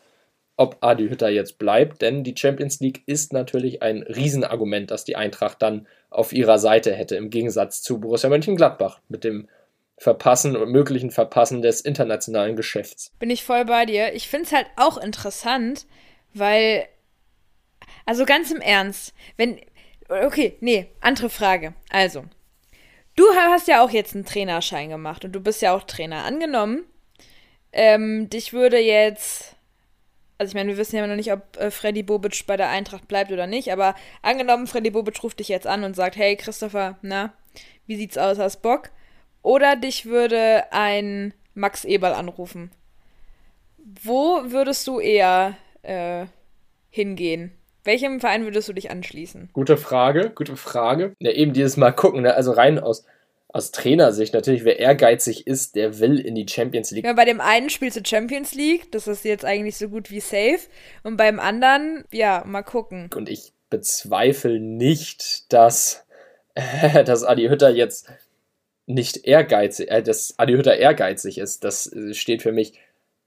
ob 0.57 0.77
Adi 0.81 1.09
Hütter 1.09 1.29
jetzt 1.29 1.59
bleibt, 1.59 2.01
denn 2.01 2.23
die 2.23 2.35
Champions 2.35 2.79
League 2.79 3.03
ist 3.05 3.31
natürlich 3.33 3.83
ein 3.83 4.01
Riesenargument, 4.01 4.89
das 4.89 5.05
die 5.05 5.15
Eintracht 5.15 5.61
dann 5.61 5.85
auf 6.09 6.33
ihrer 6.33 6.57
Seite 6.57 6.93
hätte, 6.93 7.15
im 7.15 7.29
Gegensatz 7.29 7.83
zu 7.83 7.99
Borussia 7.99 8.29
Mönchengladbach 8.29 8.99
mit 9.07 9.23
dem 9.23 9.47
Verpassen 9.97 10.55
und 10.55 10.71
möglichen 10.71 11.09
Verpassen 11.09 11.61
des 11.61 11.81
internationalen 11.81 12.55
Geschäfts. 12.55 13.11
Bin 13.19 13.31
ich 13.31 13.43
voll 13.43 13.65
bei 13.65 13.85
dir. 13.85 14.13
Ich 14.13 14.27
finde 14.27 14.45
es 14.45 14.53
halt 14.53 14.67
auch 14.75 14.97
interessant, 14.97 15.87
weil, 16.33 16.87
also 18.05 18.25
ganz 18.25 18.51
im 18.51 18.61
Ernst, 18.61 19.13
wenn, 19.37 19.59
okay, 20.07 20.55
nee, 20.61 20.87
andere 21.01 21.29
Frage. 21.29 21.73
Also, 21.89 22.25
du 23.15 23.25
hast 23.35 23.67
ja 23.67 23.83
auch 23.83 23.89
jetzt 23.89 24.13
einen 24.13 24.25
Trainerschein 24.25 24.89
gemacht 24.89 25.25
und 25.25 25.31
du 25.31 25.39
bist 25.39 25.63
ja 25.63 25.75
auch 25.75 25.83
Trainer. 25.83 26.25
Angenommen, 26.25 26.83
ähm, 27.71 28.29
dich 28.29 28.53
würde 28.53 28.77
jetzt, 28.77 29.55
also 30.37 30.51
ich 30.51 30.55
meine, 30.55 30.69
wir 30.69 30.77
wissen 30.77 30.95
ja 30.95 31.07
noch 31.07 31.15
nicht, 31.15 31.33
ob 31.33 31.57
äh, 31.57 31.71
Freddy 31.71 32.03
Bobic 32.03 32.45
bei 32.45 32.55
der 32.55 32.69
Eintracht 32.69 33.07
bleibt 33.07 33.31
oder 33.31 33.47
nicht, 33.47 33.71
aber 33.71 33.95
angenommen, 34.21 34.67
Freddy 34.67 34.91
Bobic 34.91 35.23
ruft 35.23 35.39
dich 35.39 35.47
jetzt 35.47 35.65
an 35.65 35.83
und 35.83 35.95
sagt, 35.95 36.17
hey 36.17 36.35
Christopher, 36.35 36.99
na, 37.01 37.33
wie 37.87 37.95
sieht's 37.95 38.19
aus, 38.19 38.37
hast 38.37 38.61
Bock? 38.61 38.91
Oder 39.47 39.77
dich 39.77 40.05
würde 40.05 40.65
ein 40.73 41.33
Max 41.53 41.85
Eberl 41.85 42.11
anrufen. 42.11 42.69
Wo 43.77 44.41
würdest 44.43 44.85
du 44.87 44.99
eher 44.99 45.55
äh, 45.83 46.25
hingehen? 46.89 47.53
Welchem 47.85 48.19
Verein 48.19 48.43
würdest 48.43 48.67
du 48.67 48.73
dich 48.73 48.91
anschließen? 48.91 49.51
Gute 49.53 49.77
Frage, 49.77 50.31
gute 50.35 50.57
Frage. 50.57 51.13
Ja, 51.19 51.31
eben 51.31 51.53
dieses 51.53 51.77
Mal 51.77 51.93
gucken, 51.93 52.23
ne? 52.23 52.33
also 52.33 52.51
rein 52.51 52.77
aus, 52.77 53.05
aus 53.47 53.71
Trainersicht 53.71 54.33
natürlich, 54.33 54.65
wer 54.65 54.79
ehrgeizig 54.79 55.47
ist, 55.47 55.77
der 55.77 55.99
will 55.99 56.19
in 56.19 56.35
die 56.35 56.45
Champions 56.45 56.91
League. 56.91 57.05
Ja, 57.05 57.13
bei 57.13 57.23
dem 57.23 57.39
einen 57.39 57.69
spielst 57.69 57.95
du 57.95 58.01
Champions 58.05 58.53
League, 58.53 58.91
das 58.91 59.07
ist 59.07 59.23
jetzt 59.23 59.45
eigentlich 59.45 59.77
so 59.77 59.87
gut 59.87 60.11
wie 60.11 60.19
safe. 60.19 60.59
Und 61.03 61.15
beim 61.15 61.39
anderen, 61.39 62.03
ja, 62.11 62.43
mal 62.45 62.63
gucken. 62.63 63.09
Und 63.15 63.29
ich 63.29 63.53
bezweifle 63.69 64.59
nicht, 64.59 65.53
dass, 65.53 66.05
dass 67.05 67.23
Adi 67.23 67.47
Hütter 67.47 67.69
jetzt 67.69 68.09
nicht 68.87 69.27
ehrgeizig, 69.27 69.91
äh, 69.91 70.01
dass 70.01 70.33
Adi 70.37 70.53
Hütter 70.53 70.77
ehrgeizig 70.77 71.37
ist, 71.37 71.63
das 71.63 71.91
äh, 71.93 72.13
steht 72.15 72.41
für 72.41 72.51
mich 72.51 72.79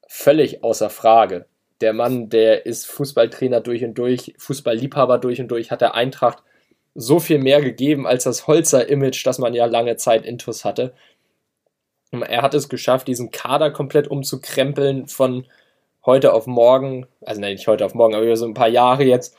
völlig 0.08 0.64
außer 0.64 0.90
Frage. 0.90 1.46
Der 1.80 1.92
Mann, 1.92 2.28
der 2.28 2.66
ist 2.66 2.86
Fußballtrainer 2.86 3.60
durch 3.60 3.84
und 3.84 3.94
durch, 3.94 4.34
Fußballliebhaber 4.38 5.18
durch 5.18 5.40
und 5.40 5.48
durch, 5.48 5.70
hat 5.70 5.82
der 5.82 5.94
Eintracht 5.94 6.42
so 6.94 7.20
viel 7.20 7.38
mehr 7.38 7.60
gegeben 7.62 8.06
als 8.06 8.24
das 8.24 8.46
Holzer-Image, 8.46 9.24
das 9.24 9.38
man 9.38 9.54
ja 9.54 9.66
lange 9.66 9.96
Zeit 9.96 10.26
intus 10.26 10.64
hatte. 10.64 10.92
Er 12.10 12.42
hat 12.42 12.54
es 12.54 12.68
geschafft, 12.68 13.06
diesen 13.06 13.30
Kader 13.30 13.70
komplett 13.70 14.08
umzukrempeln 14.08 15.06
von 15.06 15.46
heute 16.04 16.32
auf 16.32 16.46
morgen, 16.46 17.06
also 17.20 17.40
nein, 17.40 17.52
nicht 17.52 17.68
heute 17.68 17.84
auf 17.84 17.94
morgen, 17.94 18.14
aber 18.14 18.24
über 18.24 18.36
so 18.36 18.46
ein 18.46 18.54
paar 18.54 18.68
Jahre 18.68 19.04
jetzt, 19.04 19.36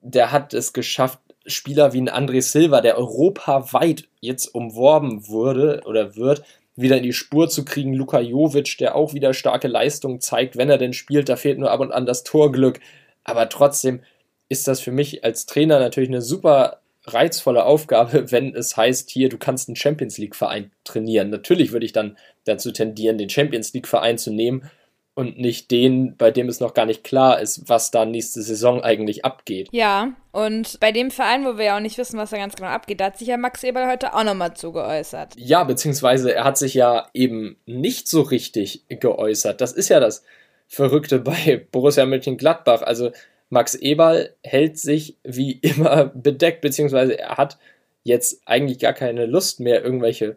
der 0.00 0.32
hat 0.32 0.52
es 0.52 0.72
geschafft, 0.72 1.20
Spieler 1.48 1.92
wie 1.92 2.00
ein 2.00 2.08
André 2.08 2.42
Silva, 2.42 2.80
der 2.80 2.98
europaweit 2.98 4.04
jetzt 4.20 4.54
umworben 4.54 5.28
wurde 5.28 5.82
oder 5.86 6.16
wird, 6.16 6.42
wieder 6.76 6.96
in 6.96 7.02
die 7.02 7.12
Spur 7.12 7.48
zu 7.48 7.64
kriegen. 7.64 7.92
Luka 7.92 8.20
Jovic, 8.20 8.78
der 8.78 8.94
auch 8.94 9.14
wieder 9.14 9.34
starke 9.34 9.68
Leistungen 9.68 10.20
zeigt, 10.20 10.56
wenn 10.56 10.70
er 10.70 10.78
denn 10.78 10.92
spielt. 10.92 11.28
Da 11.28 11.36
fehlt 11.36 11.58
nur 11.58 11.70
ab 11.70 11.80
und 11.80 11.92
an 11.92 12.06
das 12.06 12.22
Torglück. 12.24 12.80
Aber 13.24 13.48
trotzdem 13.48 14.00
ist 14.48 14.68
das 14.68 14.80
für 14.80 14.92
mich 14.92 15.24
als 15.24 15.46
Trainer 15.46 15.78
natürlich 15.78 16.08
eine 16.08 16.22
super 16.22 16.80
reizvolle 17.04 17.64
Aufgabe, 17.64 18.30
wenn 18.30 18.54
es 18.54 18.76
heißt, 18.76 19.10
hier, 19.10 19.28
du 19.28 19.38
kannst 19.38 19.68
einen 19.68 19.76
Champions 19.76 20.18
League-Verein 20.18 20.70
trainieren. 20.84 21.30
Natürlich 21.30 21.72
würde 21.72 21.86
ich 21.86 21.92
dann 21.92 22.16
dazu 22.44 22.70
tendieren, 22.70 23.18
den 23.18 23.30
Champions 23.30 23.72
League-Verein 23.72 24.18
zu 24.18 24.32
nehmen 24.32 24.70
und 25.18 25.36
nicht 25.36 25.72
den, 25.72 26.16
bei 26.16 26.30
dem 26.30 26.48
es 26.48 26.60
noch 26.60 26.74
gar 26.74 26.86
nicht 26.86 27.02
klar 27.02 27.40
ist, 27.40 27.68
was 27.68 27.90
da 27.90 28.04
nächste 28.04 28.40
Saison 28.40 28.84
eigentlich 28.84 29.24
abgeht. 29.24 29.68
Ja, 29.72 30.12
und 30.30 30.78
bei 30.78 30.92
dem 30.92 31.10
Verein, 31.10 31.44
wo 31.44 31.58
wir 31.58 31.64
ja 31.64 31.76
auch 31.76 31.80
nicht 31.80 31.98
wissen, 31.98 32.20
was 32.20 32.30
da 32.30 32.36
ganz 32.36 32.54
genau 32.54 32.68
abgeht, 32.68 33.00
da 33.00 33.06
hat 33.06 33.18
sich 33.18 33.26
ja 33.26 33.36
Max 33.36 33.64
Eberl 33.64 33.90
heute 33.90 34.14
auch 34.14 34.22
nochmal 34.22 34.54
zugeäußert. 34.54 35.34
Ja, 35.36 35.64
beziehungsweise 35.64 36.32
er 36.32 36.44
hat 36.44 36.56
sich 36.56 36.74
ja 36.74 37.08
eben 37.14 37.56
nicht 37.66 38.06
so 38.06 38.22
richtig 38.22 38.84
geäußert. 38.88 39.60
Das 39.60 39.72
ist 39.72 39.88
ja 39.88 39.98
das 39.98 40.22
Verrückte 40.68 41.18
bei 41.18 41.66
Borussia 41.72 42.06
Mönchengladbach. 42.06 42.82
Also 42.82 43.10
Max 43.50 43.74
Eberl 43.74 44.36
hält 44.44 44.78
sich 44.78 45.16
wie 45.24 45.50
immer 45.62 46.04
bedeckt, 46.04 46.60
beziehungsweise 46.60 47.18
er 47.18 47.38
hat 47.38 47.58
jetzt 48.04 48.42
eigentlich 48.46 48.78
gar 48.78 48.92
keine 48.92 49.26
Lust 49.26 49.58
mehr, 49.58 49.82
irgendwelche 49.82 50.36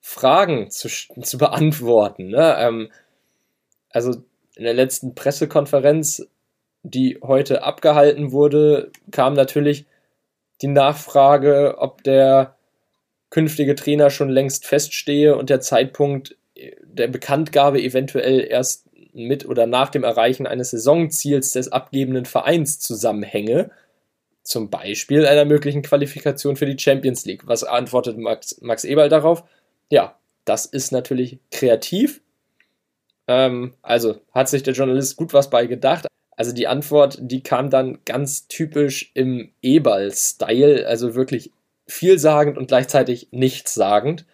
Fragen 0.00 0.70
zu, 0.70 0.88
zu 0.88 1.36
beantworten. 1.36 2.28
Ne? 2.28 2.54
Ähm, 2.60 2.90
also 3.90 4.22
in 4.56 4.64
der 4.64 4.74
letzten 4.74 5.14
Pressekonferenz, 5.14 6.26
die 6.82 7.18
heute 7.22 7.62
abgehalten 7.62 8.32
wurde, 8.32 8.90
kam 9.10 9.34
natürlich 9.34 9.86
die 10.62 10.68
Nachfrage, 10.68 11.76
ob 11.78 12.02
der 12.04 12.56
künftige 13.30 13.74
Trainer 13.74 14.10
schon 14.10 14.28
längst 14.28 14.66
feststehe 14.66 15.36
und 15.36 15.50
der 15.50 15.60
Zeitpunkt 15.60 16.36
der 16.82 17.08
Bekanntgabe 17.08 17.80
eventuell 17.80 18.46
erst 18.48 18.86
mit 19.12 19.46
oder 19.46 19.66
nach 19.66 19.88
dem 19.88 20.04
Erreichen 20.04 20.46
eines 20.46 20.70
Saisonziels 20.70 21.52
des 21.52 21.72
abgebenden 21.72 22.26
Vereins 22.26 22.78
zusammenhänge. 22.80 23.70
Zum 24.42 24.70
Beispiel 24.70 25.26
einer 25.26 25.44
möglichen 25.44 25.82
Qualifikation 25.82 26.56
für 26.56 26.66
die 26.66 26.78
Champions 26.78 27.24
League. 27.24 27.46
Was 27.46 27.64
antwortet 27.64 28.18
Max, 28.18 28.60
Max 28.60 28.84
Eberl 28.84 29.08
darauf? 29.08 29.44
Ja, 29.90 30.16
das 30.44 30.66
ist 30.66 30.92
natürlich 30.92 31.38
kreativ, 31.50 32.20
ähm, 33.30 33.74
also 33.80 34.16
hat 34.32 34.48
sich 34.48 34.64
der 34.64 34.74
Journalist 34.74 35.16
gut 35.16 35.32
was 35.32 35.50
bei 35.50 35.66
gedacht. 35.66 36.08
Also 36.36 36.52
die 36.52 36.66
Antwort, 36.66 37.18
die 37.20 37.42
kam 37.42 37.70
dann 37.70 38.00
ganz 38.04 38.48
typisch 38.48 39.12
im 39.14 39.52
E-Ball-Style, 39.62 40.86
also 40.88 41.14
wirklich 41.14 41.52
vielsagend 41.86 42.58
und 42.58 42.66
gleichzeitig 42.66 43.28
nichtssagend. 43.30 44.26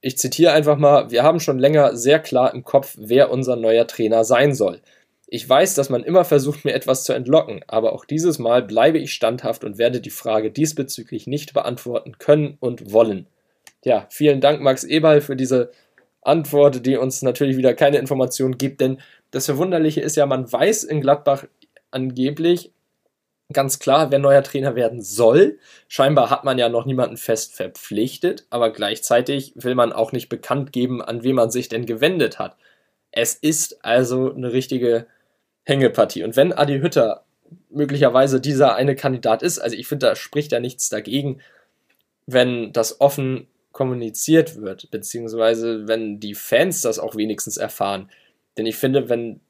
Ich 0.00 0.16
zitiere 0.16 0.52
einfach 0.52 0.78
mal, 0.78 1.10
wir 1.10 1.24
haben 1.24 1.40
schon 1.40 1.58
länger 1.58 1.94
sehr 1.94 2.20
klar 2.20 2.54
im 2.54 2.64
Kopf, 2.64 2.94
wer 2.98 3.30
unser 3.30 3.56
neuer 3.56 3.86
Trainer 3.86 4.24
sein 4.24 4.54
soll. 4.54 4.80
Ich 5.26 5.46
weiß, 5.46 5.74
dass 5.74 5.90
man 5.90 6.02
immer 6.02 6.24
versucht, 6.24 6.64
mir 6.64 6.72
etwas 6.72 7.04
zu 7.04 7.12
entlocken, 7.12 7.62
aber 7.66 7.92
auch 7.92 8.06
dieses 8.06 8.38
Mal 8.38 8.62
bleibe 8.62 8.98
ich 8.98 9.12
standhaft 9.12 9.62
und 9.62 9.76
werde 9.76 10.00
die 10.00 10.10
Frage 10.10 10.50
diesbezüglich 10.50 11.26
nicht 11.26 11.52
beantworten 11.52 12.16
können 12.18 12.56
und 12.60 12.92
wollen. 12.92 13.26
Ja, 13.84 14.06
vielen 14.08 14.40
Dank, 14.40 14.62
Max 14.62 14.84
Eberl, 14.84 15.20
für 15.20 15.36
diese 15.36 15.70
Antwort, 16.22 16.86
die 16.86 16.96
uns 16.96 17.22
natürlich 17.22 17.56
wieder 17.56 17.74
keine 17.74 17.98
Informationen 17.98 18.56
gibt, 18.56 18.80
denn 18.80 19.00
das 19.30 19.46
Verwunderliche 19.46 20.00
ist 20.00 20.16
ja, 20.16 20.26
man 20.26 20.50
weiß 20.50 20.84
in 20.84 21.00
Gladbach 21.00 21.44
angeblich 21.90 22.72
ganz 23.52 23.78
klar, 23.78 24.10
wer 24.10 24.18
neuer 24.18 24.42
Trainer 24.42 24.74
werden 24.74 25.02
soll. 25.02 25.58
Scheinbar 25.88 26.30
hat 26.30 26.44
man 26.44 26.58
ja 26.58 26.68
noch 26.68 26.86
niemanden 26.86 27.16
fest 27.16 27.54
verpflichtet, 27.54 28.46
aber 28.50 28.70
gleichzeitig 28.70 29.52
will 29.56 29.74
man 29.74 29.92
auch 29.92 30.12
nicht 30.12 30.28
bekannt 30.28 30.72
geben, 30.72 31.02
an 31.02 31.22
wen 31.22 31.34
man 31.34 31.50
sich 31.50 31.68
denn 31.68 31.86
gewendet 31.86 32.38
hat. 32.38 32.56
Es 33.10 33.34
ist 33.34 33.84
also 33.84 34.32
eine 34.32 34.52
richtige 34.52 35.06
Hängepartie. 35.64 36.24
Und 36.24 36.36
wenn 36.36 36.52
Adi 36.52 36.80
Hütter 36.80 37.24
möglicherweise 37.70 38.40
dieser 38.40 38.74
eine 38.74 38.96
Kandidat 38.96 39.42
ist, 39.42 39.58
also 39.58 39.76
ich 39.76 39.86
finde, 39.86 40.06
da 40.06 40.16
spricht 40.16 40.52
ja 40.52 40.60
nichts 40.60 40.88
dagegen, 40.88 41.40
wenn 42.26 42.72
das 42.72 43.00
offen 43.00 43.48
kommuniziert 43.72 44.60
wird, 44.60 44.90
beziehungsweise 44.90 45.88
wenn 45.88 46.20
die 46.20 46.34
Fans 46.34 46.80
das 46.82 46.98
auch 46.98 47.16
wenigstens 47.16 47.56
erfahren. 47.56 48.10
Denn 48.56 48.66
ich 48.66 48.76
finde, 48.76 49.08
wenn 49.08 49.40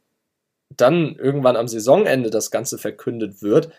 dann 0.77 1.17
irgendwann 1.17 1.57
am 1.57 1.69
Saisonende 1.69 2.31
das 2.31 2.51
Ganze 2.51 2.79
verkündet 2.79 3.43
wird, 3.43 3.71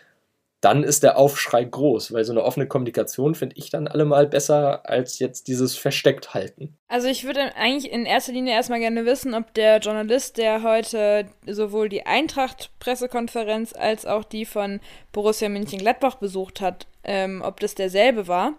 dann 0.64 0.82
ist 0.82 1.02
der 1.02 1.18
Aufschrei 1.18 1.62
groß, 1.62 2.14
weil 2.14 2.24
so 2.24 2.32
eine 2.32 2.42
offene 2.42 2.66
Kommunikation 2.66 3.34
finde 3.34 3.56
ich 3.58 3.68
dann 3.68 3.86
allemal 3.86 4.26
besser 4.26 4.88
als 4.88 5.18
jetzt 5.18 5.46
dieses 5.46 5.76
versteckt 5.76 6.32
halten. 6.32 6.74
Also 6.88 7.06
ich 7.06 7.24
würde 7.24 7.54
eigentlich 7.54 7.92
in 7.92 8.06
erster 8.06 8.32
Linie 8.32 8.54
erstmal 8.54 8.78
gerne 8.78 9.04
wissen, 9.04 9.34
ob 9.34 9.52
der 9.52 9.78
Journalist, 9.78 10.38
der 10.38 10.62
heute 10.62 11.26
sowohl 11.46 11.90
die 11.90 12.06
Eintracht-Pressekonferenz 12.06 13.74
als 13.74 14.06
auch 14.06 14.24
die 14.24 14.46
von 14.46 14.80
Borussia 15.12 15.50
Mönchengladbach 15.50 16.14
besucht 16.14 16.62
hat, 16.62 16.86
ähm, 17.02 17.42
ob 17.44 17.60
das 17.60 17.74
derselbe 17.74 18.26
war 18.26 18.54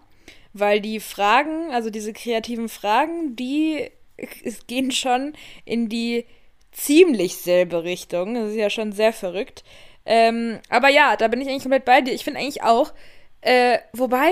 weil 0.58 0.80
die 0.80 1.02
Fragen, 1.02 1.72
also 1.72 1.90
diese 1.90 2.14
kreativen 2.14 2.70
Fragen, 2.70 3.36
die 3.36 3.92
es 4.18 4.68
gehen 4.68 4.92
schon 4.92 5.34
in 5.66 5.90
die 5.90 6.26
ziemlich 6.72 7.36
selbe 7.36 7.84
Richtung. 7.84 8.36
Das 8.36 8.52
ist 8.52 8.56
ja 8.56 8.70
schon 8.70 8.94
sehr 8.94 9.12
verrückt. 9.12 9.64
Ähm, 10.06 10.60
aber 10.70 10.90
ja, 10.90 11.18
da 11.18 11.28
bin 11.28 11.42
ich 11.42 11.50
eigentlich 11.50 11.64
komplett 11.64 11.84
bei 11.84 12.00
dir. 12.00 12.14
Ich 12.14 12.24
finde 12.24 12.40
eigentlich 12.40 12.64
auch, 12.64 12.94
äh, 13.42 13.80
wobei, 13.92 14.32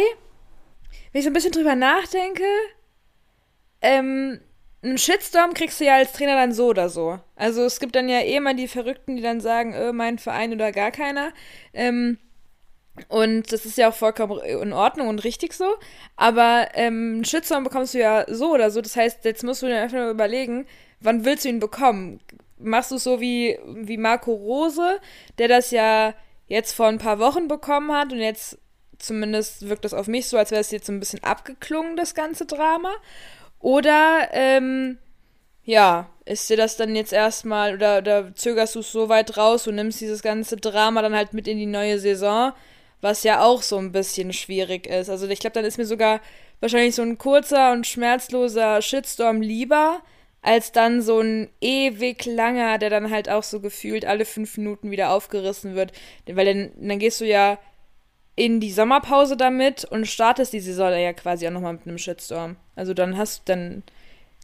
wenn 1.12 1.20
ich 1.20 1.24
so 1.24 1.30
ein 1.30 1.34
bisschen 1.34 1.52
drüber 1.52 1.76
nachdenke, 1.76 2.46
ähm, 3.82 4.40
einen 4.82 4.98
Shitstorm 4.98 5.54
kriegst 5.54 5.82
du 5.82 5.86
ja 5.86 5.96
als 5.96 6.14
Trainer 6.14 6.36
dann 6.36 6.54
so 6.54 6.68
oder 6.68 6.88
so. 6.88 7.20
Also 7.36 7.64
es 7.64 7.80
gibt 7.82 7.96
dann 7.96 8.08
ja 8.08 8.20
eh 8.20 8.36
immer 8.36 8.54
die 8.54 8.68
Verrückten, 8.70 9.18
die 9.18 9.22
dann 9.22 9.42
sagen, 9.42 9.74
äh, 9.74 9.92
mein 9.92 10.20
Verein 10.20 10.54
oder 10.54 10.72
gar 10.72 10.92
keiner. 10.92 11.34
Ähm, 11.74 12.18
und 13.08 13.52
das 13.52 13.66
ist 13.66 13.78
ja 13.78 13.90
auch 13.90 13.94
vollkommen 13.94 14.40
in 14.40 14.74
Ordnung 14.74 15.08
und 15.08 15.24
richtig 15.24 15.54
so. 15.54 15.76
Aber 16.16 16.68
ähm, 16.76 17.14
einen 17.16 17.26
Shitstorm 17.26 17.64
bekommst 17.64 17.94
du 17.94 18.00
ja 18.00 18.26
so 18.28 18.54
oder 18.54 18.70
so. 18.70 18.82
Das 18.82 18.96
heißt, 18.96 19.26
jetzt 19.26 19.44
musst 19.44 19.64
du 19.64 19.68
dir 19.68 19.82
einfach 19.82 20.10
überlegen, 20.10 20.68
wann 21.00 21.26
willst 21.26 21.46
du 21.46 21.50
ihn 21.50 21.60
bekommen? 21.60 22.20
Machst 22.60 22.92
du 22.92 22.96
es 22.96 23.04
so 23.04 23.20
wie, 23.20 23.58
wie 23.66 23.98
Marco 23.98 24.32
Rose, 24.34 25.00
der 25.38 25.48
das 25.48 25.72
ja 25.72 26.14
jetzt 26.48 26.74
vor 26.74 26.88
ein 26.88 27.00
paar 27.00 27.20
Wochen 27.20 27.48
bekommen 27.48 27.92
hat 27.92 28.12
und 28.12 28.20
jetzt 28.20 28.60
zumindest 29.00 29.68
wirkt 29.68 29.86
das 29.86 29.94
auf 29.94 30.08
mich 30.08 30.28
so, 30.28 30.38
als 30.38 30.52
wäre 30.52 30.62
es 30.62 30.72
jetzt 30.72 30.86
so 30.86 30.94
ein 30.94 31.00
bisschen 31.00 31.24
abgeklungen, 31.24 31.98
das 31.98 32.14
ganze 32.14 32.46
Drama. 32.46 32.92
Oder, 33.60 34.30
ähm, 34.32 34.98
ja, 35.64 36.10
ist 36.26 36.50
dir 36.50 36.58
das 36.58 36.78
dann 36.78 36.96
jetzt 36.96 37.12
erstmal, 37.12 37.74
oder, 37.74 37.98
oder 37.98 38.36
zögerst 38.36 38.76
du 38.76 38.80
es 38.80 38.92
so 38.92 39.10
weit 39.10 39.36
raus 39.36 39.68
und 39.68 39.76
nimmst 39.76 40.00
dieses 40.00 40.22
ganze 40.22 40.58
Drama 40.58 41.02
dann 41.02 41.16
halt 41.16 41.34
mit 41.34 41.48
in 41.48 41.58
die 41.58 41.66
neue 41.66 42.00
Saison? 42.00 42.54
Was 43.04 43.24
ja 43.24 43.44
auch 43.44 43.62
so 43.62 43.78
ein 43.78 43.92
bisschen 43.92 44.32
schwierig 44.32 44.88
ist. 44.88 45.10
Also 45.10 45.28
ich 45.28 45.40
glaube, 45.40 45.56
dann 45.56 45.66
ist 45.66 45.78
mir 45.78 45.86
sogar 45.86 46.22
wahrscheinlich 46.62 46.96
so 46.96 47.02
ein 47.02 47.18
kurzer 47.18 47.74
und 47.74 47.86
schmerzloser 47.86 48.82
Shitstorm 48.82 49.42
lieber, 49.42 50.00
als 50.42 50.72
dann 50.72 51.02
so 51.02 51.20
ein 51.20 51.50
ewig 51.60 52.26
langer, 52.26 52.78
der 52.78 52.90
dann 52.90 53.12
halt 53.12 53.30
auch 53.30 53.44
so 53.44 53.60
gefühlt 53.60 54.06
alle 54.06 54.24
fünf 54.24 54.58
Minuten 54.58 54.90
wieder 54.90 55.12
aufgerissen 55.12 55.76
wird. 55.76 55.92
Weil 56.28 56.46
dann, 56.46 56.72
dann 56.78 57.00
gehst 57.00 57.20
du 57.20 57.26
ja 57.26 57.60
in 58.36 58.62
die 58.62 58.72
Sommerpause 58.72 59.36
damit 59.36 59.84
und 59.86 60.08
startest 60.08 60.54
die 60.54 60.62
Saison 60.62 60.92
ja 60.92 61.14
quasi 61.14 61.46
auch 61.46 61.52
nochmal 61.52 61.74
mit 61.74 61.86
einem 61.86 61.98
Shitstorm. 61.98 62.56
Also 62.76 62.94
dann 62.94 63.18
hast 63.18 63.48
dann 63.50 63.84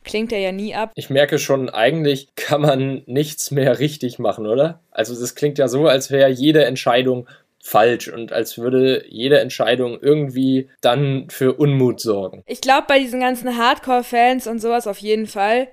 klingt 0.04 0.32
er 0.32 0.40
ja 0.40 0.52
nie 0.52 0.76
ab. 0.76 0.92
Ich 0.96 1.10
merke 1.10 1.40
schon, 1.40 1.70
eigentlich 1.70 2.36
kann 2.36 2.62
man 2.62 3.04
nichts 3.06 3.52
mehr 3.52 3.80
richtig 3.80 4.20
machen, 4.20 4.48
oder? 4.48 4.82
Also 4.92 5.18
das 5.18 5.36
klingt 5.36 5.58
ja 5.58 5.68
so, 5.68 5.88
als 5.88 6.12
wäre 6.12 6.30
jede 6.30 6.66
Entscheidung 6.66 7.28
falsch 7.62 8.08
und 8.08 8.32
als 8.32 8.58
würde 8.58 9.06
jede 9.10 9.40
Entscheidung 9.40 10.00
irgendwie 10.02 10.70
dann 10.82 11.30
für 11.30 11.54
Unmut 11.54 12.00
sorgen. 12.00 12.44
Ich 12.46 12.62
glaube 12.62 12.86
bei 12.88 13.00
diesen 13.00 13.20
ganzen 13.20 13.58
Hardcore-Fans 13.58 14.48
und 14.48 14.60
sowas 14.60 14.88
auf 14.88 15.00
jeden 15.00 15.28
Fall. 15.28 15.68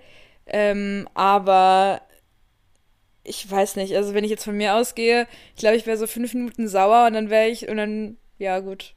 Ähm, 0.46 1.08
aber 1.14 2.00
ich 3.24 3.50
weiß 3.50 3.76
nicht, 3.76 3.94
also 3.96 4.14
wenn 4.14 4.24
ich 4.24 4.30
jetzt 4.30 4.44
von 4.44 4.56
mir 4.56 4.74
ausgehe, 4.74 5.26
ich 5.54 5.60
glaube, 5.60 5.76
ich 5.76 5.86
wäre 5.86 5.96
so 5.96 6.06
fünf 6.06 6.34
Minuten 6.34 6.68
sauer 6.68 7.06
und 7.06 7.14
dann 7.14 7.30
wäre 7.30 7.48
ich 7.48 7.68
und 7.68 7.76
dann, 7.76 8.16
ja 8.38 8.60
gut, 8.60 8.94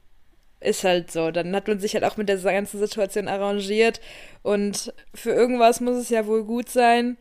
ist 0.60 0.84
halt 0.84 1.12
so. 1.12 1.32
Dann 1.32 1.56
hat 1.56 1.68
man 1.68 1.80
sich 1.80 1.94
halt 1.94 2.04
auch 2.04 2.18
mit 2.18 2.30
der 2.30 2.38
ganzen 2.38 2.80
Situation 2.80 3.28
arrangiert 3.28 4.02
und 4.44 4.94
für 5.14 5.32
irgendwas 5.32 5.80
muss 5.80 5.98
es 5.98 6.10
ja 6.10 6.26
wohl 6.28 6.44
gut 6.44 6.70
sein. 6.70 7.18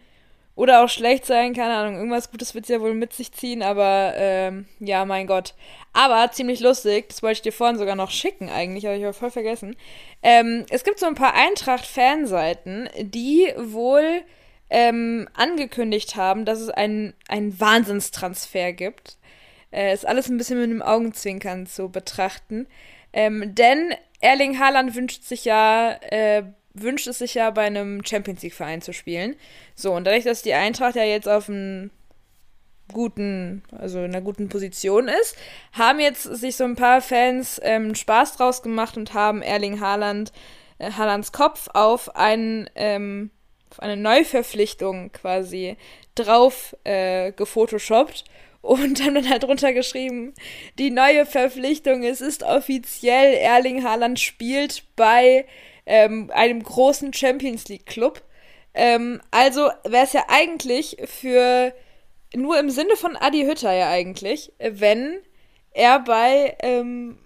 Oder 0.58 0.82
auch 0.82 0.88
schlecht 0.88 1.24
sein, 1.24 1.54
keine 1.54 1.74
Ahnung. 1.74 1.94
Irgendwas 1.94 2.32
Gutes 2.32 2.52
wird 2.52 2.64
es 2.64 2.68
ja 2.68 2.80
wohl 2.80 2.92
mit 2.92 3.12
sich 3.12 3.30
ziehen, 3.30 3.62
aber 3.62 4.14
ähm, 4.16 4.66
ja, 4.80 5.04
mein 5.04 5.28
Gott. 5.28 5.54
Aber 5.92 6.32
ziemlich 6.32 6.58
lustig, 6.58 7.10
das 7.10 7.22
wollte 7.22 7.34
ich 7.34 7.42
dir 7.42 7.52
vorhin 7.52 7.78
sogar 7.78 7.94
noch 7.94 8.10
schicken 8.10 8.48
eigentlich, 8.48 8.84
habe 8.84 8.96
ich 8.96 9.04
aber 9.04 9.12
voll 9.12 9.30
vergessen. 9.30 9.76
Ähm, 10.20 10.66
es 10.68 10.82
gibt 10.82 10.98
so 10.98 11.06
ein 11.06 11.14
paar 11.14 11.34
Eintracht-Fanseiten, 11.34 12.88
die 12.98 13.52
wohl 13.56 14.22
ähm, 14.68 15.28
angekündigt 15.32 16.16
haben, 16.16 16.44
dass 16.44 16.58
es 16.58 16.70
einen, 16.70 17.14
Wahnsinnstransfer 17.30 18.72
gibt. 18.72 19.16
Äh, 19.70 19.94
ist 19.94 20.08
alles 20.08 20.28
ein 20.28 20.38
bisschen 20.38 20.58
mit 20.58 20.70
einem 20.70 20.82
Augenzwinkern 20.82 21.68
zu 21.68 21.88
betrachten. 21.88 22.66
Ähm, 23.12 23.54
denn 23.54 23.94
Erling 24.18 24.58
Haaland 24.58 24.96
wünscht 24.96 25.22
sich 25.22 25.44
ja, 25.44 25.92
äh, 26.10 26.42
wünscht 26.82 27.06
es 27.06 27.18
sich 27.18 27.34
ja 27.34 27.50
bei 27.50 27.62
einem 27.62 28.04
Champions 28.04 28.42
League-Verein 28.42 28.82
zu 28.82 28.92
spielen. 28.92 29.36
So, 29.74 29.92
und 29.92 30.04
dadurch, 30.04 30.24
dass 30.24 30.42
die 30.42 30.54
Eintracht 30.54 30.96
ja 30.96 31.04
jetzt 31.04 31.28
auf 31.28 31.48
einem 31.48 31.90
guten, 32.92 33.62
also 33.70 33.98
in 33.98 34.06
einer 34.06 34.20
guten 34.20 34.48
Position 34.48 35.08
ist, 35.08 35.36
haben 35.72 36.00
jetzt 36.00 36.22
sich 36.22 36.56
so 36.56 36.64
ein 36.64 36.76
paar 36.76 37.00
Fans 37.00 37.60
ähm, 37.62 37.94
Spaß 37.94 38.36
draus 38.36 38.62
gemacht 38.62 38.96
und 38.96 39.14
haben 39.14 39.42
Erling 39.42 39.80
Haaland, 39.80 40.32
äh, 40.78 40.90
Haalands 40.92 41.32
Kopf 41.32 41.68
auf 41.74 42.16
einen 42.16 42.68
ähm, 42.74 43.30
auf 43.70 43.80
eine 43.80 43.96
Neuverpflichtung 43.96 45.12
quasi 45.12 45.76
drauf 46.14 46.74
äh, 46.84 47.32
gefotoshoppt 47.32 48.24
und 48.60 49.02
haben 49.04 49.14
dann 49.16 49.28
halt 49.28 49.42
drunter 49.42 49.72
geschrieben, 49.72 50.34
die 50.78 50.90
neue 50.90 51.26
Verpflichtung, 51.26 52.02
es 52.02 52.20
ist 52.20 52.42
offiziell, 52.42 53.34
Erling 53.34 53.84
Haaland 53.84 54.18
spielt 54.18 54.84
bei 54.96 55.46
ähm, 55.88 56.30
einem 56.32 56.62
großen 56.62 57.12
Champions 57.12 57.66
League 57.68 57.86
Club. 57.86 58.22
Ähm, 58.74 59.20
also 59.30 59.70
wäre 59.84 60.04
es 60.04 60.12
ja 60.12 60.24
eigentlich 60.28 60.98
für 61.04 61.72
nur 62.36 62.58
im 62.60 62.70
Sinne 62.70 62.94
von 62.96 63.16
Adi 63.16 63.44
Hütter 63.44 63.72
ja 63.72 63.88
eigentlich, 63.88 64.52
wenn 64.58 65.18
er 65.72 66.00
bei, 66.00 66.56
ähm, 66.60 67.18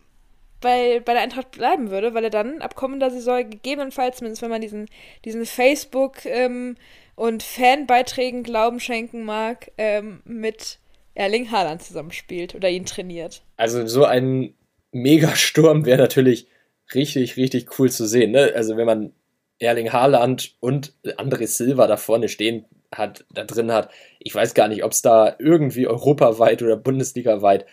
bei, 0.61 1.01
bei 1.05 1.13
der 1.13 1.23
Eintracht 1.23 1.51
bleiben 1.51 1.91
würde, 1.91 2.15
weil 2.15 2.25
er 2.25 2.31
dann 2.31 2.63
ab 2.63 2.77
kommender 2.77 3.11
Saison 3.11 3.51
gegebenenfalls, 3.51 4.19
zumindest 4.19 4.43
wenn 4.43 4.51
man 4.51 4.61
diesen, 4.61 4.89
diesen 5.25 5.45
Facebook- 5.45 6.25
ähm, 6.25 6.77
und 7.15 7.43
Fanbeiträgen 7.43 8.43
Glauben 8.43 8.81
schenken 8.81 9.25
mag, 9.25 9.71
ähm, 9.77 10.23
mit 10.25 10.79
Erling 11.15 11.51
Haaland 11.51 11.83
zusammenspielt 11.83 12.55
oder 12.55 12.71
ihn 12.71 12.87
trainiert. 12.87 13.43
Also 13.57 13.87
so 13.87 14.05
ein 14.05 14.55
Megasturm 14.93 15.85
wäre 15.85 15.99
natürlich 15.99 16.47
richtig, 16.95 17.37
richtig 17.37 17.79
cool 17.79 17.91
zu 17.91 18.07
sehen. 18.07 18.33
Ne? 18.33 18.53
Also 18.55 18.77
wenn 18.77 18.87
man 18.87 19.13
Erling 19.59 19.93
Haaland 19.93 20.55
und 20.61 20.95
André 21.05 21.47
Silva 21.47 21.87
da 21.87 21.97
vorne 21.97 22.29
stehen 22.29 22.65
hat, 22.93 23.25
da 23.33 23.45
drin 23.45 23.73
hat. 23.73 23.91
Ich 24.19 24.35
weiß 24.35 24.55
gar 24.55 24.69
nicht, 24.69 24.85
ob 24.85 24.93
es 24.93 25.03
da 25.03 25.35
irgendwie 25.39 25.87
europaweit 25.87 26.63
oder 26.63 26.77
bundesligaweit 26.77 27.65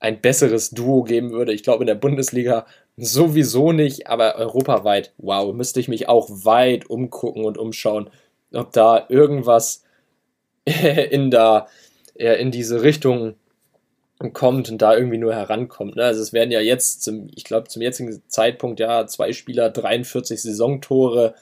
ein 0.00 0.20
besseres 0.20 0.70
Duo 0.70 1.02
geben 1.02 1.30
würde. 1.30 1.52
Ich 1.52 1.62
glaube 1.62 1.82
in 1.82 1.86
der 1.86 1.94
Bundesliga 1.94 2.66
sowieso 2.96 3.72
nicht, 3.72 4.06
aber 4.08 4.36
europaweit, 4.36 5.12
wow, 5.18 5.52
müsste 5.54 5.80
ich 5.80 5.88
mich 5.88 6.08
auch 6.08 6.28
weit 6.28 6.90
umgucken 6.90 7.44
und 7.44 7.58
umschauen, 7.58 8.10
ob 8.52 8.72
da 8.72 9.06
irgendwas 9.08 9.84
in 10.64 11.30
da 11.30 11.68
in 12.14 12.50
diese 12.50 12.82
Richtung 12.82 13.34
kommt 14.32 14.70
und 14.70 14.80
da 14.80 14.96
irgendwie 14.96 15.18
nur 15.18 15.34
herankommt. 15.34 15.96
Ne? 15.96 16.04
Also 16.04 16.22
es 16.22 16.32
werden 16.32 16.50
ja 16.50 16.60
jetzt, 16.60 17.02
zum, 17.02 17.28
ich 17.34 17.44
glaube 17.44 17.68
zum 17.68 17.82
jetzigen 17.82 18.22
Zeitpunkt 18.28 18.80
ja 18.80 19.06
zwei 19.06 19.32
Spieler, 19.32 19.70
43 19.70 20.40
Saisontore. 20.40 21.34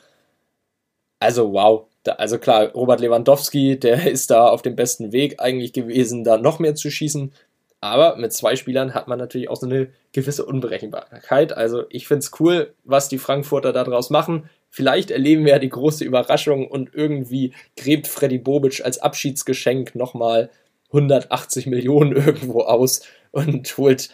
Also 1.20 1.52
wow, 1.52 1.86
da, 2.02 2.12
also 2.12 2.38
klar, 2.38 2.68
Robert 2.72 3.00
Lewandowski, 3.00 3.78
der 3.78 4.06
ist 4.10 4.30
da 4.30 4.48
auf 4.48 4.62
dem 4.62 4.76
besten 4.76 5.12
Weg 5.12 5.40
eigentlich 5.40 5.72
gewesen, 5.72 6.24
da 6.24 6.38
noch 6.38 6.58
mehr 6.58 6.74
zu 6.74 6.90
schießen. 6.90 7.32
Aber 7.80 8.16
mit 8.16 8.32
zwei 8.32 8.54
Spielern 8.54 8.94
hat 8.94 9.08
man 9.08 9.18
natürlich 9.18 9.48
auch 9.48 9.56
so 9.56 9.66
eine 9.66 9.88
gewisse 10.12 10.46
Unberechenbarkeit. 10.46 11.52
Also 11.56 11.84
ich 11.88 12.06
finde 12.06 12.20
es 12.20 12.30
cool, 12.38 12.74
was 12.84 13.08
die 13.08 13.18
Frankfurter 13.18 13.72
daraus 13.72 14.08
machen. 14.08 14.48
Vielleicht 14.70 15.10
erleben 15.10 15.44
wir 15.44 15.54
ja 15.54 15.58
die 15.58 15.68
große 15.68 16.04
Überraschung 16.04 16.68
und 16.68 16.94
irgendwie 16.94 17.52
gräbt 17.76 18.06
Freddy 18.06 18.38
Bobic 18.38 18.84
als 18.84 19.00
Abschiedsgeschenk 19.00 19.96
nochmal 19.96 20.48
180 20.92 21.66
Millionen 21.66 22.12
irgendwo 22.16 22.60
aus 22.60 23.02
und 23.30 23.76
holt 23.78 24.10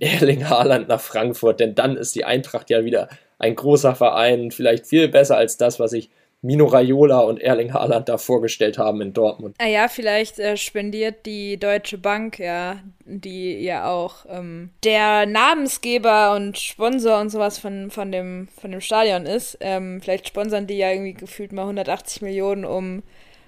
Erling 0.00 0.48
Haaland 0.48 0.88
nach 0.88 1.00
Frankfurt, 1.00 1.60
denn 1.60 1.74
dann 1.74 1.96
ist 1.96 2.14
die 2.14 2.24
Eintracht 2.24 2.70
ja 2.70 2.84
wieder 2.84 3.08
ein 3.38 3.54
großer 3.54 3.94
Verein, 3.94 4.50
vielleicht 4.50 4.86
viel 4.86 5.08
besser 5.08 5.36
als 5.36 5.58
das, 5.58 5.78
was 5.78 5.92
ich 5.92 6.10
Mino 6.44 6.66
Raiola 6.66 7.20
und 7.20 7.40
Erling 7.40 7.72
Haaland 7.72 8.08
da 8.08 8.18
vorgestellt 8.18 8.76
haben 8.76 9.00
in 9.00 9.14
Dortmund. 9.14 9.56
Ah 9.58 9.66
ja, 9.66 9.88
vielleicht 9.88 10.38
äh, 10.38 10.58
spendiert 10.58 11.24
die 11.24 11.58
Deutsche 11.58 11.96
Bank, 11.96 12.38
ja, 12.38 12.80
die 13.06 13.62
ja 13.62 13.90
auch 13.90 14.26
ähm, 14.28 14.68
der 14.84 15.24
Namensgeber 15.24 16.34
und 16.34 16.58
Sponsor 16.58 17.18
und 17.18 17.30
sowas 17.30 17.58
von, 17.58 17.90
von, 17.90 18.12
dem, 18.12 18.48
von 18.60 18.72
dem 18.72 18.82
Stadion 18.82 19.24
ist. 19.24 19.56
Ähm, 19.60 20.02
vielleicht 20.02 20.28
sponsern 20.28 20.66
die 20.66 20.76
ja 20.76 20.90
irgendwie 20.90 21.14
gefühlt 21.14 21.52
mal 21.52 21.62
180 21.62 22.20
Millionen, 22.20 22.66
um 22.66 23.02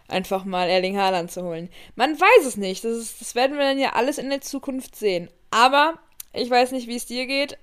einfach 0.08 0.44
mal 0.44 0.68
Erling 0.68 0.96
Haaland 0.98 1.30
zu 1.30 1.42
holen. 1.42 1.68
Man 1.94 2.18
weiß 2.18 2.46
es 2.46 2.56
nicht. 2.56 2.84
Das, 2.84 2.96
ist, 2.96 3.20
das 3.20 3.34
werden 3.34 3.56
wir 3.56 3.64
dann 3.64 3.78
ja 3.78 3.92
alles 3.94 4.18
in 4.18 4.30
der 4.30 4.40
Zukunft 4.40 4.96
sehen. 4.96 5.28
Aber 5.50 5.94
ich 6.32 6.50
weiß 6.50 6.72
nicht, 6.72 6.88
wie 6.88 6.96
es 6.96 7.06
dir 7.06 7.26
geht. 7.26 7.58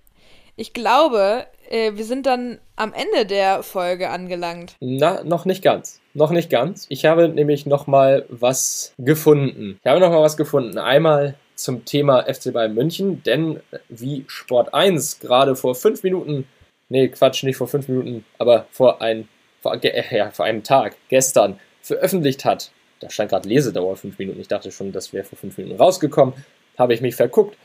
Ich 0.55 0.73
glaube, 0.73 1.47
äh, 1.69 1.93
wir 1.95 2.05
sind 2.05 2.25
dann 2.25 2.59
am 2.75 2.93
Ende 2.93 3.25
der 3.25 3.63
Folge 3.63 4.09
angelangt. 4.09 4.75
Na, 4.79 5.23
noch 5.23 5.45
nicht 5.45 5.63
ganz. 5.63 5.99
Noch 6.13 6.29
nicht 6.29 6.49
ganz. 6.49 6.85
Ich 6.89 7.05
habe 7.05 7.27
nämlich 7.29 7.65
noch 7.65 7.87
mal 7.87 8.25
was 8.29 8.93
gefunden. 8.99 9.79
Ich 9.83 9.89
habe 9.89 9.99
noch 9.99 10.11
mal 10.11 10.21
was 10.21 10.37
gefunden. 10.37 10.77
Einmal 10.77 11.35
zum 11.55 11.85
Thema 11.85 12.23
FC 12.23 12.53
Bayern 12.53 12.73
München, 12.73 13.23
denn 13.23 13.59
wie 13.89 14.25
Sport 14.27 14.73
1 14.73 15.19
gerade 15.19 15.55
vor 15.55 15.75
fünf 15.75 16.03
Minuten, 16.03 16.47
nee, 16.89 17.07
Quatsch, 17.07 17.43
nicht 17.43 17.57
vor 17.57 17.67
fünf 17.67 17.87
Minuten, 17.87 18.25
aber 18.37 18.67
vor, 18.71 19.01
ein, 19.01 19.27
vor, 19.61 19.77
äh, 19.83 20.03
ja, 20.15 20.31
vor 20.31 20.45
einem 20.45 20.63
Tag, 20.63 20.95
gestern, 21.09 21.59
veröffentlicht 21.84 22.45
hat, 22.45 22.71
da 22.99 23.09
stand 23.09 23.29
gerade 23.29 23.47
Lesedauer 23.47 23.97
fünf 23.97 24.17
Minuten, 24.17 24.39
ich 24.39 24.47
dachte 24.47 24.71
schon, 24.71 24.91
das 24.91 25.13
wäre 25.13 25.25
vor 25.25 25.38
fünf 25.38 25.57
Minuten 25.57 25.79
rausgekommen, 25.79 26.34
habe 26.77 26.93
ich 26.93 27.01
mich 27.01 27.15
verguckt. 27.15 27.57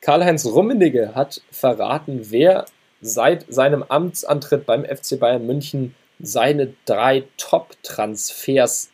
Karl-Heinz 0.00 0.46
Rummenigge 0.46 1.14
hat 1.14 1.42
verraten, 1.50 2.30
wer 2.30 2.66
seit 3.00 3.52
seinem 3.52 3.82
Amtsantritt 3.82 4.64
beim 4.64 4.84
FC 4.84 5.18
Bayern 5.18 5.46
München 5.46 5.94
seine 6.20 6.74
drei 6.84 7.24
Top-Transfers 7.36 8.90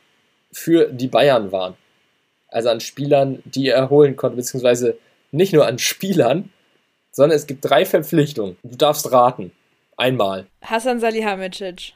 für 0.52 0.86
die 0.90 1.08
Bayern 1.08 1.52
waren. 1.52 1.76
Also 2.48 2.70
an 2.70 2.80
Spielern, 2.80 3.42
die 3.44 3.68
er 3.68 3.90
holen 3.90 4.16
konnte, 4.16 4.36
beziehungsweise 4.36 4.98
nicht 5.30 5.52
nur 5.52 5.66
an 5.66 5.78
Spielern, 5.78 6.50
sondern 7.12 7.36
es 7.36 7.46
gibt 7.46 7.64
drei 7.64 7.84
Verpflichtungen. 7.84 8.56
Du 8.62 8.76
darfst 8.76 9.12
raten. 9.12 9.52
Einmal. 9.96 10.46
Hassan 10.62 10.98
Salihamidzic. 10.98 11.92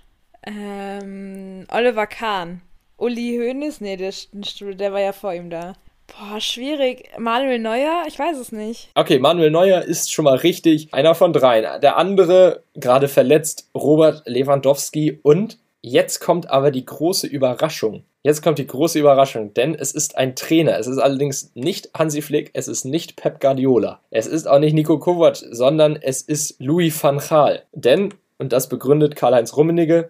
Ähm, 0.47 1.67
Oliver 1.71 2.07
Kahn. 2.07 2.61
Uli 3.05 3.37
Hoeneß? 3.37 3.83
Nee, 3.83 3.99
der, 3.99 4.13
der 4.33 4.93
war 4.95 5.01
ja 5.01 5.13
vor 5.13 5.35
ihm 5.35 5.51
da. 5.51 5.75
Boah, 6.07 6.41
schwierig. 6.41 7.11
Manuel 7.19 7.59
Neuer? 7.59 8.05
Ich 8.09 8.19
weiß 8.19 8.39
es 8.39 8.51
nicht. 8.51 8.89
Okay, 8.95 9.19
Manuel 9.19 9.51
Neuer 9.51 9.83
ist 9.83 10.11
schon 10.11 10.25
mal 10.25 10.37
richtig. 10.37 10.89
Einer 10.93 11.15
von 11.15 11.35
dreien. 11.35 11.83
Der 11.83 11.99
andere, 11.99 12.63
gerade 12.75 13.09
verletzt, 13.09 13.69
Robert 13.75 14.23
Lewandowski. 14.27 15.19
Und 15.23 15.59
jetzt 15.83 16.21
kommt 16.21 16.49
aber 16.49 16.71
die 16.71 16.87
große 16.87 17.27
Überraschung. 17.27 18.05
Jetzt 18.23 18.43
kommt 18.43 18.59
die 18.59 18.67
große 18.67 18.99
Überraschung, 18.99 19.53
denn 19.53 19.75
es 19.75 19.93
ist 19.93 20.17
ein 20.17 20.35
Trainer. 20.35 20.79
Es 20.79 20.87
ist 20.87 20.97
allerdings 20.97 21.51
nicht 21.55 21.91
Hansi 21.93 22.23
Flick, 22.23 22.53
es 22.55 22.69
ist 22.69 22.87
nicht 22.87 23.17
Pep 23.17 23.39
Guardiola. 23.39 24.01
Es 24.11 24.27
ist 24.27 24.49
auch 24.49 24.59
nicht 24.59 24.73
Nico 24.73 24.99
Kovac, 24.99 25.37
sondern 25.37 25.97
es 26.01 26.23
ist 26.23 26.59
Louis 26.59 27.05
van 27.05 27.19
Gaal. 27.19 27.65
Denn, 27.73 28.15
und 28.39 28.55
das 28.55 28.71
begründet 28.71 29.15
Karl-Heinz 29.15 29.59
Rummenigge, 29.59 30.09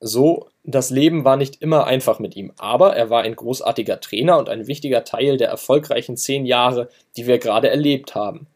so 0.00 0.48
das 0.64 0.90
Leben 0.90 1.24
war 1.24 1.36
nicht 1.36 1.62
immer 1.62 1.86
einfach 1.86 2.18
mit 2.18 2.36
ihm, 2.36 2.52
aber 2.58 2.96
er 2.96 3.10
war 3.10 3.22
ein 3.22 3.36
großartiger 3.36 4.00
Trainer 4.00 4.38
und 4.38 4.48
ein 4.48 4.66
wichtiger 4.66 5.04
Teil 5.04 5.36
der 5.36 5.48
erfolgreichen 5.48 6.16
zehn 6.16 6.46
Jahre, 6.46 6.88
die 7.16 7.26
wir 7.26 7.38
gerade 7.38 7.70
erlebt 7.70 8.14
haben. 8.14 8.46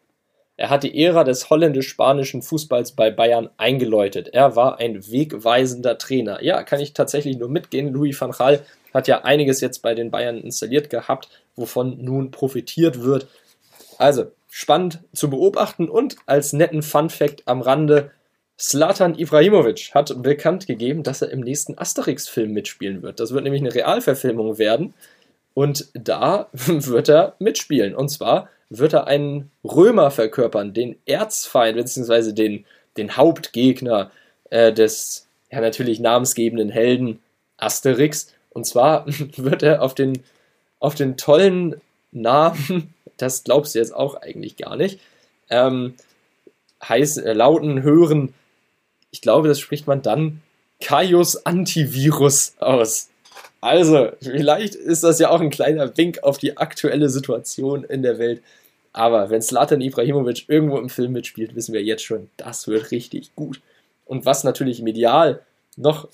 Er 0.57 0.71
hat 0.71 0.85
die 0.85 1.03
Ära 1.03 1.25
des 1.25 1.51
holländisch-spanischen 1.51 2.41
Fußballs 2.41 2.93
bei 2.93 3.11
Bayern 3.11 3.51
eingeläutet. 3.57 4.29
Er 4.29 4.55
war 4.55 4.79
ein 4.79 5.11
wegweisender 5.11 5.99
Trainer. 5.99 6.45
Ja, 6.45 6.63
kann 6.63 6.79
ich 6.79 6.93
tatsächlich 6.93 7.39
nur 7.39 7.49
mitgehen. 7.49 7.93
Louis 7.93 8.21
van 8.21 8.31
Gaal 8.31 8.61
hat 8.93 9.09
ja 9.09 9.25
einiges 9.25 9.61
jetzt 9.61 9.83
bei 9.83 9.97
den 9.97 10.13
Bayern 10.13 10.39
installiert 10.39 10.91
gehabt, 10.91 11.29
wovon 11.57 11.99
nun 12.05 12.31
profitiert 12.31 13.03
wird. 13.03 13.27
Also, 13.99 14.27
spannend 14.49 15.01
zu 15.13 15.29
beobachten 15.29 15.89
und 15.89 16.17
als 16.27 16.53
netten 16.53 16.83
Fun 16.83 17.11
Fact 17.11 17.43
am 17.47 17.61
Rande, 17.61 18.13
Slatan 18.67 19.19
Ibrahimovic 19.19 19.91
hat 19.93 20.23
bekannt 20.23 20.67
gegeben, 20.67 21.03
dass 21.03 21.21
er 21.21 21.31
im 21.31 21.41
nächsten 21.41 21.77
Asterix-Film 21.77 22.51
mitspielen 22.51 23.03
wird. 23.03 23.21
Das 23.21 23.35
wird 23.35 23.45
nämlich 23.45 23.61
eine 23.61 23.75
Realverfilmung 23.75 24.57
werden. 24.57 24.95
Und 25.53 25.89
da 25.93 26.49
wird 26.53 27.11
er 27.11 27.35
mitspielen. 27.39 27.95
Und 27.95 28.09
zwar 28.09 28.49
wird 28.71 28.95
er 28.95 29.07
einen 29.07 29.51
Römer 29.65 30.11
verkörpern, 30.11 30.73
den 30.73 30.97
Erzfeind, 31.05 31.77
beziehungsweise 31.77 32.33
den, 32.33 32.65
den 32.97 33.19
Hauptgegner 33.19 34.11
äh, 34.49 34.73
des 34.73 35.27
ja 35.51 35.61
natürlich 35.61 36.01
namensgebenden 36.01 36.71
Helden 36.71 37.21
Asterix. 37.59 38.33
Und 38.49 38.65
zwar 38.65 39.05
wird 39.37 39.63
er 39.63 39.83
auf 39.83 39.95
den, 39.95 40.23
auf 40.81 40.95
den 40.95 41.19
tollen 41.19 41.83
Namen, 42.13 42.95
das 43.19 43.45
glaubst 43.45 43.75
du 43.75 43.79
jetzt 43.79 43.95
auch 43.95 44.15
eigentlich 44.15 44.57
gar 44.57 44.77
nicht, 44.77 45.01
ähm, 45.51 45.97
heißen, 46.83 47.27
äh, 47.27 47.35
lauten, 47.35 47.83
hören 47.83 48.33
ich 49.15 49.21
glaube, 49.21 49.47
das 49.47 49.61
spricht 49.61 49.87
man 49.87 50.03
dann 50.03 50.43
Kaius 50.83 51.47
Antivirus 51.47 52.55
aus. 52.59 53.11
Also, 53.61 54.09
vielleicht 54.21 54.75
ist 54.75 55.05
das 55.05 55.21
ja 55.21 55.31
auch 55.31 55.41
ein 55.41 55.51
kleiner 55.51 55.97
Wink 55.97 56.25
auf 56.25 56.37
die 56.37 56.57
aktuelle 56.57 57.09
Situation 57.09 57.85
in 57.85 58.03
der 58.03 58.19
Welt. 58.19 58.43
Aber 58.93 59.31
wenn 59.31 59.41
Slatan 59.41 59.81
Ibrahimovic 59.81 60.49
irgendwo 60.49 60.79
im 60.79 60.89
Film 60.89 61.13
mitspielt, 61.13 61.55
wissen 61.55 61.73
wir 61.73 61.85
jetzt 61.85 62.03
schon, 62.03 62.29
das 62.37 62.67
wird 62.67 62.91
richtig 62.91 63.37
gut. 63.37 63.61
Und 64.05 64.27
was 64.27 64.43
natürlich 64.43 64.83
medial 64.83 65.41
noch 65.77 66.09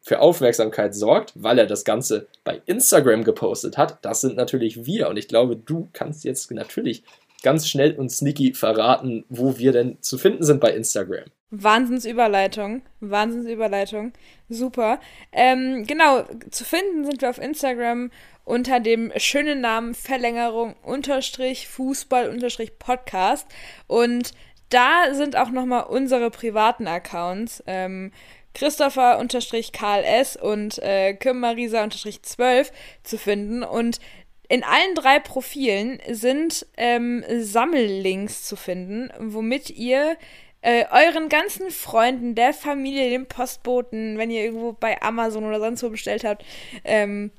für 0.00 0.20
Aufmerksamkeit 0.20 0.94
sorgt, 0.94 1.32
weil 1.34 1.58
er 1.58 1.66
das 1.66 1.84
Ganze 1.84 2.28
bei 2.44 2.62
Instagram 2.64 3.24
gepostet 3.24 3.76
hat, 3.76 3.98
das 4.00 4.22
sind 4.22 4.36
natürlich 4.36 4.86
wir. 4.86 5.10
Und 5.10 5.18
ich 5.18 5.28
glaube, 5.28 5.54
du 5.54 5.88
kannst 5.92 6.24
jetzt 6.24 6.50
natürlich 6.50 7.02
ganz 7.42 7.68
schnell 7.68 7.94
und 7.94 8.10
sneaky 8.10 8.54
verraten, 8.54 9.24
wo 9.28 9.58
wir 9.58 9.72
denn 9.72 10.00
zu 10.00 10.18
finden 10.18 10.44
sind 10.44 10.60
bei 10.60 10.72
Instagram. 10.72 11.24
Wahnsinnsüberleitung. 11.50 12.82
Wahnsinnsüberleitung. 13.00 14.12
Super. 14.48 15.00
Ähm, 15.32 15.84
genau, 15.86 16.24
zu 16.50 16.64
finden 16.64 17.04
sind 17.04 17.22
wir 17.22 17.30
auf 17.30 17.38
Instagram 17.38 18.10
unter 18.44 18.80
dem 18.80 19.12
schönen 19.16 19.60
Namen 19.60 19.94
Verlängerung 19.94 20.74
unterstrich 20.82 21.68
Fußball 21.68 22.28
unterstrich 22.28 22.78
Podcast. 22.78 23.46
Und 23.86 24.32
da 24.68 25.14
sind 25.14 25.36
auch 25.36 25.50
nochmal 25.50 25.84
unsere 25.84 26.30
privaten 26.30 26.86
Accounts. 26.86 27.62
Ähm, 27.66 28.12
Christopher 28.54 29.18
unterstrich 29.18 29.72
Karl 29.72 30.02
S 30.02 30.36
und 30.36 30.78
äh, 30.80 31.14
Kim 31.14 31.40
Marisa 31.40 31.84
unterstrich 31.84 32.22
12 32.22 32.72
zu 33.04 33.16
finden. 33.16 33.62
Und 33.62 34.00
in 34.48 34.64
allen 34.64 34.94
drei 34.94 35.18
Profilen 35.18 36.00
sind 36.10 36.66
ähm, 36.76 37.24
Sammellinks 37.28 38.44
zu 38.44 38.56
finden, 38.56 39.10
womit 39.18 39.70
ihr 39.70 40.16
äh, 40.62 40.84
euren 40.90 41.28
ganzen 41.28 41.70
Freunden, 41.70 42.34
der 42.34 42.54
Familie, 42.54 43.10
dem 43.10 43.26
Postboten, 43.26 44.18
wenn 44.18 44.30
ihr 44.30 44.42
irgendwo 44.44 44.72
bei 44.72 45.00
Amazon 45.02 45.44
oder 45.44 45.60
sonst 45.60 45.82
wo 45.82 45.90
bestellt 45.90 46.24
habt, 46.24 46.44
ähm, 46.84 47.30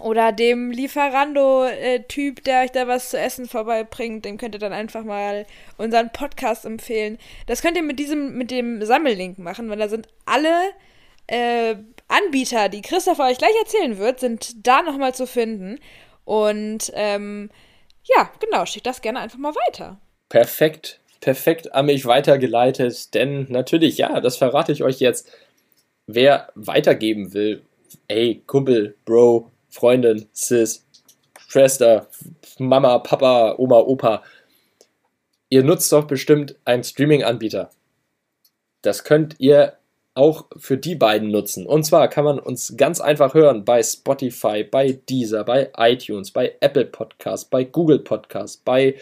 oder 0.00 0.30
dem 0.30 0.70
Lieferando-Typ, 0.70 2.44
der 2.44 2.62
euch 2.62 2.70
da 2.70 2.86
was 2.86 3.10
zu 3.10 3.18
essen 3.18 3.48
vorbeibringt, 3.48 4.24
dem 4.24 4.38
könnt 4.38 4.54
ihr 4.54 4.60
dann 4.60 4.72
einfach 4.72 5.02
mal 5.02 5.46
unseren 5.78 6.12
Podcast 6.12 6.64
empfehlen. 6.64 7.18
Das 7.46 7.60
könnt 7.60 7.76
ihr 7.76 7.82
mit 7.82 7.98
diesem, 7.98 8.38
mit 8.38 8.52
dem 8.52 8.84
Sammellink 8.84 9.38
machen, 9.38 9.68
weil 9.68 9.78
da 9.78 9.88
sind 9.88 10.06
alle 10.26 10.70
äh, 11.26 11.74
Anbieter, 12.06 12.68
die 12.68 12.82
Christopher 12.82 13.26
euch 13.26 13.38
gleich 13.38 13.56
erzählen 13.60 13.98
wird, 13.98 14.20
sind 14.20 14.66
da 14.66 14.82
nochmal 14.82 15.14
zu 15.14 15.26
finden. 15.26 15.80
Und 16.30 16.92
ähm, 16.94 17.50
ja, 18.04 18.30
genau, 18.38 18.64
schickt 18.64 18.86
das 18.86 19.00
gerne 19.00 19.18
einfach 19.18 19.40
mal 19.40 19.52
weiter. 19.66 20.00
Perfekt, 20.28 21.00
perfekt 21.20 21.74
an 21.74 21.86
mich 21.86 22.06
weitergeleitet, 22.06 23.14
denn 23.14 23.46
natürlich, 23.48 23.98
ja, 23.98 24.20
das 24.20 24.36
verrate 24.36 24.70
ich 24.70 24.84
euch 24.84 25.00
jetzt. 25.00 25.28
Wer 26.06 26.52
weitergeben 26.54 27.34
will, 27.34 27.64
ey, 28.06 28.44
Kumpel, 28.46 28.96
Bro, 29.04 29.50
Freundin, 29.70 30.28
Sis, 30.30 30.86
Schwester, 31.48 32.06
Mama, 32.60 33.00
Papa, 33.00 33.56
Oma, 33.58 33.78
Opa, 33.80 34.22
ihr 35.48 35.64
nutzt 35.64 35.90
doch 35.90 36.04
bestimmt 36.04 36.54
einen 36.64 36.84
Streaming-Anbieter. 36.84 37.70
Das 38.82 39.02
könnt 39.02 39.34
ihr 39.40 39.79
auch 40.20 40.44
für 40.58 40.76
die 40.76 40.94
beiden 40.94 41.30
nutzen. 41.30 41.66
Und 41.66 41.84
zwar 41.84 42.08
kann 42.08 42.24
man 42.24 42.38
uns 42.38 42.74
ganz 42.76 43.00
einfach 43.00 43.32
hören 43.32 43.64
bei 43.64 43.82
Spotify, 43.82 44.64
bei 44.64 44.92
Deezer, 45.08 45.44
bei 45.44 45.70
iTunes, 45.78 46.30
bei 46.30 46.54
Apple 46.60 46.84
Podcasts, 46.84 47.48
bei 47.48 47.64
Google 47.64 48.00
Podcasts, 48.00 48.58
bei 48.58 48.96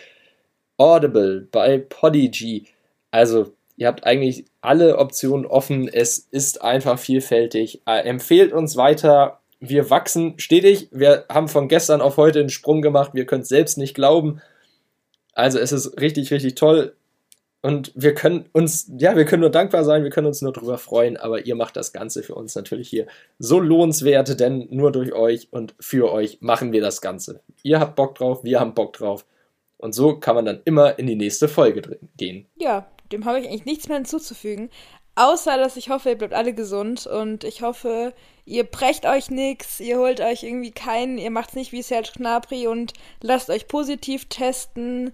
Audible, 0.76 1.48
bei 1.50 1.78
Podigy. 1.78 2.66
Also 3.10 3.52
ihr 3.76 3.88
habt 3.88 4.04
eigentlich 4.04 4.44
alle 4.60 4.98
Optionen 4.98 5.44
offen. 5.44 5.88
Es 5.88 6.18
ist 6.18 6.62
einfach 6.62 6.98
vielfältig. 6.98 7.82
Äh, 7.86 8.04
empfehlt 8.04 8.52
uns 8.52 8.76
weiter 8.76 9.40
wir 9.60 9.90
wachsen 9.90 10.38
stetig. 10.38 10.88
Wir 10.92 11.24
haben 11.28 11.48
von 11.48 11.68
gestern 11.68 12.00
auf 12.00 12.16
heute 12.16 12.40
einen 12.40 12.48
Sprung 12.48 12.80
gemacht. 12.80 13.10
Wir 13.14 13.26
können 13.26 13.42
es 13.42 13.48
selbst 13.48 13.76
nicht 13.76 13.94
glauben. 13.94 14.40
Also 15.34 15.58
es 15.58 15.72
ist 15.72 16.00
richtig, 16.00 16.30
richtig 16.30 16.54
toll. 16.54 16.94
Und 17.60 17.92
wir 17.96 18.14
können 18.14 18.48
uns, 18.52 18.90
ja, 18.98 19.16
wir 19.16 19.24
können 19.24 19.40
nur 19.40 19.50
dankbar 19.50 19.82
sein, 19.82 20.04
wir 20.04 20.10
können 20.10 20.28
uns 20.28 20.42
nur 20.42 20.52
darüber 20.52 20.78
freuen, 20.78 21.16
aber 21.16 21.44
ihr 21.44 21.56
macht 21.56 21.76
das 21.76 21.92
Ganze 21.92 22.22
für 22.22 22.36
uns 22.36 22.54
natürlich 22.54 22.88
hier 22.88 23.06
so 23.40 23.58
lohnenswert, 23.58 24.38
denn 24.38 24.68
nur 24.70 24.92
durch 24.92 25.12
euch 25.12 25.48
und 25.50 25.74
für 25.80 26.12
euch 26.12 26.38
machen 26.40 26.72
wir 26.72 26.80
das 26.80 27.00
Ganze. 27.00 27.40
Ihr 27.64 27.80
habt 27.80 27.96
Bock 27.96 28.14
drauf, 28.14 28.44
wir 28.44 28.60
haben 28.60 28.74
Bock 28.74 28.92
drauf. 28.92 29.26
Und 29.76 29.92
so 29.92 30.18
kann 30.18 30.36
man 30.36 30.44
dann 30.44 30.60
immer 30.64 30.98
in 30.98 31.06
die 31.06 31.16
nächste 31.16 31.48
Folge 31.48 31.98
gehen. 32.16 32.46
Ja, 32.56 32.86
dem 33.10 33.24
habe 33.24 33.40
ich 33.40 33.46
eigentlich 33.46 33.64
nichts 33.64 33.88
mehr 33.88 33.96
hinzuzufügen. 33.96 34.70
Außer, 35.16 35.56
dass 35.56 35.76
ich 35.76 35.90
hoffe, 35.90 36.10
ihr 36.10 36.18
bleibt 36.18 36.34
alle 36.34 36.54
gesund 36.54 37.08
und 37.08 37.42
ich 37.42 37.62
hoffe, 37.62 38.14
ihr 38.44 38.62
brecht 38.62 39.04
euch 39.04 39.30
nichts, 39.30 39.80
ihr 39.80 39.98
holt 39.98 40.20
euch 40.20 40.44
irgendwie 40.44 40.70
keinen, 40.70 41.18
ihr 41.18 41.32
macht's 41.32 41.54
nicht 41.54 41.72
wie 41.72 41.82
Serge 41.82 42.10
Gnabry 42.16 42.68
und 42.68 42.92
lasst 43.20 43.50
euch 43.50 43.66
positiv 43.66 44.26
testen. 44.26 45.10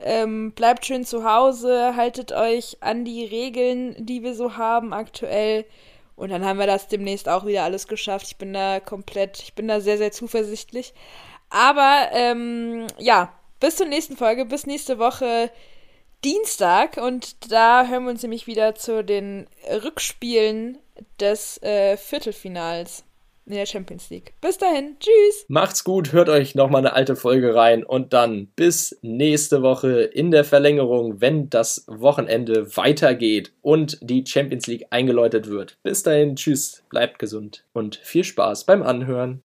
Ähm, 0.00 0.52
bleibt 0.52 0.86
schön 0.86 1.04
zu 1.04 1.24
Hause, 1.24 1.96
haltet 1.96 2.32
euch 2.32 2.76
an 2.80 3.04
die 3.04 3.24
Regeln, 3.24 3.96
die 3.98 4.22
wir 4.22 4.34
so 4.34 4.56
haben 4.56 4.92
aktuell. 4.92 5.64
Und 6.14 6.30
dann 6.30 6.44
haben 6.44 6.58
wir 6.58 6.66
das 6.66 6.88
demnächst 6.88 7.28
auch 7.28 7.46
wieder 7.46 7.64
alles 7.64 7.86
geschafft. 7.88 8.26
Ich 8.26 8.36
bin 8.36 8.52
da 8.52 8.80
komplett, 8.80 9.40
ich 9.40 9.54
bin 9.54 9.68
da 9.68 9.80
sehr, 9.80 9.98
sehr 9.98 10.12
zuversichtlich. 10.12 10.94
Aber 11.50 12.08
ähm, 12.12 12.86
ja, 12.98 13.32
bis 13.60 13.76
zur 13.76 13.86
nächsten 13.86 14.16
Folge, 14.16 14.44
bis 14.44 14.66
nächste 14.66 14.98
Woche. 14.98 15.50
Dienstag 16.24 16.96
und 16.96 17.52
da 17.52 17.86
hören 17.86 18.02
wir 18.02 18.10
uns 18.10 18.22
nämlich 18.22 18.48
wieder 18.48 18.74
zu 18.74 19.04
den 19.04 19.46
Rückspielen 19.70 20.78
des 21.20 21.62
äh, 21.62 21.96
Viertelfinals 21.96 23.04
in 23.48 23.56
der 23.56 23.66
Champions 23.66 24.10
League. 24.10 24.34
Bis 24.40 24.58
dahin, 24.58 24.96
tschüss. 25.00 25.44
Macht's 25.48 25.84
gut, 25.84 26.12
hört 26.12 26.28
euch 26.28 26.54
nochmal 26.54 26.80
eine 26.80 26.92
alte 26.92 27.16
Folge 27.16 27.54
rein 27.54 27.84
und 27.84 28.12
dann 28.12 28.48
bis 28.56 28.98
nächste 29.02 29.62
Woche 29.62 30.02
in 30.02 30.30
der 30.30 30.44
Verlängerung, 30.44 31.20
wenn 31.20 31.50
das 31.50 31.84
Wochenende 31.86 32.76
weitergeht 32.76 33.52
und 33.62 33.98
die 34.00 34.24
Champions 34.26 34.66
League 34.66 34.86
eingeläutet 34.90 35.48
wird. 35.48 35.78
Bis 35.82 36.02
dahin, 36.02 36.36
tschüss, 36.36 36.84
bleibt 36.90 37.18
gesund 37.18 37.64
und 37.72 37.96
viel 37.96 38.24
Spaß 38.24 38.64
beim 38.64 38.82
Anhören. 38.82 39.36